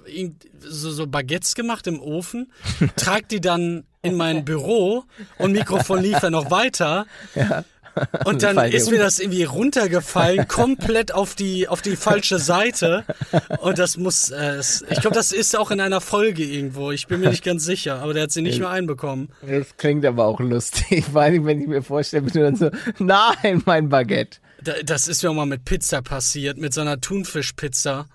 so, 0.60 0.92
so 0.92 1.08
Baguettes 1.08 1.56
gemacht 1.56 1.88
im 1.88 2.02
Ofen, 2.02 2.52
trag 2.96 3.30
die 3.30 3.40
dann 3.40 3.86
in 4.02 4.16
mein 4.16 4.44
Büro 4.44 5.06
und 5.38 5.54
Mikrofon 5.54 6.02
lief 6.02 6.22
ja 6.22 6.30
noch 6.30 6.52
weiter. 6.52 7.06
Ja. 7.36 7.64
Und 8.26 8.44
dann 8.44 8.58
ist 8.72 8.90
mir 8.90 9.00
das 9.00 9.20
irgendwie 9.20 9.44
runtergefallen, 9.44 10.48
komplett 10.48 11.14
auf 11.14 11.36
die 11.36 11.68
auf 11.68 11.82
die 11.82 11.96
falsche 11.96 12.40
Seite. 12.40 13.04
Und 13.60 13.80
das 13.80 13.98
muss, 13.98 14.30
äh, 14.30 14.62
ich 14.90 15.02
glaube, 15.02 15.16
das 15.16 15.32
ist 15.32 15.58
auch 15.58 15.72
in 15.72 15.80
einer 15.80 16.02
Folge 16.02 16.44
irgendwo. 16.44 16.92
Ich 16.92 17.08
bin 17.08 17.20
mir 17.20 17.30
nicht 17.30 17.44
ganz 17.44 17.64
sicher, 17.66 18.02
aber 18.02 18.14
der 18.14 18.24
hat 18.24 18.32
sie 18.32 18.42
nicht 18.42 18.60
mehr 18.60 18.70
einbekommen. 18.70 19.30
Das 19.42 19.78
klingt 19.78 20.06
aber 20.06 20.26
auch 20.26 20.40
lustig, 20.40 21.06
vor 21.12 21.22
allem 21.22 21.46
wenn 21.46 21.62
ich 21.62 21.68
mir 21.68 21.84
vorstelle, 21.84 22.24
bin 22.24 22.34
du 22.34 22.40
dann 22.42 22.56
so, 22.56 22.70
nein, 23.00 23.62
mein 23.66 23.90
Baguette. 23.90 24.40
Das 24.86 25.08
ist 25.08 25.24
mir 25.24 25.30
auch 25.30 25.36
mal 25.36 25.46
mit 25.46 25.66
Pizza 25.66 26.02
passiert, 26.02 26.58
mit 26.58 26.74
so 26.74 26.82
einer 26.82 27.00
Thunfischpizza, 27.02 28.06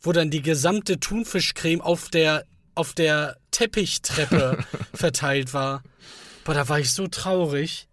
wo 0.00 0.12
dann 0.12 0.30
die 0.30 0.42
gesamte 0.42 0.98
Thunfischcreme 0.98 1.80
auf 1.80 2.08
der 2.08 2.44
auf 2.74 2.94
der 2.94 3.36
Teppichtreppe 3.50 4.58
verteilt 4.94 5.52
war. 5.52 5.82
Boah, 6.44 6.54
da 6.54 6.68
war 6.68 6.78
ich 6.78 6.92
so 6.92 7.08
traurig. 7.08 7.87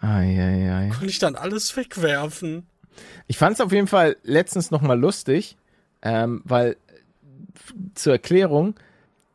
Eieiei. 0.00 0.90
Konnte 0.90 1.06
ich 1.06 1.18
dann 1.18 1.34
alles 1.34 1.76
wegwerfen. 1.76 2.66
Ich 3.26 3.38
fand 3.38 3.54
es 3.54 3.60
auf 3.60 3.72
jeden 3.72 3.86
Fall 3.86 4.16
letztens 4.22 4.70
nochmal 4.70 4.98
lustig, 4.98 5.56
ähm, 6.02 6.42
weil 6.44 6.76
zur 7.94 8.14
Erklärung, 8.14 8.74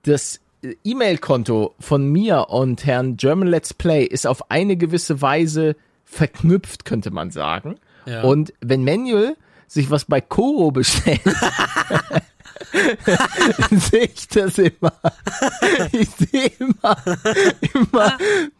das 0.03 0.39
E-Mail-Konto 0.83 1.75
von 1.79 2.11
mir 2.11 2.49
und 2.49 2.85
Herrn 2.85 3.17
German 3.17 3.47
Let's 3.47 3.73
Play 3.73 4.05
ist 4.05 4.25
auf 4.25 4.49
eine 4.49 4.77
gewisse 4.77 5.21
Weise 5.21 5.75
verknüpft, 6.05 6.85
könnte 6.85 7.11
man 7.11 7.31
sagen. 7.31 7.75
Ja. 8.05 8.23
Und 8.23 8.53
wenn 8.61 8.83
Manuel 8.83 9.35
sich 9.67 9.89
was 9.89 10.05
bei 10.05 10.21
Koro 10.21 10.71
bestellt, 10.71 11.21
sehe 13.71 14.09
ich 14.13 14.27
das 14.27 14.57
immer. 14.57 14.93
Ich 15.91 16.09
sehe 16.09 16.51
immer, 16.59 16.97
immer, 17.73 18.17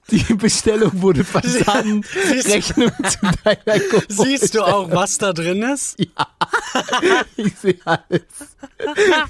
die 0.10 0.34
Bestellung 0.36 1.02
wurde 1.02 1.24
versandt, 1.24 2.06
Rechnung 2.46 2.92
zu 3.10 3.20
deiner 3.44 3.80
Koro 3.90 4.04
Siehst 4.08 4.56
du 4.56 4.62
auch, 4.64 4.92
was 4.92 5.18
da 5.18 5.34
drin 5.34 5.64
ist? 5.64 5.96
Ja, 6.00 6.28
ich 7.36 7.56
sehe 7.56 7.80
alles. 7.86 8.22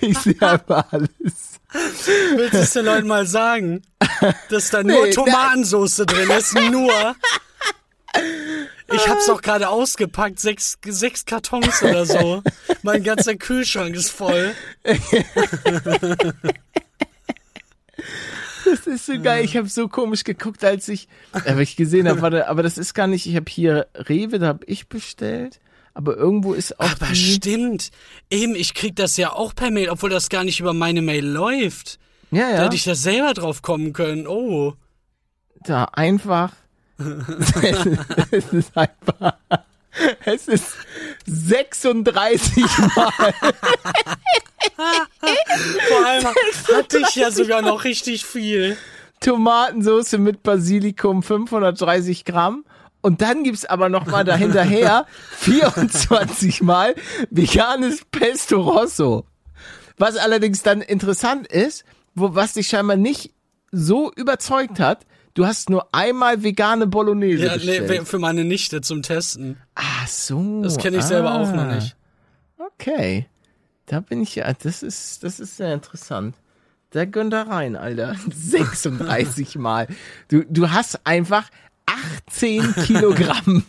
Ich 0.01 0.17
sehe 0.17 0.41
einfach 0.41 0.91
alles. 0.91 1.59
Willst 2.35 2.53
du 2.53 2.59
es 2.59 2.73
den 2.73 2.85
Leuten 2.85 3.07
mal 3.07 3.25
sagen, 3.25 3.81
dass 4.49 4.69
da 4.69 4.83
nur 4.83 5.05
nee, 5.05 5.11
Tomatensauce 5.11 5.97
drin 6.05 6.29
ist? 6.29 6.53
Nur. 6.55 7.15
Ich 8.91 9.07
hab's 9.07 9.25
doch 9.25 9.41
gerade 9.41 9.69
ausgepackt, 9.69 10.39
sechs, 10.39 10.77
sechs 10.85 11.25
Kartons 11.25 11.81
oder 11.81 12.05
so. 12.05 12.43
mein 12.83 13.03
ganzer 13.03 13.35
Kühlschrank 13.35 13.95
ist 13.95 14.09
voll. 14.11 14.53
Das 18.65 18.87
ist 18.87 19.05
so 19.05 19.19
geil. 19.19 19.43
Ich 19.43 19.57
habe 19.57 19.67
so 19.67 19.87
komisch 19.87 20.23
geguckt, 20.23 20.63
als 20.63 20.87
ich, 20.87 21.07
aber 21.31 21.59
ich 21.61 21.75
gesehen 21.75 22.07
habe, 22.07 22.21
warte, 22.21 22.47
aber 22.47 22.63
das 22.63 22.77
ist 22.77 22.93
gar 22.93 23.07
nicht. 23.07 23.27
Ich 23.27 23.35
habe 23.35 23.49
hier 23.49 23.87
Rewe, 23.93 24.39
da 24.39 24.47
habe 24.47 24.65
ich 24.65 24.87
bestellt. 24.87 25.59
Aber 25.93 26.15
irgendwo 26.15 26.53
ist 26.53 26.79
auch. 26.79 26.91
Aber 26.91 27.13
stimmt. 27.13 27.91
Eben, 28.31 28.55
ich 28.55 28.73
krieg 28.73 28.95
das 28.95 29.15
ja 29.17 29.31
auch 29.31 29.53
per 29.53 29.69
Mail, 29.69 29.89
obwohl 29.89 30.09
das 30.09 30.29
gar 30.29 30.43
nicht 30.43 30.59
über 30.59 30.73
meine 30.73 31.01
Mail 31.01 31.25
läuft. 31.25 31.99
Ja, 32.31 32.49
ja. 32.49 32.57
Da 32.57 32.63
hätte 32.65 32.75
ich 32.75 32.85
ja 32.85 32.95
selber 32.95 33.33
drauf 33.33 33.61
kommen 33.61 33.93
können. 33.93 34.25
Oh. 34.27 34.73
Da 35.65 35.85
einfach 35.85 36.53
es 38.31 38.53
ist 38.53 38.77
einfach. 38.77 39.33
Es 40.25 40.47
ist 40.47 40.75
36 41.25 42.63
Mal. 42.95 43.33
Vor 45.87 46.05
allem 46.05 46.25
hatte 46.25 46.99
ich 46.99 47.15
ja 47.15 47.31
sogar 47.31 47.61
noch 47.61 47.83
richtig 47.83 48.25
viel. 48.25 48.77
Tomatensauce 49.19 50.13
mit 50.13 50.43
Basilikum 50.43 51.23
530 51.23 52.25
Gramm. 52.25 52.65
Und 53.01 53.21
dann 53.21 53.43
gibt's 53.43 53.65
aber 53.65 53.89
noch 53.89 54.05
mal 54.05 54.23
dahinterher 54.23 55.05
24 55.39 56.61
Mal 56.61 56.95
veganes 57.29 57.99
Pesto 58.11 58.61
Rosso. 58.61 59.25
Was 59.97 60.15
allerdings 60.15 60.63
dann 60.63 60.81
interessant 60.81 61.47
ist, 61.47 61.83
wo, 62.15 62.33
was 62.33 62.53
dich 62.53 62.67
scheinbar 62.67 62.95
nicht 62.95 63.33
so 63.71 64.11
überzeugt 64.15 64.79
hat, 64.79 65.05
Du 65.33 65.47
hast 65.47 65.69
nur 65.69 65.87
einmal 65.93 66.43
vegane 66.43 66.85
Bolognese 66.85 67.45
ja, 67.45 67.53
bestellt. 67.55 67.89
Nee, 67.89 68.05
für 68.05 68.19
meine 68.19 68.43
Nichte 68.43 68.81
zum 68.81 69.01
Testen. 69.01 69.57
Ach 69.75 70.07
so. 70.07 70.61
Das 70.61 70.77
kenne 70.77 70.97
ich 70.97 71.03
ah. 71.03 71.07
selber 71.07 71.33
auch 71.33 71.51
noch 71.51 71.65
nicht. 71.73 71.95
Okay. 72.57 73.27
Da 73.87 73.99
bin 73.99 74.21
ich 74.21 74.35
ja, 74.35 74.53
das 74.53 74.83
ist, 74.83 75.23
das 75.23 75.39
ist 75.39 75.57
sehr 75.57 75.73
interessant. 75.73 76.35
Da 76.91 77.05
gönnt 77.05 77.33
da 77.33 77.43
rein, 77.43 77.75
Alter. 77.75 78.15
36 78.31 79.55
Mal. 79.57 79.87
Du, 80.27 80.43
du 80.45 80.69
hast 80.69 81.05
einfach 81.05 81.49
18 82.27 82.75
Kilogramm 82.85 83.65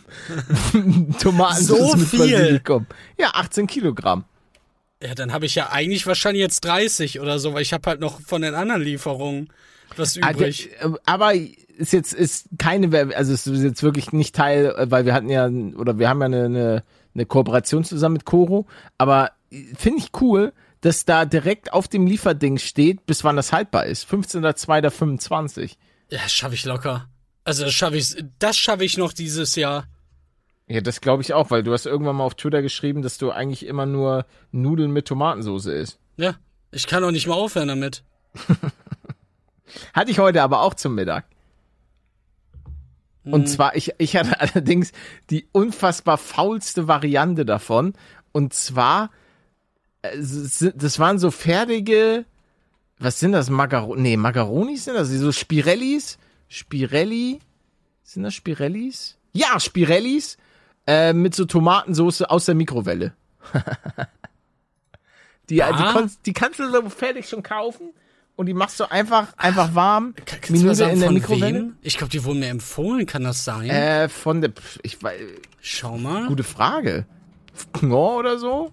Tomatensauce 1.19 1.91
so 1.91 1.97
mit 1.97 2.07
viel. 2.07 2.19
Basilikum. 2.19 2.85
Ja, 3.17 3.31
18 3.33 3.65
Kilogramm. 3.67 4.25
Ja, 5.01 5.15
dann 5.15 5.33
habe 5.33 5.45
ich 5.45 5.55
ja 5.55 5.69
eigentlich 5.71 6.07
wahrscheinlich 6.07 6.41
jetzt 6.41 6.63
30 6.63 7.19
oder 7.19 7.39
so, 7.39 7.53
weil 7.53 7.63
ich 7.63 7.73
habe 7.73 7.89
halt 7.89 7.99
noch 7.99 8.21
von 8.21 8.41
den 8.41 8.55
anderen 8.55 8.81
Lieferungen 8.81 9.49
was 9.95 10.17
ah, 10.21 10.31
übrig. 10.31 10.69
Aber 11.05 11.33
ist 11.33 11.93
jetzt 11.93 12.13
ist 12.13 12.47
keine, 12.57 13.15
also 13.15 13.33
es 13.33 13.47
ist 13.47 13.63
jetzt 13.63 13.83
wirklich 13.83 14.11
nicht 14.11 14.35
Teil, 14.35 14.73
weil 14.89 15.05
wir 15.05 15.13
hatten 15.13 15.29
ja 15.29 15.47
oder 15.47 15.99
wir 15.99 16.09
haben 16.09 16.21
ja 16.21 16.25
eine, 16.25 16.45
eine, 16.45 16.83
eine 17.13 17.25
Kooperation 17.25 17.83
zusammen 17.83 18.13
mit 18.13 18.25
Koro. 18.25 18.65
Aber 18.97 19.31
finde 19.75 19.99
ich 19.99 20.09
cool, 20.21 20.53
dass 20.81 21.05
da 21.05 21.25
direkt 21.25 21.73
auf 21.73 21.87
dem 21.87 22.05
Lieferding 22.05 22.57
steht, 22.57 23.05
bis 23.05 23.23
wann 23.23 23.35
das 23.35 23.51
haltbar 23.51 23.85
ist. 23.85 24.07
15.02.25. 24.07 25.77
Ja, 26.11 26.19
schaffe 26.29 26.55
ich 26.55 26.65
locker. 26.65 27.09
Also 27.43 27.63
das 27.63 27.73
schaffe 27.73 27.97
ich, 27.97 28.15
das 28.39 28.57
schaffe 28.57 28.85
ich 28.85 28.97
noch 28.97 29.13
dieses 29.13 29.55
Jahr. 29.55 29.87
Ja, 30.67 30.81
das 30.81 31.01
glaube 31.01 31.21
ich 31.21 31.33
auch, 31.33 31.51
weil 31.51 31.63
du 31.63 31.73
hast 31.73 31.85
irgendwann 31.85 32.15
mal 32.15 32.23
auf 32.23 32.35
Twitter 32.35 32.61
geschrieben, 32.61 33.01
dass 33.01 33.17
du 33.17 33.31
eigentlich 33.31 33.65
immer 33.65 33.85
nur 33.85 34.25
Nudeln 34.51 34.91
mit 34.91 35.07
Tomatensauce 35.07 35.67
isst. 35.67 35.99
Ja, 36.17 36.35
ich 36.71 36.87
kann 36.87 37.03
auch 37.03 37.11
nicht 37.11 37.27
mal 37.27 37.35
aufhören 37.35 37.67
damit. 37.67 38.03
Hatte 39.93 40.11
ich 40.11 40.19
heute 40.19 40.41
aber 40.41 40.61
auch 40.61 40.73
zum 40.73 40.95
Mittag. 40.95 41.25
Und 43.25 43.41
hm. 43.41 43.47
zwar, 43.47 43.75
ich, 43.75 43.93
ich 43.97 44.15
hatte 44.15 44.39
allerdings 44.39 44.91
die 45.29 45.47
unfassbar 45.51 46.17
faulste 46.17 46.87
Variante 46.87 47.45
davon. 47.45 47.93
Und 48.31 48.53
zwar, 48.53 49.09
äh, 50.01 50.15
das 50.15 50.99
waren 50.99 51.19
so 51.19 51.31
fertige, 51.31 52.25
was 52.99 53.19
sind 53.19 53.33
das? 53.33 53.49
Macaroni? 53.49 54.01
Nee, 54.01 54.17
Macaronis 54.17 54.85
sind 54.85 54.95
das? 54.95 55.09
So 55.09 55.31
Spirellis? 55.31 56.17
Spirelli? 56.47 57.39
Sind 58.03 58.23
das 58.23 58.33
Spirellis? 58.33 59.17
Ja, 59.33 59.59
Spirellis 59.59 60.37
äh, 60.87 61.11
mit 61.13 61.35
so 61.35 61.45
Tomatensauce 61.45 62.21
aus 62.21 62.45
der 62.45 62.55
Mikrowelle. 62.55 63.13
die, 65.49 65.61
ah. 65.61 66.01
die, 66.01 66.09
die 66.27 66.33
kannst 66.33 66.59
du 66.59 66.69
so 66.69 66.89
fertig 66.89 67.27
schon 67.27 67.43
kaufen 67.43 67.91
und 68.35 68.47
die 68.47 68.53
machst 68.53 68.79
du 68.79 68.89
einfach 68.89 69.35
einfach 69.37 69.75
warm. 69.75 70.13
Kannst 70.25 70.51
Minute 70.51 70.75
sagen, 70.75 70.93
in 70.93 70.99
der 70.99 71.11
Mikrowelle. 71.11 71.59
Wem? 71.59 71.75
Ich 71.81 71.97
glaube, 71.97 72.11
die 72.11 72.23
wurden 72.23 72.39
mir 72.39 72.49
empfohlen, 72.49 73.05
kann 73.05 73.23
das 73.23 73.43
sein? 73.45 73.69
Äh, 73.69 74.09
von 74.09 74.41
der 74.41 74.51
ich 74.83 75.01
weiß 75.01 75.19
Schau 75.61 75.97
mal. 75.97 76.27
Gute 76.27 76.43
Frage. 76.43 77.05
Knorr 77.73 78.17
oder 78.17 78.37
so? 78.37 78.71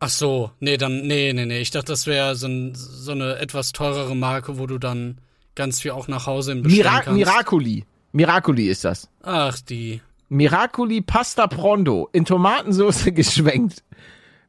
Ach 0.00 0.08
so, 0.08 0.50
nee, 0.60 0.76
dann, 0.76 1.06
nee, 1.06 1.32
nee, 1.32 1.46
nee. 1.46 1.60
Ich 1.60 1.70
dachte, 1.70 1.92
das 1.92 2.06
wäre 2.06 2.34
so, 2.34 2.46
ein, 2.46 2.72
so 2.74 3.12
eine 3.12 3.36
etwas 3.36 3.72
teurere 3.72 4.14
Marke, 4.16 4.58
wo 4.58 4.66
du 4.66 4.78
dann 4.78 5.18
ganz 5.54 5.80
viel 5.80 5.92
auch 5.92 6.08
nach 6.08 6.26
Hause 6.26 6.56
bestellen 6.56 6.84
Mira 6.84 7.00
kannst. 7.00 7.16
Miracoli. 7.16 7.84
Miracoli 8.12 8.68
ist 8.68 8.84
das. 8.84 9.08
Ach, 9.22 9.58
die. 9.60 10.02
Miracoli 10.28 11.00
Pasta 11.00 11.46
Pronto 11.46 12.08
in 12.12 12.24
Tomatensauce 12.24 13.04
geschwenkt. 13.14 13.82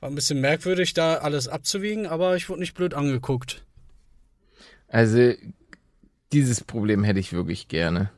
War 0.00 0.10
ein 0.10 0.14
bisschen 0.14 0.40
merkwürdig, 0.40 0.92
da 0.94 1.16
alles 1.16 1.48
abzuwiegen, 1.48 2.06
aber 2.06 2.36
ich 2.36 2.48
wurde 2.48 2.60
nicht 2.60 2.74
blöd 2.74 2.92
angeguckt. 2.92 3.64
Also, 4.88 5.32
dieses 6.32 6.62
Problem 6.62 7.02
hätte 7.02 7.18
ich 7.18 7.32
wirklich 7.32 7.68
gerne. 7.68 8.10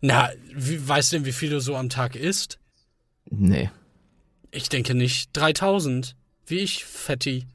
Na, 0.00 0.30
wie, 0.54 0.86
weißt 0.88 1.12
du 1.12 1.16
denn, 1.16 1.26
wie 1.26 1.32
viel 1.32 1.50
du 1.50 1.60
so 1.60 1.76
am 1.76 1.88
Tag 1.88 2.14
isst? 2.16 2.58
Nee. 3.30 3.70
Ich 4.50 4.68
denke 4.68 4.94
nicht. 4.94 5.30
3000. 5.36 6.14
Wie 6.46 6.58
ich, 6.58 6.84
Fetti. 6.84 7.46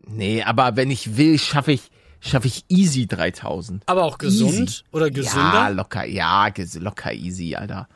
Nee, 0.00 0.42
aber 0.42 0.76
wenn 0.76 0.90
ich 0.90 1.16
will, 1.16 1.38
schaffe 1.38 1.72
ich, 1.72 1.90
schaffe 2.20 2.46
ich 2.48 2.64
easy 2.68 3.06
3000. 3.06 3.82
Aber 3.86 4.04
auch 4.04 4.18
gesund 4.18 4.52
Easy. 4.70 4.82
oder 4.92 5.06
Ja, 5.06 5.12
gesünder? 5.12 5.70
locker, 5.70 6.04
ja, 6.04 6.48
locker 6.74 7.12
easy, 7.12 7.54
Alter. 7.56 7.88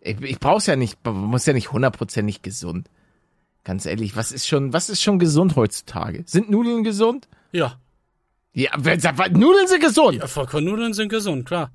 Ich, 0.00 0.20
ich 0.20 0.38
brauch's 0.40 0.66
ja 0.66 0.76
nicht, 0.76 0.98
man 1.04 1.14
muss 1.16 1.46
ja 1.46 1.52
nicht 1.52 1.72
hundertprozentig 1.72 2.42
gesund. 2.42 2.88
Ganz 3.64 3.86
ehrlich, 3.86 4.16
was 4.16 4.32
ist 4.32 4.46
schon, 4.46 4.72
was 4.72 4.88
ist 4.90 5.02
schon 5.02 5.18
gesund 5.18 5.56
heutzutage? 5.56 6.22
Sind 6.26 6.50
Nudeln 6.50 6.84
gesund? 6.84 7.28
Ja. 7.52 7.80
Ja? 8.52 8.76
Nudeln 8.76 9.66
sind 9.68 9.80
gesund. 9.82 10.18
ja. 10.18 10.26
Vollkornnudeln 10.26 10.92
sind 10.94 11.08
gesund, 11.08 11.46
klar. 11.46 11.72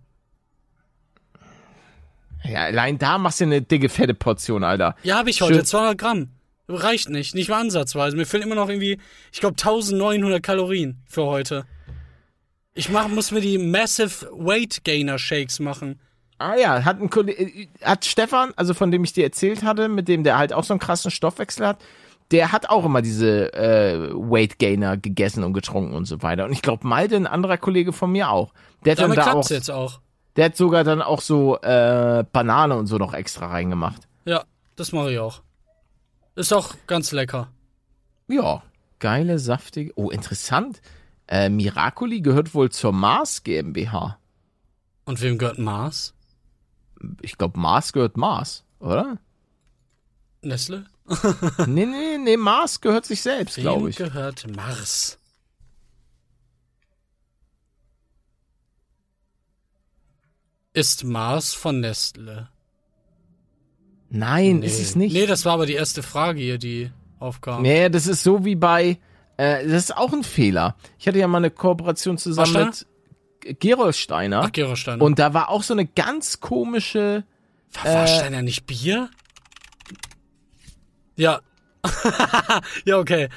Ja, 2.43 2.65
allein 2.65 2.97
da 2.97 3.17
machst 3.17 3.39
du 3.39 3.45
eine 3.45 3.61
dicke, 3.61 3.89
fette 3.89 4.13
Portion, 4.13 4.63
Alter. 4.63 4.95
Ja, 5.03 5.17
habe 5.17 5.29
ich 5.29 5.41
heute. 5.41 5.55
Schön. 5.55 5.65
200 5.65 5.97
Gramm. 5.97 6.29
Reicht 6.67 7.09
nicht. 7.09 7.35
Nicht 7.35 7.49
mal 7.49 7.61
ansatzweise. 7.61 8.15
Mir 8.15 8.25
fehlen 8.25 8.43
immer 8.43 8.55
noch 8.55 8.69
irgendwie, 8.69 8.99
ich 9.31 9.39
glaube, 9.39 9.55
1900 9.57 10.41
Kalorien 10.41 11.01
für 11.05 11.25
heute. 11.25 11.65
Ich 12.73 12.89
mach, 12.89 13.07
muss 13.09 13.31
mir 13.31 13.41
die 13.41 13.57
Massive 13.57 14.27
Weight 14.31 14.83
Gainer 14.83 15.19
Shakes 15.19 15.59
machen. 15.59 15.99
Ah 16.37 16.55
ja, 16.55 16.83
hat 16.85 16.99
ein 16.99 17.09
Kollege, 17.09 17.43
äh, 17.43 17.67
hat 17.83 18.05
Stefan, 18.05 18.51
also 18.55 18.73
von 18.73 18.89
dem 18.89 19.03
ich 19.03 19.13
dir 19.13 19.25
erzählt 19.25 19.63
hatte, 19.63 19.89
mit 19.89 20.07
dem 20.07 20.23
der 20.23 20.37
halt 20.37 20.53
auch 20.53 20.63
so 20.63 20.73
einen 20.73 20.79
krassen 20.79 21.11
Stoffwechsel 21.11 21.67
hat, 21.67 21.83
der 22.31 22.51
hat 22.51 22.69
auch 22.69 22.85
immer 22.85 23.01
diese 23.01 23.53
äh, 23.53 24.09
Weight 24.13 24.57
Gainer 24.57 24.97
gegessen 24.97 25.43
und 25.43 25.53
getrunken 25.53 25.93
und 25.93 26.05
so 26.05 26.21
weiter. 26.23 26.45
Und 26.45 26.53
ich 26.53 26.61
glaube, 26.61 26.87
Malte, 26.87 27.17
ein 27.17 27.27
anderer 27.27 27.57
Kollege 27.57 27.93
von 27.93 28.11
mir 28.11 28.31
auch. 28.31 28.53
Der 28.85 28.93
hat 28.93 28.99
dann 28.99 29.11
Damit 29.11 29.17
da 29.19 29.31
klappt's 29.31 29.47
auch, 29.47 29.51
jetzt 29.51 29.69
auch. 29.69 29.99
Der 30.35 30.45
hat 30.45 30.57
sogar 30.57 30.83
dann 30.83 31.01
auch 31.01 31.21
so 31.21 31.57
äh, 31.61 32.23
Banane 32.31 32.75
und 32.75 32.87
so 32.87 32.97
noch 32.97 33.13
extra 33.13 33.47
reingemacht. 33.47 34.07
Ja, 34.25 34.43
das 34.75 34.91
mache 34.91 35.11
ich 35.13 35.19
auch. 35.19 35.41
Ist 36.35 36.53
auch 36.53 36.75
ganz 36.87 37.11
lecker. 37.11 37.49
Ja, 38.27 38.63
geile, 38.99 39.39
saftige. 39.39 39.91
Oh, 39.95 40.09
interessant. 40.09 40.81
Äh, 41.27 41.49
Miracoli 41.49 42.21
gehört 42.21 42.53
wohl 42.53 42.69
zur 42.71 42.93
Mars 42.93 43.43
GmbH. 43.43 44.17
Und 45.05 45.21
wem 45.21 45.37
gehört 45.37 45.59
Mars? 45.59 46.13
Ich 47.21 47.37
glaube, 47.37 47.59
Mars 47.59 47.93
gehört 47.93 48.15
Mars, 48.15 48.63
oder? 48.79 49.17
Nestle? 50.41 50.85
nee, 51.67 51.85
nee, 51.85 52.17
nee, 52.17 52.37
Mars 52.37 52.79
gehört 52.79 53.05
sich 53.05 53.21
selbst, 53.21 53.57
Wem 53.57 53.63
glaube 53.63 53.89
ich. 53.89 53.95
gehört 53.97 54.47
Mars? 54.55 55.17
Ist 60.73 61.03
Mars 61.03 61.53
von 61.53 61.79
Nestle? 61.81 62.49
Nein, 64.09 64.61
ist 64.63 64.79
es 64.79 64.95
nicht. 64.95 65.13
Nee, 65.13 65.25
das 65.25 65.45
war 65.45 65.53
aber 65.53 65.65
die 65.65 65.73
erste 65.73 66.03
Frage 66.03 66.39
hier, 66.41 66.57
die 66.57 66.91
aufkam. 67.19 67.61
Nee, 67.61 67.89
das 67.89 68.07
ist 68.07 68.23
so 68.23 68.43
wie 68.45 68.55
bei, 68.55 68.97
äh, 69.37 69.63
das 69.65 69.83
ist 69.85 69.97
auch 69.97 70.11
ein 70.11 70.23
Fehler. 70.23 70.75
Ich 70.99 71.07
hatte 71.07 71.19
ja 71.19 71.27
mal 71.27 71.37
eine 71.37 71.49
Kooperation 71.51 72.17
zusammen 72.17 72.53
Warsteiner? 72.53 72.87
mit 73.45 73.59
Gerolsteiner. 73.59 74.41
Ach, 74.45 74.51
Gerolsteiner. 74.51 75.03
Und 75.03 75.17
da 75.19 75.33
war 75.33 75.49
auch 75.49 75.63
so 75.63 75.73
eine 75.73 75.85
ganz 75.85 76.39
komische, 76.39 77.23
War 77.73 77.93
Warsteiner 77.93 78.41
nicht 78.41 78.65
Bier? 78.65 79.09
Ja. 81.15 81.41
ja, 82.85 82.97
okay. 82.97 83.29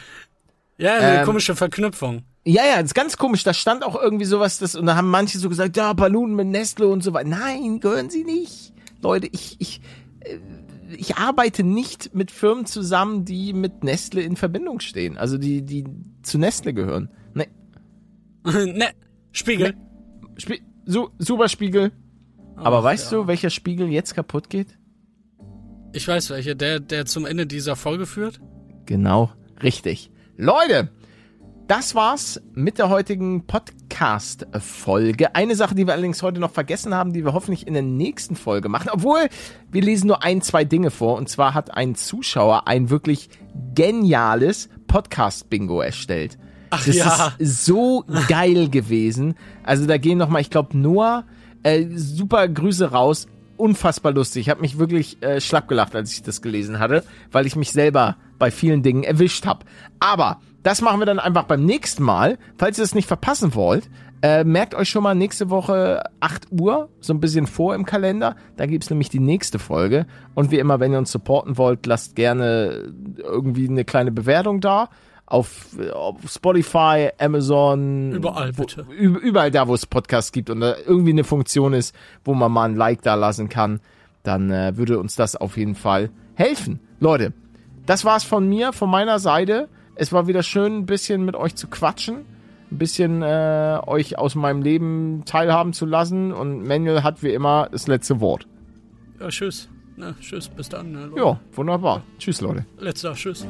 Ja, 0.77 0.95
eine 0.95 1.21
Ähm, 1.21 1.25
komische 1.25 1.55
Verknüpfung. 1.57 2.25
Ja, 2.45 2.65
ja, 2.67 2.77
das 2.77 2.87
ist 2.91 2.95
ganz 2.95 3.17
komisch. 3.17 3.43
Da 3.43 3.55
stand 3.55 3.85
auch 3.85 4.01
irgendwie 4.01 4.27
sowas, 4.27 4.59
das, 4.59 4.75
und 4.75 4.87
da 4.87 4.97
haben 4.97 5.09
manche 5.09 5.39
so 5.39 5.49
gesagt, 5.49 5.77
ja, 5.77 5.93
Ballonen 5.93 6.37
mit 6.37 6.49
Nestle 6.49 6.89
und 6.89 7.03
so 7.03 7.13
weiter. 7.15 7.29
Nein, 7.29 7.81
gehören 7.81 8.11
sie 8.11 8.25
nicht. 8.25 8.73
Leute, 9.03 9.29
ich, 9.33 9.57
ich, 9.59 9.81
äh, 10.21 10.39
ich 10.97 11.17
arbeite 11.17 11.63
nicht 11.65 12.15
mit 12.15 12.31
Firmen 12.31 12.67
zusammen, 12.67 13.25
die 13.25 13.53
mit 13.53 13.83
Nestle 13.83 14.23
in 14.23 14.37
Verbindung 14.37 14.81
stehen. 14.81 15.17
Also 15.17 15.39
die, 15.39 15.63
die 15.63 15.85
zu 16.23 16.39
Nestle 16.39 16.75
gehören. 16.75 17.11
Nee, 17.33 17.49
ne, 18.45 18.91
Spiegel. 19.33 19.75
Spie 20.37 20.63
su 20.85 21.09
super 21.19 21.49
Spiegel. 21.49 21.93
Aber 22.57 22.79
Ach, 22.79 22.85
weißt 22.85 23.13
ja. 23.13 23.19
du, 23.19 23.27
welcher 23.27 23.51
Spiegel 23.51 23.89
jetzt 23.89 24.15
kaputt 24.15 24.51
geht? 24.51 24.79
Ich 25.93 26.07
weiß 26.07 26.31
welche, 26.31 26.55
der, 26.55 26.81
der 26.81 27.07
zum 27.07 27.25
Ende 27.25 27.47
dieser 27.47 27.77
Folge 27.77 28.07
führt. 28.07 28.41
Genau, 28.87 29.33
richtig. 29.63 30.11
Leute, 30.37 30.91
das 31.67 31.95
war's 31.95 32.43
mit 32.53 32.79
der 32.79 32.91
heutigen 32.91 33.47
Podcast-Folge. 33.47 35.35
Eine 35.35 35.57
Sache, 35.57 35.75
die 35.75 35.87
wir 35.87 35.95
allerdings 35.95 36.23
heute 36.23 36.39
noch 36.39 36.51
vergessen 36.51 36.95
haben, 36.95 37.15
die 37.15 37.25
wir 37.25 37.33
hoffentlich 37.33 37.67
in 37.67 37.73
der 37.73 37.83
nächsten 37.83 38.37
Folge 38.37 38.69
machen. 38.69 38.91
Obwohl, 38.93 39.29
wir 39.71 39.81
lesen 39.83 40.09
nur 40.09 40.23
ein, 40.23 40.43
zwei 40.43 40.65
Dinge 40.65 40.91
vor. 40.91 41.17
Und 41.17 41.31
zwar 41.31 41.55
hat 41.55 41.75
ein 41.75 41.95
Zuschauer 41.95 42.69
ein 42.69 42.91
wirklich 42.91 43.31
geniales 43.75 44.69
Podcast-Bingo 44.89 45.81
erstellt. 45.81 46.37
Ach 46.71 46.85
das 46.85 46.97
ja. 46.97 47.33
ist 47.39 47.65
so 47.65 48.05
geil 48.29 48.69
gewesen. 48.69 49.35
Also 49.63 49.87
da 49.87 49.97
gehen 49.97 50.19
nochmal, 50.19 50.43
ich 50.43 50.51
glaube, 50.51 50.77
Noah, 50.77 51.25
äh, 51.63 51.87
super 51.95 52.47
Grüße 52.47 52.91
raus. 52.91 53.27
Unfassbar 53.57 54.13
lustig. 54.13 54.43
Ich 54.43 54.51
habe 54.51 54.61
mich 54.61 54.79
wirklich 54.79 55.23
äh, 55.23 55.41
schlapp 55.41 55.69
gelacht, 55.69 55.95
als 55.95 56.13
ich 56.13 56.23
das 56.23 56.43
gelesen 56.43 56.79
hatte, 56.79 57.05
weil 57.33 57.47
ich 57.47 57.57
mich 57.57 57.71
selber 57.71 58.17
bei 58.39 58.51
vielen 58.51 58.83
Dingen 58.83 59.05
erwischt 59.05 59.47
habe. 59.47 59.65
Aber 60.01 60.41
das 60.65 60.83
machen 60.83 60.99
wir 60.99 61.07
dann 61.07 61.21
einfach 61.21 61.45
beim 61.45 61.65
nächsten 61.65 62.03
Mal. 62.03 62.39
Falls 62.59 62.79
ihr 62.79 62.83
das 62.85 62.95
nicht 62.97 63.07
verpassen 63.07 63.55
wollt, 63.55 63.89
äh, 64.23 64.43
merkt 64.45 64.75
euch 64.75 64.89
schon 64.89 65.03
mal 65.03 65.15
nächste 65.15 65.51
Woche 65.51 66.03
8 66.21 66.47
Uhr, 66.51 66.89
so 67.01 67.13
ein 67.13 67.21
bisschen 67.21 67.47
vor 67.47 67.75
im 67.75 67.85
Kalender. 67.85 68.35
Da 68.57 68.65
gibt's 68.67 68.89
nämlich 68.91 69.11
die 69.11 69.21
nächste 69.21 69.59
Folge. 69.59 70.07
Und 70.35 70.51
wie 70.51 70.59
immer, 70.59 70.81
wenn 70.81 70.93
ihr 70.93 70.99
uns 70.99 71.13
supporten 71.13 71.59
wollt, 71.59 71.85
lasst 71.87 72.17
gerne 72.17 72.93
irgendwie 73.19 73.69
eine 73.69 73.85
kleine 73.85 74.11
Bewertung 74.11 74.61
da. 74.61 74.89
Auf, 75.27 75.69
auf 75.95 76.17
Spotify, 76.29 77.09
Amazon. 77.19 78.13
Überall, 78.13 78.57
wo, 78.57 78.63
bitte. 78.63 78.83
üb- 78.91 79.19
Überall 79.19 79.51
da, 79.51 79.69
wo 79.69 79.75
es 79.75 79.87
Podcasts 79.87 80.33
gibt 80.33 80.51
und 80.51 80.61
da 80.61 80.75
irgendwie 80.87 81.11
eine 81.13 81.25
Funktion 81.25 81.73
ist, 81.73 81.95
wo 82.25 82.35
man 82.35 82.53
mal 82.53 82.65
ein 82.65 82.77
Like 82.77 83.03
da 83.03 83.15
lassen 83.15 83.49
kann, 83.49 83.81
dann 84.23 84.51
äh, 84.51 84.77
würde 84.77 84.99
uns 84.99 85.17
das 85.17 85.35
auf 85.37 85.57
jeden 85.57 85.75
Fall 85.75 86.11
helfen. 86.35 86.79
Leute, 87.01 87.33
das 87.87 88.05
war's 88.05 88.25
von 88.25 88.49
mir, 88.49 88.73
von 88.73 88.91
meiner 88.91 89.19
Seite. 89.19 89.69
Es 89.97 90.13
war 90.13 90.27
wieder 90.27 90.43
schön, 90.43 90.79
ein 90.79 90.87
bisschen 90.87 91.25
mit 91.25 91.37
euch 91.37 91.55
zu 91.55 91.69
quatschen, 91.69 92.25
ein 92.71 92.79
bisschen 92.79 93.23
äh, 93.23 93.79
euch 93.87 94.19
aus 94.19 94.35
meinem 94.35 94.63
Leben 94.63 95.23
teilhaben 95.25 95.73
zu 95.73 95.87
lassen 95.87 96.33
und 96.33 96.67
Manuel 96.67 97.03
hat 97.03 97.23
wie 97.23 97.33
immer 97.33 97.69
das 97.71 97.87
letzte 97.87 98.21
Wort. 98.21 98.47
Ja, 99.21 99.29
tschüss. 99.29 99.69
Na, 99.97 100.15
tschüss, 100.21 100.49
bis 100.49 100.69
dann. 100.69 100.93
Ne. 100.93 101.11
Ja, 101.17 101.39
wunderbar. 101.53 102.03
Tschüss, 102.19 102.41
Leute. 102.41 102.67
Letzter, 102.79 103.15
tschüss. 103.15 103.47